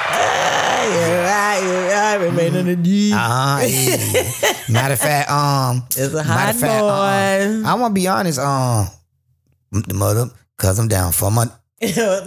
You're 0.84 1.24
right, 1.24 1.60
you're 1.62 1.88
right, 1.88 2.20
it 2.54 2.68
a 2.68 2.76
G. 2.76 3.12
Uh-huh. 3.12 3.64
yeah. 3.66 4.52
Matter 4.72 4.94
of 4.94 5.00
fact, 5.00 5.30
um, 5.30 5.82
It's 5.88 5.98
a 6.12 6.16
matter 6.18 6.28
hot 6.28 6.54
of 6.54 6.60
fact, 6.60 6.80
boy. 6.80 6.88
uh-uh. 6.88 7.72
I'm 7.72 7.78
gonna 7.80 7.94
be 7.94 8.06
honest, 8.06 8.38
um, 8.38 8.86
the 9.72 9.94
mother, 9.94 10.30
cause 10.58 10.78
I'm 10.78 10.88
down 10.88 11.12
for 11.12 11.30
my. 11.30 11.46
Nah, 11.82 12.20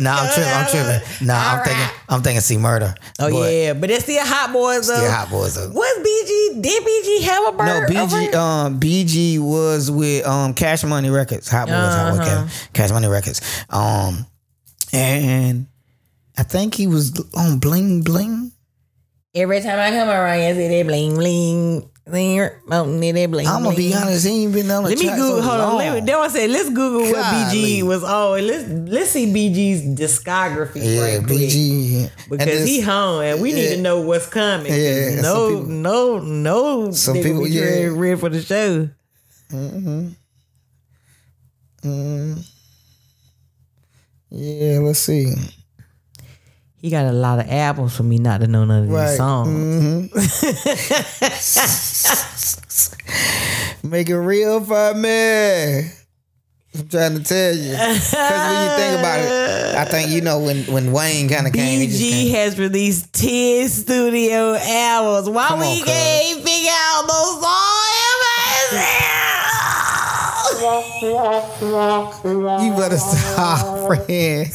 nah, 0.00 0.16
I'm 0.20 0.32
tripping. 0.32 0.52
I'm 0.52 0.66
tripping. 0.70 1.26
Nah, 1.26 1.52
I'm 1.52 1.64
thinking. 1.64 1.96
I'm 2.08 2.22
thinking. 2.22 2.40
See 2.40 2.56
murder. 2.56 2.94
Oh 3.20 3.30
But 3.30 3.52
yeah, 3.52 3.72
but 3.74 3.90
it's 3.90 4.04
still 4.04 4.24
hot 4.24 4.52
boys 4.52 4.88
though. 4.88 4.96
still 4.96 5.10
hot 5.10 5.30
boys 5.30 5.54
though. 5.54 5.68
What's 5.70 5.98
BG? 5.98 6.62
Did 6.62 6.82
BG 6.82 7.22
have 7.24 7.54
a 7.54 7.56
bird? 7.56 7.66
No? 7.92 8.06
BG. 8.06 8.34
Um, 8.34 8.80
BG 8.80 9.38
was 9.38 9.90
with 9.90 10.26
um 10.26 10.54
Cash 10.54 10.82
Money 10.84 11.10
Records. 11.10 11.48
Hot 11.50 11.66
boys. 11.66 11.74
Hot 11.76 12.10
boys. 12.16 12.20
Uh-huh. 12.26 12.44
Cash, 12.46 12.68
Cash 12.72 12.90
Money 12.90 13.08
Records. 13.08 13.64
Um, 13.70 14.26
and 14.92 15.66
I 16.38 16.42
think 16.42 16.74
he 16.74 16.86
was 16.86 17.12
on 17.36 17.58
Bling 17.58 18.02
Bling. 18.02 18.52
Every 19.34 19.60
time 19.60 19.78
I 19.78 19.90
come 19.90 20.08
around, 20.08 20.40
I 20.40 20.52
say 20.54 20.68
they 20.68 20.82
bling 20.82 21.14
bling. 21.14 21.90
There, 22.08 22.62
they. 22.68 23.46
I'm 23.46 23.64
gonna 23.64 23.74
be 23.76 23.92
honest. 23.92 24.26
He 24.26 24.44
ain't 24.44 24.52
been 24.52 24.70
on 24.70 24.84
the 24.84 24.90
Let 24.90 24.98
me 24.98 25.04
track 25.06 25.16
Google. 25.18 25.42
so 25.42 25.48
Hold 25.48 25.60
on. 25.60 25.76
Let 25.78 25.94
me, 25.94 26.00
then 26.06 26.14
I 26.14 26.28
said, 26.28 26.50
let's 26.50 26.68
Google 26.68 27.00
what 27.00 27.12
Golly. 27.14 27.46
BG 27.80 27.82
was 27.82 28.04
on. 28.04 28.46
Let's 28.46 28.68
let's 28.68 29.10
see 29.10 29.26
BG's 29.26 29.98
discography. 29.98 30.82
Yeah, 30.84 31.16
right. 31.16 31.20
BG. 31.26 32.10
Because 32.30 32.46
this- 32.46 32.68
he 32.68 32.80
home 32.80 33.22
and 33.22 33.42
we 33.42 33.52
need 33.52 33.70
to 33.70 33.80
know 33.82 34.02
what's 34.02 34.28
coming. 34.28 34.72
Yeah, 34.72 35.20
no, 35.20 35.48
people- 35.48 35.64
no, 35.66 36.18
no. 36.20 36.90
Some 36.92 37.16
nigga 37.16 37.22
people, 37.24 37.42
be 37.44 37.50
yeah. 37.50 37.62
ready, 37.64 37.88
ready 37.88 38.20
for 38.20 38.28
the 38.28 38.40
show. 38.40 38.88
Mm-hmm. 39.50 40.08
Mm-hmm. 41.82 42.40
Yeah, 44.30 44.78
let's 44.78 45.00
see. 45.00 45.34
He 46.86 46.90
got 46.90 47.06
a 47.06 47.12
lot 47.12 47.40
of 47.40 47.50
albums 47.50 47.96
for 47.96 48.04
me 48.04 48.16
not 48.18 48.42
to 48.42 48.46
know 48.46 48.64
none 48.64 48.84
of 48.84 48.86
these 48.86 48.94
Right. 48.94 49.16
songs. 49.16 50.08
Mm-hmm. 50.12 50.16
Make 53.90 54.08
it 54.08 54.16
real 54.16 54.60
for 54.62 54.94
me. 54.94 55.90
I'm 56.78 56.86
trying 56.88 57.18
to 57.18 57.24
tell 57.24 57.52
you. 57.56 57.72
Because 57.72 58.12
when 58.14 58.62
you 58.62 58.70
think 58.76 59.00
about 59.00 59.18
it, 59.18 59.74
I 59.74 59.84
think 59.86 60.10
you 60.10 60.20
know 60.20 60.38
when 60.38 60.62
when 60.66 60.92
Wayne 60.92 61.28
kind 61.28 61.48
of 61.48 61.52
came. 61.54 61.80
BG 61.90 61.98
came- 61.98 62.34
has 62.36 62.56
released 62.56 63.12
10 63.14 63.68
studio 63.68 64.54
albums. 64.54 65.28
Why 65.28 65.48
Come 65.48 65.58
we 65.58 65.66
on, 65.80 65.86
can't 65.86 66.40
figure 66.44 66.70
out 66.70 67.02
those 67.08 67.40
songs? 67.42 68.76
You 72.62 72.70
better 72.76 72.96
stop, 72.96 73.86
friend. 73.86 74.46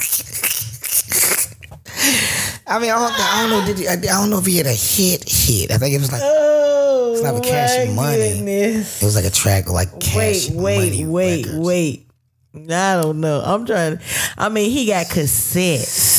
I 2.68 2.80
mean, 2.80 2.92
I 2.92 2.96
don't, 2.96 3.14
I 3.20 3.42
don't 3.42 3.50
know. 3.50 3.66
Did 3.66 3.80
he, 3.80 3.88
I 3.88 3.96
don't 3.98 4.30
know 4.30 4.38
if 4.40 4.46
he 4.46 4.58
had 4.58 4.68
a 4.68 4.74
hit 4.74 5.24
hit. 5.28 5.72
I 5.72 5.78
think 5.78 5.96
it 5.96 6.00
was 6.00 6.12
like 6.12 6.22
Oh, 6.24 7.12
It's 7.14 7.24
not 7.24 7.34
with 7.36 7.44
Cash 7.44 7.72
oh, 7.80 7.86
my 7.88 7.94
Money. 8.12 8.18
goodness. 8.38 9.02
it 9.02 9.06
was 9.06 9.16
like 9.16 9.26
a 9.26 9.30
track 9.30 9.70
like 9.70 10.00
Cash 10.00 10.50
Wait, 10.50 10.56
wait, 10.56 10.78
Money 10.90 11.06
wait, 11.06 11.46
Records. 11.46 11.60
wait. 11.66 12.08
I 12.54 13.00
don't 13.02 13.22
know. 13.22 13.42
I'm 13.42 13.66
trying. 13.66 14.00
I 14.38 14.50
mean, 14.50 14.70
he 14.72 14.86
got 14.86 15.06
cassettes. 15.08 16.10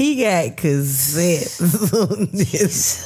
He 0.00 0.16
got 0.22 0.56
cassettes. 0.56 1.60
on 1.92 2.28
this- 2.32 3.04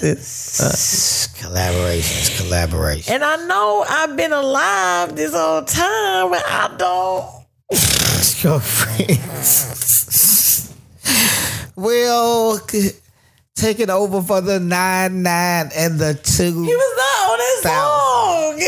Collaborations, 1.37 2.39
collaboration. 2.41 3.13
And 3.15 3.25
I 3.25 3.37
know 3.47 3.85
I've 3.89 4.17
been 4.17 4.33
alive 4.33 5.17
this 5.17 5.33
whole 5.35 5.65
time, 5.65 6.31
but 6.31 6.45
I 6.47 6.69
don't. 6.79 7.27
Your 8.45 8.61
friends. 8.61 10.34
Well, 11.77 12.59
c- 12.69 12.91
take 13.55 13.81
it 13.81 13.91
over 13.91 14.23
for 14.23 14.41
the 14.41 14.61
nine 14.61 15.23
nine 15.23 15.71
and 15.75 15.99
the 15.99 16.15
two. 16.15 16.65
He 16.65 16.75
was 16.75 16.97
not 16.97 17.31
on 17.31 17.39
his 17.41 17.63
song. 17.63 18.59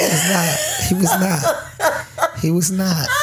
He 0.88 0.94
was 0.94 1.12
not. 1.20 2.38
He 2.40 2.50
was 2.50 2.70
not. 2.70 3.06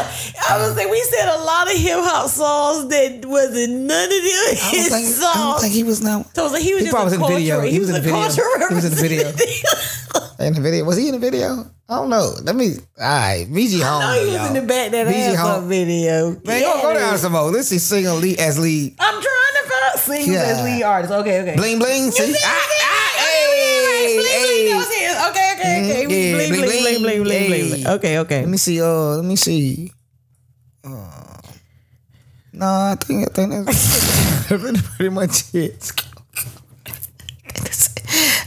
Ah, 0.00 0.54
I 0.54 0.58
was 0.58 0.76
like, 0.76 0.88
we 0.90 1.00
said 1.02 1.28
a 1.28 1.38
lot 1.42 1.66
of 1.66 1.76
hip 1.76 1.96
hop 1.98 2.28
songs 2.30 2.88
that 2.90 3.24
wasn't 3.24 3.72
none 3.72 4.04
of 4.04 4.10
them 4.10 4.56
his 4.70 4.88
think, 4.88 5.24
I 5.24 5.34
don't 5.34 5.60
think 5.60 5.72
he 5.72 5.82
was 5.82 6.02
not. 6.02 6.34
so 6.34 6.42
I 6.42 6.44
was 6.44 6.52
like, 6.52 6.62
he 6.62 6.74
was 6.74 6.82
He 6.82 6.88
just 6.90 6.94
probably 6.94 7.16
a 7.16 7.20
was 7.20 7.30
in 7.30 7.32
the 7.32 7.38
video. 7.38 7.60
He 7.62 7.78
was 7.80 7.88
in 7.88 7.94
the 7.94 8.00
a 8.00 8.02
video. 8.02 8.68
He 8.68 8.74
was 8.74 8.84
in 8.84 8.90
the 8.94 9.00
video. 9.02 9.32
In 10.46 10.54
the 10.54 10.60
video, 10.60 10.84
was 10.84 10.96
he 10.96 11.08
in 11.08 11.14
the 11.14 11.18
video? 11.18 11.66
I 11.90 11.94
don't 11.96 12.10
know. 12.10 12.34
Let 12.42 12.54
me. 12.54 12.74
All 13.00 13.04
right, 13.06 13.46
BG 13.48 13.80
home. 13.82 14.00
No, 14.02 14.12
he 14.24 14.30
was 14.36 14.48
in 14.48 14.54
the 14.54 14.60
back 14.62 14.90
that 14.90 15.06
BG 15.06 15.32
ass 15.32 15.36
home. 15.38 15.64
up 15.64 15.68
video. 15.68 16.30
Man, 16.44 16.60
go, 16.60 16.82
go 16.82 16.92
down 16.94 17.16
some 17.16 17.32
more. 17.32 17.50
Let's 17.50 17.68
see, 17.68 17.78
singer 17.78 18.12
lead 18.12 18.38
as 18.38 18.58
lead. 18.58 18.94
I'm 19.00 19.14
trying 19.14 19.24
to 19.24 19.70
find 19.70 19.98
singers 20.00 20.28
Yeah. 20.28 20.42
as 20.42 20.62
lead 20.64 20.82
artists. 20.82 21.16
Okay, 21.16 21.40
okay. 21.40 21.56
Bling 21.56 21.78
bling. 21.78 22.10
See, 22.10 22.26
You 22.26 22.34
see, 22.34 22.44
ah, 22.44 22.54
you 22.60 22.68
see, 22.68 22.82
ah, 22.84 23.24
okay, 23.24 24.04
hey, 24.04 24.06
bling, 24.06 24.20
bling, 24.20 24.28
hey. 24.28 24.68
that 24.68 24.76
was 24.76 24.88
his. 24.92 25.16
Okay, 25.30 25.48
okay, 25.54 25.72
okay. 25.80 26.04
Mm, 26.04 26.10
yeah, 26.10 26.36
Bling, 26.36 26.50
bling, 26.50 26.60
bling, 26.60 27.02
bling, 27.02 27.22
bling, 27.24 27.48
bling, 27.48 27.68
bling. 27.70 27.86
Okay, 27.86 28.18
okay. 28.18 28.40
Let 28.40 28.48
me 28.50 28.56
see. 28.58 28.82
Uh, 28.82 29.16
let 29.16 29.24
me 29.24 29.36
see. 29.36 29.92
Uh, 30.84 31.40
no, 32.52 32.66
I 32.66 32.96
think 33.00 33.28
I 33.30 33.32
think 33.32 33.64
that's, 33.64 34.48
that's 34.50 34.96
pretty 34.96 35.08
much 35.08 35.54
it. 35.54 35.90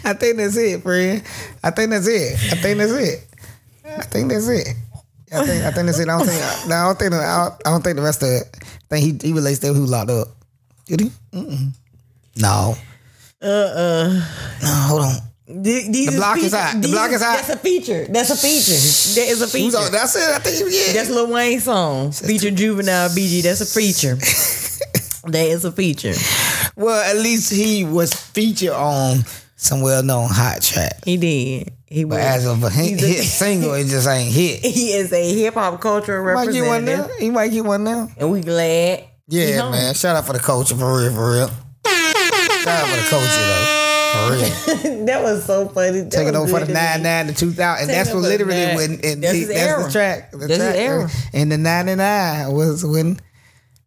I 0.03 0.13
think 0.13 0.37
that's 0.37 0.57
it, 0.57 0.81
friend. 0.83 1.23
I 1.63 1.69
think 1.71 1.89
that's 1.91 2.07
it. 2.07 2.33
I 2.51 2.55
think 2.61 2.77
that's 2.79 2.91
it. 2.91 3.27
I 3.97 4.03
think 4.03 4.29
that's 4.31 4.47
it. 4.47 4.67
I 5.33 5.45
think 5.45 5.63
I 5.65 5.71
think 5.71 5.85
that's 5.87 5.99
it. 5.99 6.09
I 6.09 6.17
don't 6.17 6.27
think. 6.27 6.69
No, 6.69 6.75
I 6.75 6.83
don't 6.87 6.99
think. 6.99 7.13
I 7.13 7.43
don't, 7.47 7.67
I 7.67 7.69
don't 7.71 7.83
think 7.83 7.95
the 7.97 8.01
rest 8.03 8.21
of 8.23 8.29
it. 8.29 8.43
I 8.91 8.99
think 8.99 9.21
he 9.23 9.27
he 9.29 9.33
relates 9.33 9.59
to 9.59 9.73
who 9.73 9.85
locked 9.85 10.09
up. 10.11 10.27
Did 10.87 11.01
he? 11.01 11.11
Mm-mm. 11.33 11.71
No. 12.37 12.75
Uh 13.41 13.45
uh. 13.45 14.09
No. 14.61 14.67
Hold 14.89 15.01
on. 15.03 15.63
Th- 15.63 15.87
These 15.91 16.11
The 16.11 16.15
block 16.17 16.37
is 16.37 16.43
feature- 16.45 16.57
hot. 16.57 16.81
The 16.81 16.87
block 16.89 17.11
is 17.11 17.21
hot. 17.21 17.37
That's 17.37 17.49
a 17.49 17.57
feature. 17.57 18.05
That's 18.07 18.29
a 18.29 18.35
feature. 18.35 19.19
That 19.21 19.27
is 19.29 19.41
a 19.41 19.57
Who's 19.57 19.75
on? 19.75 19.81
feature. 19.83 19.91
That's 19.91 20.15
it. 20.15 20.35
I 20.35 20.39
think 20.39 20.73
yeah. 20.73 20.93
That's 20.93 21.09
Lil 21.09 21.31
Wayne's 21.31 21.63
song. 21.63 22.11
Feature 22.11 22.51
Juvenile 22.51 23.09
BG. 23.09 23.41
That's 23.43 23.61
a 23.61 23.65
feature. 23.65 24.15
that 25.31 25.45
is 25.47 25.65
a 25.65 25.71
feature. 25.71 26.13
Well, 26.77 27.01
at 27.09 27.21
least 27.21 27.51
he 27.51 27.83
was 27.83 28.13
featured 28.13 28.71
on 28.71 29.19
some 29.57 29.81
well-known 29.81 30.29
hot 30.29 30.61
track. 30.61 31.03
He 31.05 31.17
did. 31.17 31.73
He 31.91 32.05
But 32.05 32.15
was. 32.19 32.25
as 32.25 32.45
of 32.45 32.63
a 32.63 32.69
hit, 32.69 33.01
a- 33.01 33.05
hit 33.05 33.23
single, 33.25 33.73
it 33.73 33.83
just 33.87 34.07
ain't 34.07 34.31
hit. 34.33 34.59
he 34.63 34.93
is 34.93 35.11
a 35.11 35.33
hip 35.35 35.55
hop 35.55 35.81
cultural 35.81 36.25
He 36.25 36.33
might 36.45 36.51
get 36.53 36.65
one 36.65 36.85
now. 36.85 36.91
representative, 36.91 37.19
He 37.21 37.29
might 37.29 37.47
get 37.51 37.65
one 37.65 37.83
now. 37.83 38.07
and 38.17 38.31
we 38.31 38.39
glad. 38.39 39.03
Yeah, 39.27 39.69
man. 39.69 39.93
Shout 39.93 40.15
out 40.15 40.25
for 40.25 40.31
the 40.33 40.39
culture, 40.39 40.75
for 40.75 40.99
real, 40.99 41.11
for 41.13 41.31
real. 41.33 41.47
Shout 41.47 42.67
out 42.67 42.87
for 42.87 42.95
the 42.95 43.09
culture, 43.09 43.45
though. 43.45 43.77
For 44.13 44.31
real. 44.93 45.05
that 45.05 45.21
was 45.23 45.43
so 45.45 45.67
funny. 45.69 46.01
That 46.01 46.11
Take 46.11 46.27
it 46.29 46.35
over 46.35 46.47
for 46.47 46.65
the 46.65 46.71
nine 46.73 47.01
nine 47.03 47.27
99 47.27 47.27
to 47.27 47.33
2000. 47.33 47.81
And 47.81 47.89
Take 47.89 47.97
that's 47.97 48.13
what 48.13 48.23
literally 48.23 48.55
the 48.65 48.75
when, 48.75 48.91
and 49.03 49.23
that's 49.23 49.33
he- 49.37 49.43
that's 49.45 49.59
era. 49.59 49.83
the 49.83 49.91
track. 49.91 50.31
The 50.31 50.37
That's 50.37 50.57
track. 50.57 50.75
era. 50.77 51.09
And 51.33 51.51
the 51.51 51.57
99 51.57 52.51
was 52.53 52.85
when 52.85 53.19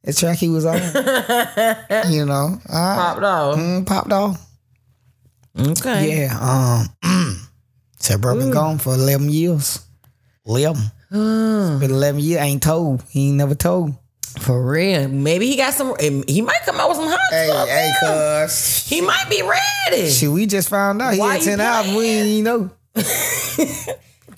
the 0.02 0.12
track 0.12 0.36
he 0.38 0.48
was 0.50 0.64
on. 0.66 0.76
you 2.12 2.24
know. 2.26 2.59
Right. 2.68 2.96
Popped 2.96 3.22
off. 3.22 3.57
Mm, 3.59 3.86
popped 3.86 4.12
off. 4.12 4.46
Okay. 5.59 6.20
Yeah. 6.26 6.38
Um. 6.38 6.88
Said 8.05 8.20
bro 8.20 8.36
been 8.36 8.50
gone 8.50 8.76
for 8.76 8.92
eleven 8.92 9.30
years. 9.30 9.80
Eleven. 10.44 10.82
It's 11.11 11.80
been 11.80 11.90
eleven 11.90 12.20
years. 12.20 12.42
Ain't 12.42 12.62
told. 12.62 13.02
He 13.09 13.28
ain't 13.28 13.38
never 13.38 13.55
told. 13.55 13.94
For 14.40 14.62
real. 14.62 15.09
Maybe 15.09 15.46
he 15.46 15.57
got 15.57 15.72
some. 15.72 15.94
Eh, 15.98 16.22
he 16.28 16.42
might 16.42 16.61
come 16.66 16.76
out 16.78 16.88
with 16.90 16.98
some 16.98 17.07
hot 17.09 17.18
Hey, 17.30 17.46
stuff. 17.46 17.66
hey, 17.68 17.92
cuz. 18.44 18.86
He 18.88 19.00
might 19.00 19.24
be 19.30 19.40
ready. 19.40 20.11
Shit, 20.11 20.28
we 20.28 20.44
just 20.44 20.68
found 20.68 21.00
out 21.00 21.14
he 21.14 21.20
Why 21.20 21.34
had 21.36 21.44
you 21.44 21.50
10 21.57 21.61
albums. 21.62 21.96
We 21.96 22.05
ain't 22.05 22.26
even 22.26 22.44
know. 22.44 22.70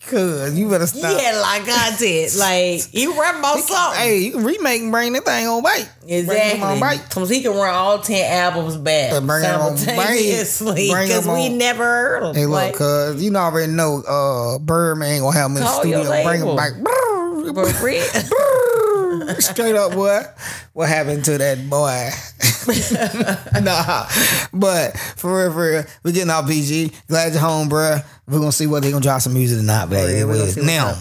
Cuz, 0.07 0.57
you 0.57 0.69
better 0.71 0.87
stop. 0.87 1.21
had 1.21 1.37
like 1.41 1.67
content. 1.67 2.37
Like 2.39 2.81
he 2.93 3.07
rap 3.09 3.39
about 3.39 3.59
something. 3.59 3.99
Hey, 4.01 4.19
you 4.19 4.33
can 4.33 4.45
remake 4.45 4.83
and 4.83 4.93
bring 4.93 5.13
that 5.15 5.25
thing 5.25 5.47
on 5.49 5.63
bite. 5.63 5.89
Bring 6.07 6.27
them 6.27 6.63
on 6.63 6.75
Exactly. 6.77 6.81
bite. 6.81 7.11
Cause 7.11 7.29
he 7.29 7.43
can 7.43 7.53
run 7.53 7.75
all 7.75 7.99
ten 7.99 8.33
albums 8.33 8.77
back 8.77 9.13
Uh, 9.13 9.21
bring 9.21 9.45
on. 9.45 9.77
Because 11.09 11.27
we 11.27 11.47
on- 11.49 11.59
never 11.59 11.83
heard 11.85 12.23
him. 12.23 12.35
Hey, 12.37 12.47
look, 12.47 12.75
cuz 12.75 13.23
you 13.23 13.31
know 13.31 13.41
already 13.41 13.73
know 13.73 14.03
uh 14.03 14.59
Birdman 14.61 15.15
ain't 15.15 15.23
gonna 15.23 15.37
have 15.37 15.51
him 15.51 15.57
in 15.57 15.63
the 15.65 15.79
studio. 15.81 16.23
Bring 16.25 16.43
him 16.43 16.57
back. 16.57 16.73
for 17.75 17.85
real. 17.85 18.03
Straight 19.41 19.75
up, 19.75 19.95
what? 19.95 20.37
What 20.73 20.89
happened 20.89 21.25
to 21.27 21.39
that 21.39 21.69
boy? 21.71 22.11
nah, 23.63 24.07
but 24.53 24.97
for 25.17 25.43
real, 25.43 25.53
for 25.53 25.71
real, 25.71 25.85
we 26.03 26.13
getting 26.13 26.31
off 26.31 26.47
BG. 26.47 26.93
Glad 27.09 27.33
you're 27.33 27.41
home, 27.41 27.69
bruh. 27.69 28.05
We're 28.27 28.39
gonna 28.39 28.53
see 28.53 28.67
whether 28.67 28.87
they 28.87 28.93
gonna 28.93 29.03
drop 29.03 29.21
some 29.21 29.35
music 29.35 29.61
or 29.61 29.63
not, 29.63 29.89
baby. 29.91 30.15
real, 30.15 30.29
we 30.29 30.39
gonna 30.39 30.51
see 30.51 30.63
now, 30.63 30.89
up. 30.89 30.99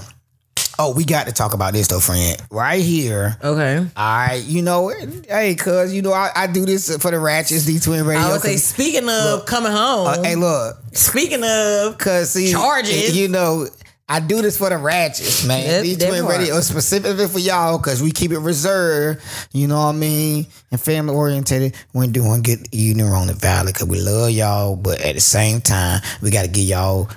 oh, 0.80 0.94
we 0.94 1.04
got 1.06 1.28
to 1.28 1.34
talk 1.34 1.54
about 1.54 1.74
this 1.74 1.88
though, 1.88 2.00
friend. 2.00 2.38
Right 2.52 2.82
here. 2.82 3.38
okay. 3.44 3.78
All 3.80 4.28
right, 4.28 4.44
you 4.44 4.62
know, 4.62 4.90
hey, 5.28 5.56
cuz 5.56 5.94
you 5.94 6.02
know, 6.02 6.14
I, 6.14 6.32
I 6.36 6.48
do 6.48 6.66
this 6.66 6.96
for 6.98 7.12
the 7.12 7.20
Ratchets, 7.20 7.66
Thee 7.66 7.80
Twin 7.80 8.06
Radio. 8.06 8.24
I 8.24 8.32
would 8.32 8.42
say, 8.42 8.58
speaking 8.58 9.10
of 9.10 9.46
coming 9.46 9.72
home, 9.72 10.08
uh, 10.08 10.22
hey, 10.22 10.36
look, 10.36 10.78
speaking 10.94 11.44
of 11.44 11.98
Cause 11.98 12.32
see, 12.32 12.52
Charges. 12.52 13.18
You 13.18 13.28
know, 13.28 13.68
I 14.08 14.20
do 14.20 14.42
this 14.44 14.58
for 14.58 14.70
the 14.70 14.78
ratchets, 14.78 15.46
man. 15.48 15.68
That- 15.68 15.82
These 15.84 15.98
that 15.98 16.10
twin 16.10 16.26
part. 16.26 16.38
radio 16.38 16.60
specifically 16.62 17.28
for 17.28 17.40
y'all, 17.40 17.80
cause 17.80 18.04
we 18.04 18.12
keep 18.12 18.32
it 18.32 18.38
reserved. 18.40 19.22
You 19.52 19.68
know 19.68 19.78
what 19.78 19.88
I 19.88 19.92
mean, 19.94 20.46
and 20.72 20.80
family 20.80 21.14
oriented. 21.16 21.76
We're 21.94 22.08
doing 22.08 22.44
good 22.44 22.68
evening 22.72 23.08
on 23.08 23.28
the 23.28 23.34
valley, 23.34 23.74
cause 23.74 23.88
we 23.88 24.00
love 24.00 24.30
y'all, 24.32 24.76
but 24.76 25.02
at 25.02 25.16
the 25.16 25.22
same 25.22 25.60
time, 25.60 26.02
we 26.22 26.30
got 26.30 26.44
to 26.44 26.48
give 26.50 26.66
y'all. 26.66 27.10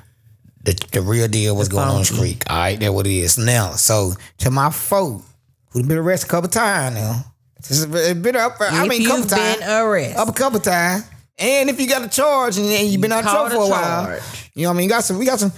The, 0.64 0.74
the 0.92 1.00
real 1.00 1.28
deal, 1.28 1.56
what's 1.56 1.68
going 1.68 1.88
on 1.88 1.92
in 1.94 1.98
the 2.00 2.04
street. 2.04 2.44
All 2.50 2.56
right, 2.58 2.78
that's 2.78 2.92
what 2.92 3.06
it 3.06 3.12
is. 3.12 3.38
Now, 3.38 3.70
so 3.72 4.12
to 4.38 4.50
my 4.50 4.68
folk, 4.70 5.22
who've 5.70 5.86
been 5.86 5.96
arrested 5.98 6.26
a 6.26 6.30
couple 6.30 6.50
times 6.50 6.94
now. 6.96 7.24
It's 7.58 7.84
been 7.86 8.36
up. 8.36 8.56
I 8.60 8.82
if 8.84 8.88
mean, 8.88 9.06
couple 9.06 9.24
times 9.26 9.62
arrested, 9.62 10.16
up 10.18 10.28
a 10.28 10.32
couple 10.32 10.60
times. 10.60 11.04
And 11.38 11.70
if 11.70 11.80
you 11.80 11.88
got 11.88 12.04
a 12.04 12.08
charge 12.08 12.58
and, 12.58 12.66
and 12.66 12.88
you've 12.88 13.00
been 13.00 13.12
out 13.12 13.24
of 13.24 13.30
trouble 13.30 13.50
for 13.50 13.56
a 13.56 13.64
the 13.66 13.70
while, 13.70 14.18
you 14.54 14.62
know 14.64 14.70
what 14.70 14.74
I 14.74 14.76
mean. 14.78 14.84
You 14.84 14.90
got 14.90 15.04
some. 15.04 15.18
We 15.18 15.24
got 15.26 15.38
some. 15.38 15.52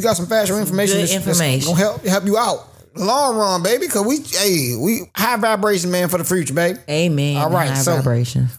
We 0.00 0.04
got 0.04 0.16
some 0.16 0.24
factual 0.26 0.58
information. 0.58 0.96
good 0.96 1.02
that's- 1.10 1.24
that's 1.26 1.38
information. 1.40 1.66
gonna 1.72 1.78
help 1.78 2.04
help 2.06 2.24
you 2.24 2.38
out 2.38 2.66
long 2.96 3.36
run, 3.36 3.62
baby. 3.62 3.86
Cause 3.86 4.06
we, 4.06 4.20
hey, 4.20 4.74
we 4.80 5.02
high 5.14 5.36
vibration, 5.36 5.90
man, 5.90 6.08
for 6.08 6.16
the 6.16 6.24
future, 6.24 6.54
baby. 6.54 6.78
Amen. 6.88 7.36
All 7.36 7.50
right, 7.50 7.68
High 7.68 7.82
so- 7.82 7.96
vibrations. 7.96 8.50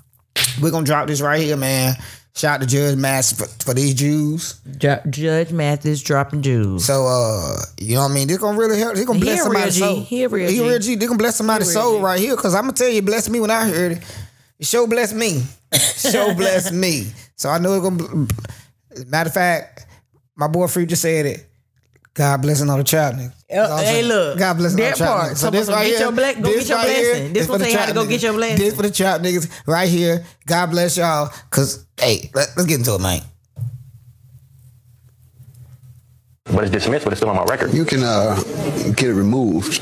We're 0.61 0.69
gonna 0.69 0.85
drop 0.85 1.07
this 1.07 1.19
right 1.19 1.41
here, 1.41 1.57
man. 1.57 1.95
Shout 2.35 2.55
out 2.55 2.61
to 2.61 2.67
Judge 2.67 2.95
Mathis 2.95 3.33
for, 3.33 3.45
for 3.65 3.73
these 3.73 3.95
Jews. 3.95 4.61
Ju- 4.77 4.99
Judge 5.09 5.51
Mathis 5.51 6.01
dropping 6.03 6.43
Jews. 6.43 6.85
So, 6.85 7.07
uh, 7.07 7.57
you 7.79 7.95
know 7.95 8.01
what 8.03 8.11
I 8.11 8.13
mean. 8.13 8.27
They're 8.27 8.37
gonna 8.37 8.57
really 8.57 8.77
help. 8.77 8.93
This 8.95 9.05
gonna 9.05 9.19
bless 9.19 9.39
a 9.39 9.49
real 9.49 9.53
somebody's 9.53 9.77
soul. 9.79 10.01
He 10.01 10.23
a 10.23 10.29
real 10.29 10.47
He 10.49 10.55
G. 10.57 10.61
a 10.63 10.69
real 10.69 10.79
G. 10.79 10.95
They're 10.95 11.07
gonna 11.07 11.17
bless 11.17 11.35
somebody's 11.37 11.73
soul 11.73 11.97
G. 11.97 12.03
right 12.03 12.19
here. 12.19 12.35
Cause 12.35 12.53
I'm 12.53 12.61
gonna 12.65 12.73
tell 12.73 12.87
you, 12.87 12.99
it 12.99 13.05
blessed 13.05 13.31
me 13.31 13.39
when 13.39 13.49
I 13.51 13.67
heard 13.67 13.93
it. 13.93 14.03
It 14.59 14.67
sure 14.67 14.87
blessed 14.87 15.15
me. 15.15 15.41
Show 15.73 16.35
blessed 16.35 16.71
me. 16.73 17.07
So 17.35 17.49
I 17.49 17.57
know 17.57 17.73
it's 17.73 17.83
gonna. 17.83 18.27
Matter 19.07 19.29
of 19.29 19.33
fact, 19.33 19.87
my 20.41 20.47
boy 20.47 20.65
Free 20.65 20.87
just 20.87 21.03
said 21.03 21.27
it. 21.27 21.45
God 22.15 22.41
blessing 22.41 22.67
all 22.67 22.77
the 22.77 22.83
child 22.83 23.15
niggas. 23.15 23.33
That's 23.47 23.71
all 23.71 23.77
I'm 23.77 23.85
hey, 23.85 24.03
look, 24.03 24.39
God 24.39 24.57
bless 24.57 24.71
all 24.71 24.77
that 24.77 24.97
part. 24.97 25.31
niggas. 25.31 25.37
So 25.37 25.49
this 25.51 25.69
right 25.69 25.85
get 25.85 25.99
here, 25.99 25.99
your 25.99 26.11
go 26.11 26.49
this 26.49 26.67
get 26.67 26.69
your 26.69 26.77
right 26.79 26.89
here 26.89 27.13
blessing. 27.13 27.33
This 27.33 27.41
is 27.43 27.47
gonna 27.47 27.59
for 27.59 27.63
the 27.63 27.63
tell 27.63 27.71
you 27.71 27.77
how 27.77 27.85
to 27.85 27.93
go 27.93 28.05
get 28.07 28.23
your 28.23 28.33
blessing. 28.33 28.57
This 28.57 28.75
for 28.75 28.81
the 28.81 28.91
trap 28.91 29.21
niggas 29.21 29.67
right 29.67 29.87
here. 29.87 30.25
God 30.47 30.71
bless 30.71 30.97
y'all. 30.97 31.29
Cause 31.51 31.85
hey, 31.99 32.31
let, 32.33 32.49
let's 32.57 32.65
get 32.65 32.79
into 32.79 32.95
it, 32.95 33.01
man. 33.01 33.21
But 36.53 36.63
it's 36.65 36.71
dismissed, 36.71 37.05
but 37.05 37.13
it's 37.13 37.19
still 37.19 37.29
on 37.29 37.35
my 37.37 37.45
record. 37.45 37.73
You 37.73 37.85
can 37.85 38.03
uh, 38.03 38.35
get 38.95 39.09
it 39.09 39.13
removed. 39.13 39.81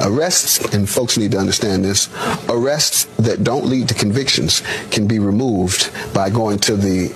Arrests, 0.00 0.74
and 0.74 0.88
folks 0.88 1.16
need 1.16 1.32
to 1.32 1.38
understand 1.38 1.84
this, 1.84 2.08
arrests 2.48 3.04
that 3.18 3.42
don't 3.42 3.66
lead 3.66 3.88
to 3.88 3.94
convictions 3.94 4.62
can 4.90 5.06
be 5.06 5.18
removed 5.18 5.90
by 6.14 6.28
going 6.30 6.58
to 6.60 6.76
the 6.76 7.08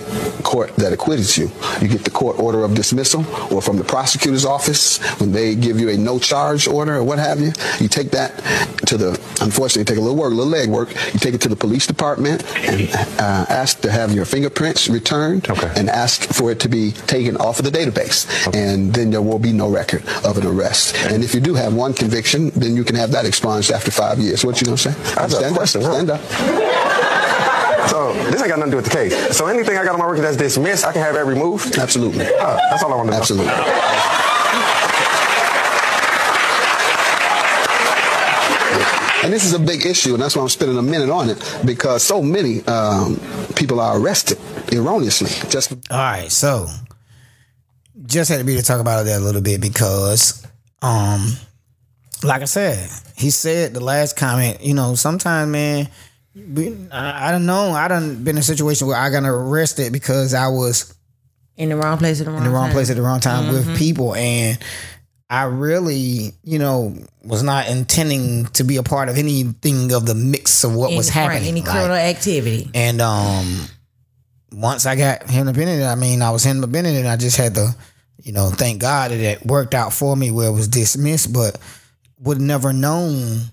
court 0.43 0.75
that 0.77 0.91
acquitted 0.91 1.35
you. 1.37 1.51
You 1.81 1.87
get 1.87 2.03
the 2.03 2.09
court 2.09 2.39
order 2.39 2.63
of 2.63 2.73
dismissal 2.73 3.21
or 3.53 3.61
from 3.61 3.77
the 3.77 3.83
prosecutor's 3.83 4.45
office 4.45 4.97
when 5.19 5.31
they 5.31 5.55
give 5.55 5.79
you 5.79 5.89
a 5.89 5.97
no 5.97 6.17
charge 6.19 6.67
order 6.67 6.95
or 6.95 7.03
what 7.03 7.19
have 7.19 7.39
you. 7.39 7.51
You 7.79 7.87
take 7.87 8.11
that 8.11 8.37
to 8.87 8.97
the, 8.97 9.09
unfortunately, 9.41 9.85
take 9.85 9.97
a 9.97 10.01
little 10.01 10.17
work, 10.17 10.31
a 10.31 10.35
little 10.35 10.51
leg 10.51 10.69
work. 10.69 10.89
You 11.13 11.19
take 11.19 11.33
it 11.35 11.41
to 11.41 11.49
the 11.49 11.55
police 11.55 11.85
department 11.85 12.43
and 12.57 12.89
uh, 13.19 13.45
ask 13.49 13.81
to 13.81 13.91
have 13.91 14.13
your 14.13 14.25
fingerprints 14.25 14.87
returned 14.89 15.47
Okay. 15.49 15.71
and 15.75 15.89
ask 15.89 16.23
for 16.33 16.51
it 16.51 16.59
to 16.61 16.69
be 16.69 16.91
taken 16.91 17.37
off 17.37 17.59
of 17.59 17.65
the 17.65 17.71
database. 17.71 18.25
And 18.55 18.94
then 18.95 19.11
there 19.11 19.21
will 19.21 19.39
be 19.39 19.51
no 19.51 19.69
record 19.69 20.03
of 20.23 20.37
an 20.37 20.45
arrest. 20.47 20.95
And 21.11 21.23
if 21.23 21.33
you 21.35 21.41
do 21.41 21.53
have 21.53 21.73
one 21.73 21.93
conviction, 21.93 22.49
then 22.51 22.75
you 22.75 22.83
can 22.83 22.95
have 22.95 23.11
that 23.11 23.25
expunged 23.25 23.71
after 23.71 23.91
five 23.91 24.17
years. 24.19 24.43
What 24.45 24.59
you 24.61 24.65
gonna 24.65 24.77
say? 24.77 24.91
I 25.17 25.21
have 25.21 25.31
a 25.31 25.35
Stand 25.35 25.55
question, 25.55 25.83
Up. 25.83 25.87
huh? 25.87 25.93
Stand 25.93 26.09
up. 26.11 26.21
So 27.89 28.13
this 28.31 28.41
ain't 28.41 28.49
got 28.49 28.57
nothing 28.59 28.65
to 28.65 28.71
do 28.71 28.75
with 28.77 28.85
the 28.85 28.91
case. 28.91 29.37
So 29.37 29.45
anything 29.47 29.77
I 29.77 29.83
got 29.83 29.93
on 29.93 29.99
my 29.99 30.05
record 30.05 30.23
that's 30.23 30.37
dismissed, 30.37 30.85
I 30.85 30.91
can 30.91 31.01
have 31.01 31.13
that 31.15 31.25
removed. 31.25 31.77
Absolutely. 31.77 32.25
Uh, 32.25 32.57
that's 32.71 32.81
all 32.83 32.91
I 32.91 32.95
want 32.95 33.07
to 33.09 33.11
know. 33.13 33.19
Absolutely. 33.19 33.51
And 39.23 39.33
this 39.33 39.43
is 39.43 39.53
a 39.53 39.59
big 39.59 39.87
issue, 39.87 40.13
and 40.13 40.21
that's 40.21 40.35
why 40.35 40.43
I'm 40.43 40.49
spending 40.49 40.77
a 40.77 40.83
minute 40.83 41.09
on 41.09 41.29
it 41.31 41.39
because 41.65 42.03
so 42.03 42.21
many 42.21 42.63
um, 42.67 43.19
people 43.55 43.79
are 43.79 43.97
arrested 43.99 44.37
erroneously. 44.71 45.29
Just 45.49 45.71
All 45.89 45.97
right, 45.97 46.31
so 46.31 46.67
just 48.05 48.29
had 48.29 48.37
to 48.39 48.43
be 48.45 48.55
to 48.55 48.63
talk 48.63 48.79
about 48.79 49.05
that 49.05 49.19
a 49.19 49.23
little 49.23 49.41
bit 49.41 49.61
because, 49.61 50.45
um, 50.81 51.25
like 52.23 52.41
I 52.41 52.45
said, 52.45 52.89
he 53.15 53.29
said 53.29 53.73
the 53.73 53.79
last 53.79 54.15
comment. 54.17 54.61
You 54.61 54.73
know, 54.73 54.95
sometimes, 54.95 55.51
man, 55.51 55.89
we, 56.35 56.75
I, 56.91 57.29
I 57.29 57.31
don't 57.31 57.45
know. 57.45 57.71
I 57.71 57.87
done 57.87 58.23
been 58.23 58.35
in 58.35 58.39
a 58.39 58.43
situation 58.43 58.87
where 58.87 58.97
I 58.97 59.09
got 59.09 59.23
arrested 59.23 59.91
because 59.93 60.33
I 60.33 60.47
was 60.47 60.93
in 61.57 61.69
the 61.69 61.75
wrong 61.77 61.97
place 61.97 62.19
at 62.19 62.25
the 62.25 62.31
wrong 62.31 62.39
in 62.39 62.43
the 62.45 62.49
wrong 62.51 62.65
time. 62.65 62.73
place 62.73 62.89
at 62.89 62.95
the 62.97 63.01
wrong 63.01 63.19
time 63.19 63.45
Mm-hmm. 63.45 63.69
with 63.69 63.77
people, 63.77 64.13
and 64.15 64.57
I 65.29 65.43
really, 65.43 66.33
you 66.43 66.59
know, 66.59 66.95
was 67.23 67.41
not 67.41 67.67
intending 67.69 68.45
to 68.47 68.63
be 68.63 68.77
a 68.77 68.83
part 68.83 69.09
of 69.09 69.17
anything 69.17 69.91
of 69.93 70.05
the 70.05 70.13
mix 70.15 70.63
of 70.63 70.75
what 70.75 70.87
Any- 70.87 70.97
was 70.97 71.07
right, 71.15 71.23
happening. 71.31 71.47
Any 71.47 71.61
Like, 71.61 71.69
criminal 71.71 71.95
activity. 71.95 72.69
and 72.75 73.01
um, 73.01 73.61
once 74.51 74.85
I 74.85 74.95
got 74.95 75.29
him 75.29 75.47
to 75.47 75.53
Bennett, 75.53 75.83
I 75.83 75.95
mean, 75.95 76.21
I 76.21 76.29
was 76.31 76.43
him 76.43 76.61
to 76.61 76.67
and 76.77 77.07
I 77.07 77.17
just 77.17 77.37
had 77.37 77.55
to, 77.55 77.75
you 78.25 78.31
know, 78.31 78.49
thank 78.49 78.81
God 78.81 79.11
that 79.11 79.19
it 79.19 79.45
worked 79.45 79.75
out 79.75 79.93
for 79.93 80.15
me 80.15 80.31
where 80.31 80.49
it 80.49 80.53
was 80.53 80.67
dismissed, 80.67 81.31
but 81.31 81.59
would 82.19 82.41
never 82.41 82.73
known 82.73 83.43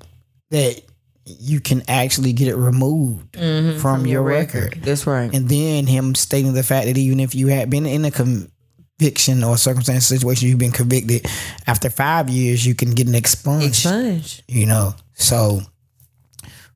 that 0.51 0.81
you 1.27 1.61
can 1.61 1.83
actually 1.89 2.33
get 2.33 2.49
it 2.49 2.57
removed 2.57 3.37
from, 3.81 4.07
your, 4.07 4.23
record. 4.23 4.79
That's 4.83 5.07
right. 5.07 5.33
And 5.33 5.47
then 5.47 5.87
him 5.87 6.15
stating 6.15 6.55
the 6.55 6.63
fact 6.63 6.87
that 6.87 6.97
even 6.97 7.21
if 7.21 7.35
you 7.35 7.49
had 7.49 7.69
been 7.69 7.85
in 7.85 8.07
a 8.07 8.11
conviction 8.11 9.45
or 9.45 9.59
circumstance 9.59 10.07
situation, 10.07 10.49
you've 10.49 10.59
been 10.59 10.73
convicted 10.73 11.27
after 11.67 11.91
five 11.91 12.31
years, 12.31 12.67
you 12.67 12.75
can 12.75 12.93
get 12.93 13.07
an 13.07 13.15
expunged 13.15 13.67
Expunged. 13.67 14.43
you 14.49 14.65
know. 14.65 14.95
So 15.13 15.61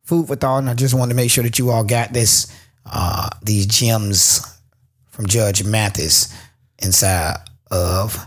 food 0.04 0.26
for 0.26 0.36
thought, 0.36 0.58
and 0.58 0.70
I 0.70 0.74
just 0.74 0.92
wanted 0.92 1.12
to 1.12 1.16
make 1.16 1.30
sure 1.30 1.44
that 1.44 1.58
you 1.58 1.70
all 1.70 1.82
got 1.82 2.12
this 2.12 2.54
uh 2.84 3.30
these 3.42 3.66
gems 3.66 4.46
from 5.08 5.26
Judge 5.26 5.64
Mathis 5.64 6.32
inside 6.78 7.38
of 7.70 8.26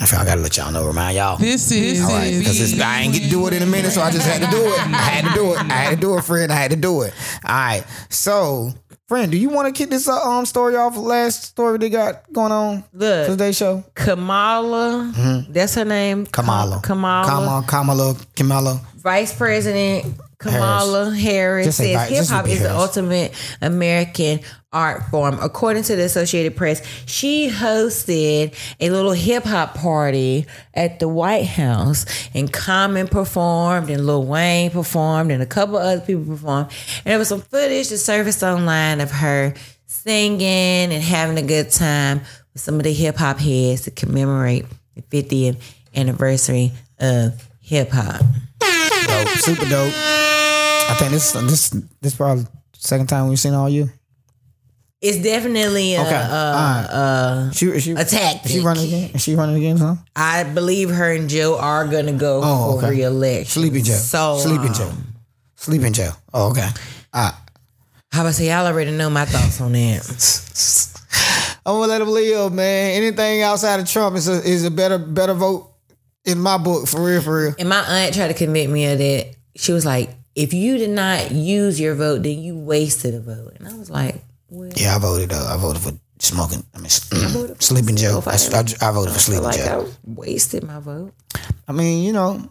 I 0.00 0.06
feel 0.06 0.20
I 0.20 0.24
gotta 0.24 0.40
let 0.40 0.56
y'all 0.56 0.70
know, 0.70 0.86
remind 0.86 1.16
y'all. 1.16 1.36
This 1.38 1.72
is 1.72 2.00
All 2.02 2.10
right, 2.10 2.38
because 2.38 2.80
I 2.80 3.00
ain't 3.00 3.12
get 3.14 3.24
to 3.24 3.28
do 3.30 3.46
it 3.48 3.52
in 3.52 3.62
a 3.62 3.66
minute, 3.66 3.90
so 3.90 4.00
I 4.00 4.12
just 4.12 4.26
had 4.26 4.40
to 4.42 4.50
do 4.50 4.64
it. 4.64 4.78
I 4.78 4.96
had 4.96 5.24
to 5.24 5.34
do 5.34 5.52
it. 5.52 5.58
I 5.58 5.74
had 5.74 5.90
to 5.96 6.00
do 6.00 6.16
it, 6.16 6.22
friend. 6.22 6.52
I 6.52 6.54
had 6.54 6.70
to 6.70 6.76
do 6.76 7.02
it. 7.02 7.12
All 7.44 7.54
right. 7.56 7.84
So, 8.08 8.70
friend, 9.08 9.32
do 9.32 9.36
you 9.36 9.48
want 9.48 9.74
to 9.74 9.76
kick 9.76 9.90
this 9.90 10.08
uh, 10.08 10.22
um 10.22 10.46
story 10.46 10.76
off? 10.76 10.96
Last 10.96 11.42
story 11.42 11.78
they 11.78 11.90
got 11.90 12.32
going 12.32 12.52
on 12.52 12.84
Look. 12.92 13.26
for 13.26 13.32
today's 13.32 13.56
show. 13.56 13.82
Kamala, 13.94 15.46
that's 15.48 15.74
her 15.74 15.84
name. 15.84 16.26
Mm-hmm. 16.26 16.30
Kamala. 16.30 16.80
Kamala. 16.80 17.26
Kamala. 17.26 17.64
Kamala. 17.66 18.16
Kamala. 18.36 18.80
Vice 18.98 19.34
President 19.34 20.14
Kamala 20.38 21.10
Harris, 21.10 21.76
say 21.76 21.94
says 21.94 22.08
hip 22.08 22.26
hop 22.28 22.46
is 22.46 22.62
the 22.62 22.72
ultimate 22.72 23.34
American 23.60 24.38
art 24.72 25.02
form. 25.10 25.36
According 25.40 25.82
to 25.84 25.96
the 25.96 26.04
Associated 26.04 26.56
Press, 26.56 26.80
she 27.06 27.50
hosted 27.50 28.54
a 28.78 28.90
little 28.90 29.12
hip 29.12 29.42
hop 29.42 29.74
party 29.74 30.46
at 30.74 31.00
the 31.00 31.08
White 31.08 31.46
House, 31.46 32.06
and 32.34 32.52
Common 32.52 33.08
performed, 33.08 33.90
and 33.90 34.06
Lil 34.06 34.24
Wayne 34.26 34.70
performed, 34.70 35.32
and 35.32 35.42
a 35.42 35.46
couple 35.46 35.76
other 35.76 36.00
people 36.00 36.24
performed. 36.24 36.70
And 36.98 37.06
there 37.06 37.18
was 37.18 37.28
some 37.28 37.40
footage 37.40 37.88
that 37.88 37.98
surfaced 37.98 38.42
online 38.44 39.00
of 39.00 39.10
her 39.10 39.54
singing 39.86 40.40
and 40.92 41.02
having 41.02 41.38
a 41.38 41.42
good 41.42 41.70
time 41.70 42.20
with 42.52 42.62
some 42.62 42.76
of 42.76 42.84
the 42.84 42.92
hip 42.92 43.16
hop 43.16 43.38
heads 43.38 43.82
to 43.82 43.90
commemorate 43.90 44.66
the 44.94 45.02
50th 45.02 45.56
anniversary 45.96 46.70
of 47.00 47.48
hip 47.60 47.90
hop. 47.90 48.22
Super 49.40 49.64
dope. 49.68 49.92
I 49.94 50.94
think 50.98 51.12
this 51.12 51.32
this 51.32 51.70
this 52.00 52.14
probably 52.14 52.46
second 52.74 53.06
time 53.08 53.28
we've 53.28 53.38
seen 53.38 53.54
all 53.54 53.68
you. 53.68 53.88
It's 55.00 55.18
definitely 55.22 55.94
a, 55.94 56.00
Okay, 56.00 56.10
a, 56.12 56.18
a, 56.18 57.50
She 57.54 57.78
she 57.78 57.92
a 57.92 58.04
tactic. 58.04 58.46
Is 58.46 58.50
she 58.52 58.60
running 58.60 58.86
again? 58.86 59.10
Is 59.14 59.22
she 59.22 59.34
running 59.36 59.56
again? 59.56 59.76
Huh? 59.76 59.94
I 60.16 60.42
believe 60.42 60.90
her 60.90 61.12
and 61.12 61.28
Joe 61.30 61.56
are 61.56 61.86
gonna 61.86 62.12
go 62.14 62.40
Oh, 62.42 62.72
for 62.80 62.86
okay. 62.86 62.96
re-election. 62.96 63.46
Sleeping 63.62 63.84
Joe. 63.84 63.92
So 63.94 64.38
Sleeping 64.38 64.68
um, 64.68 64.74
Joe. 64.74 64.92
Sleeping 65.54 65.92
Joe. 65.92 66.10
Oh, 66.34 66.50
okay. 66.50 66.68
Ah. 67.12 67.44
How 68.10 68.22
about 68.22 68.34
say 68.34 68.48
y'all 68.48 68.66
already 68.66 68.90
know 68.90 69.08
my 69.10 69.24
thoughts 69.24 69.60
on 69.60 69.72
that? 69.72 70.02
I'm 71.64 71.74
gonna 71.74 71.86
let 71.86 72.00
him 72.00 72.08
live, 72.08 72.52
man. 72.52 72.96
Anything 73.02 73.42
outside 73.42 73.78
of 73.78 73.88
Trump 73.88 74.16
is 74.16 74.26
a 74.28 74.42
is 74.42 74.64
a 74.64 74.70
better 74.70 74.98
better 74.98 75.34
vote 75.34 75.70
in 76.28 76.38
my 76.40 76.58
book, 76.58 76.86
for 76.88 77.02
real, 77.04 77.20
for 77.22 77.42
real. 77.44 77.54
And 77.58 77.68
my 77.68 77.80
aunt 77.80 78.14
tried 78.14 78.28
to 78.28 78.34
convict 78.34 78.70
me 78.70 78.86
of 78.86 78.98
that. 78.98 79.34
She 79.56 79.72
was 79.72 79.84
like, 79.84 80.10
"If 80.34 80.52
you 80.52 80.78
did 80.78 80.90
not 80.90 81.32
use 81.32 81.80
your 81.80 81.94
vote, 81.94 82.22
then 82.22 82.38
you 82.40 82.56
wasted 82.56 83.14
a 83.14 83.20
vote." 83.20 83.54
And 83.58 83.66
I 83.68 83.76
was 83.76 83.90
like, 83.90 84.22
"Well, 84.48 84.70
Yeah, 84.76 84.96
I 84.96 84.98
voted. 84.98 85.32
Uh, 85.32 85.54
I 85.54 85.56
voted 85.56 85.82
for 85.82 85.92
smoking. 86.20 86.64
I 86.74 86.78
mean, 86.78 86.90
sleeping 87.60 87.96
Joe. 87.96 88.22
I, 88.26 88.30
I, 88.52 88.88
I 88.88 88.92
voted 88.92 89.12
for 89.14 89.20
sleeping 89.20 89.44
like 89.44 89.56
Joe. 89.56 89.86
I 89.88 89.94
wasted 90.04 90.62
my 90.64 90.78
vote." 90.78 91.12
I 91.66 91.72
mean, 91.72 92.04
you 92.04 92.12
know, 92.12 92.50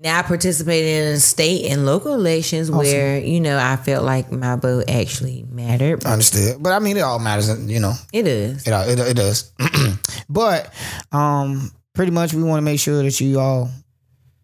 Now 0.00 0.18
I 0.20 0.22
participated 0.22 1.08
in 1.12 1.18
state 1.18 1.70
and 1.72 1.84
local 1.84 2.14
elections 2.14 2.70
where 2.70 3.18
you 3.18 3.40
know 3.40 3.58
I 3.58 3.76
felt 3.76 4.04
like 4.04 4.30
my 4.30 4.54
vote 4.56 4.88
actually 4.88 5.44
mattered. 5.50 6.04
understood. 6.04 6.62
But 6.62 6.72
I 6.72 6.78
mean, 6.78 6.96
it 6.96 7.00
all 7.00 7.18
matters. 7.18 7.48
You 7.68 7.80
know, 7.80 7.94
It 8.12 8.26
is. 8.26 8.66
it 8.66 8.70
it, 8.72 8.98
it 9.00 9.16
does. 9.16 9.50
but 10.28 10.72
um, 11.10 11.72
pretty 11.98 12.12
much, 12.12 12.32
we 12.32 12.44
want 12.44 12.58
to 12.58 12.62
make 12.62 12.78
sure 12.78 13.02
that 13.02 13.20
you 13.20 13.40
all 13.40 13.68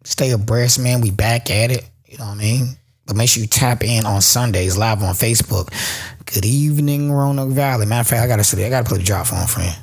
stay 0.03 0.31
abreast, 0.31 0.77
man. 0.77 0.99
We 0.99 1.09
back 1.09 1.49
at 1.49 1.71
it. 1.71 1.89
You 2.05 2.17
know 2.17 2.25
what 2.25 2.35
I 2.35 2.35
mean? 2.35 2.75
But 3.07 3.15
make 3.15 3.29
sure 3.29 3.39
you 3.39 3.47
tap 3.47 3.81
in 3.81 4.05
on 4.05 4.19
Sundays 4.19 4.75
live 4.75 5.01
on 5.01 5.15
Facebook. 5.15 5.71
Good 6.25 6.43
evening, 6.43 7.13
Roanoke 7.13 7.51
Valley. 7.51 7.85
Matter 7.85 8.01
of 8.01 8.07
fact, 8.07 8.23
I 8.23 8.27
gotta 8.27 8.43
see. 8.43 8.61
I 8.65 8.69
gotta 8.69 8.83
play 8.83 8.97
the 8.97 9.05
drop 9.05 9.27
for 9.27 9.35
him, 9.35 9.47
friend. 9.47 9.73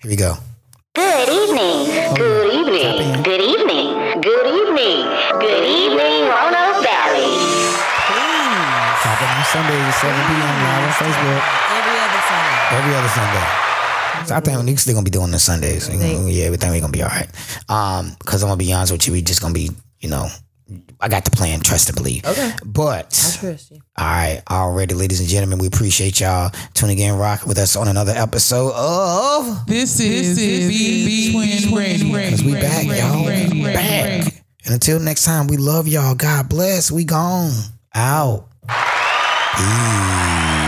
Here 0.00 0.10
we 0.10 0.16
go. 0.16 0.36
Good 0.94 1.28
evening. 1.28 2.16
Good 2.16 2.48
evening. 2.64 3.22
Good 3.22 3.44
evening. 3.44 4.22
Good 4.24 4.46
evening. 4.48 5.04
Good 5.36 5.64
evening, 5.68 6.32
Roanoke 6.32 6.80
Valley. 6.80 7.28
Tap 9.04 9.20
in 9.20 9.28
on 9.36 9.44
Sundays 9.52 9.84
at 9.84 10.00
7 10.00 10.16
p.m. 10.16 10.56
live 10.64 10.80
on 10.80 10.96
Facebook. 10.96 11.44
Every 11.76 11.96
other 12.00 12.22
Sunday. 12.24 12.56
Every 12.72 12.94
other 12.96 13.08
Sunday. 13.12 13.65
So 14.24 14.34
I 14.34 14.40
think 14.40 14.58
we're 14.64 14.76
still 14.76 14.94
gonna 14.94 15.04
be 15.04 15.10
doing 15.10 15.30
this 15.30 15.44
Sundays. 15.44 15.88
We 15.88 15.96
gonna- 15.98 16.28
yeah, 16.30 16.50
we 16.50 16.56
think 16.56 16.72
we're 16.72 16.80
gonna 16.80 16.92
be 16.92 17.02
all 17.02 17.08
right. 17.10 17.28
Um, 17.68 18.16
because 18.18 18.42
I'm 18.42 18.48
gonna 18.48 18.56
be 18.58 18.72
honest 18.72 18.92
with 18.92 19.06
you, 19.06 19.12
we 19.12 19.22
just 19.22 19.40
gonna 19.40 19.54
be, 19.54 19.70
you 20.00 20.08
know, 20.08 20.28
I 21.00 21.08
got 21.08 21.24
the 21.24 21.30
plan, 21.30 21.60
trust 21.60 21.88
and 21.88 21.96
believe. 21.96 22.24
Okay. 22.24 22.52
But 22.64 23.06
I 23.06 23.36
trust 23.40 23.70
you. 23.70 23.78
all 23.98 24.04
right, 24.04 24.42
already, 24.50 24.94
ladies 24.94 25.20
and 25.20 25.28
gentlemen, 25.28 25.58
we 25.58 25.66
appreciate 25.68 26.18
y'all 26.18 26.50
tuning 26.74 26.98
in, 26.98 27.14
rock 27.16 27.46
with 27.46 27.58
us 27.58 27.76
on 27.76 27.86
another 27.86 28.12
episode 28.16 28.72
of 28.74 29.64
This 29.66 30.00
is 30.00 30.36
Thee 30.36 31.32
Twin 31.32 31.72
Radio. 32.12 32.30
Cause 32.30 32.42
we 32.42 32.52
back, 32.54 32.84
y'all. 32.84 33.24
We 33.24 33.62
back. 33.62 34.32
And 34.64 34.74
until 34.74 34.98
next 34.98 35.22
time, 35.24 35.46
we 35.46 35.56
love 35.56 35.86
y'all. 35.86 36.14
God 36.16 36.48
bless. 36.48 36.90
We 36.90 37.04
gone. 37.04 37.52
Out. 37.94 38.48
Peace. 39.56 40.65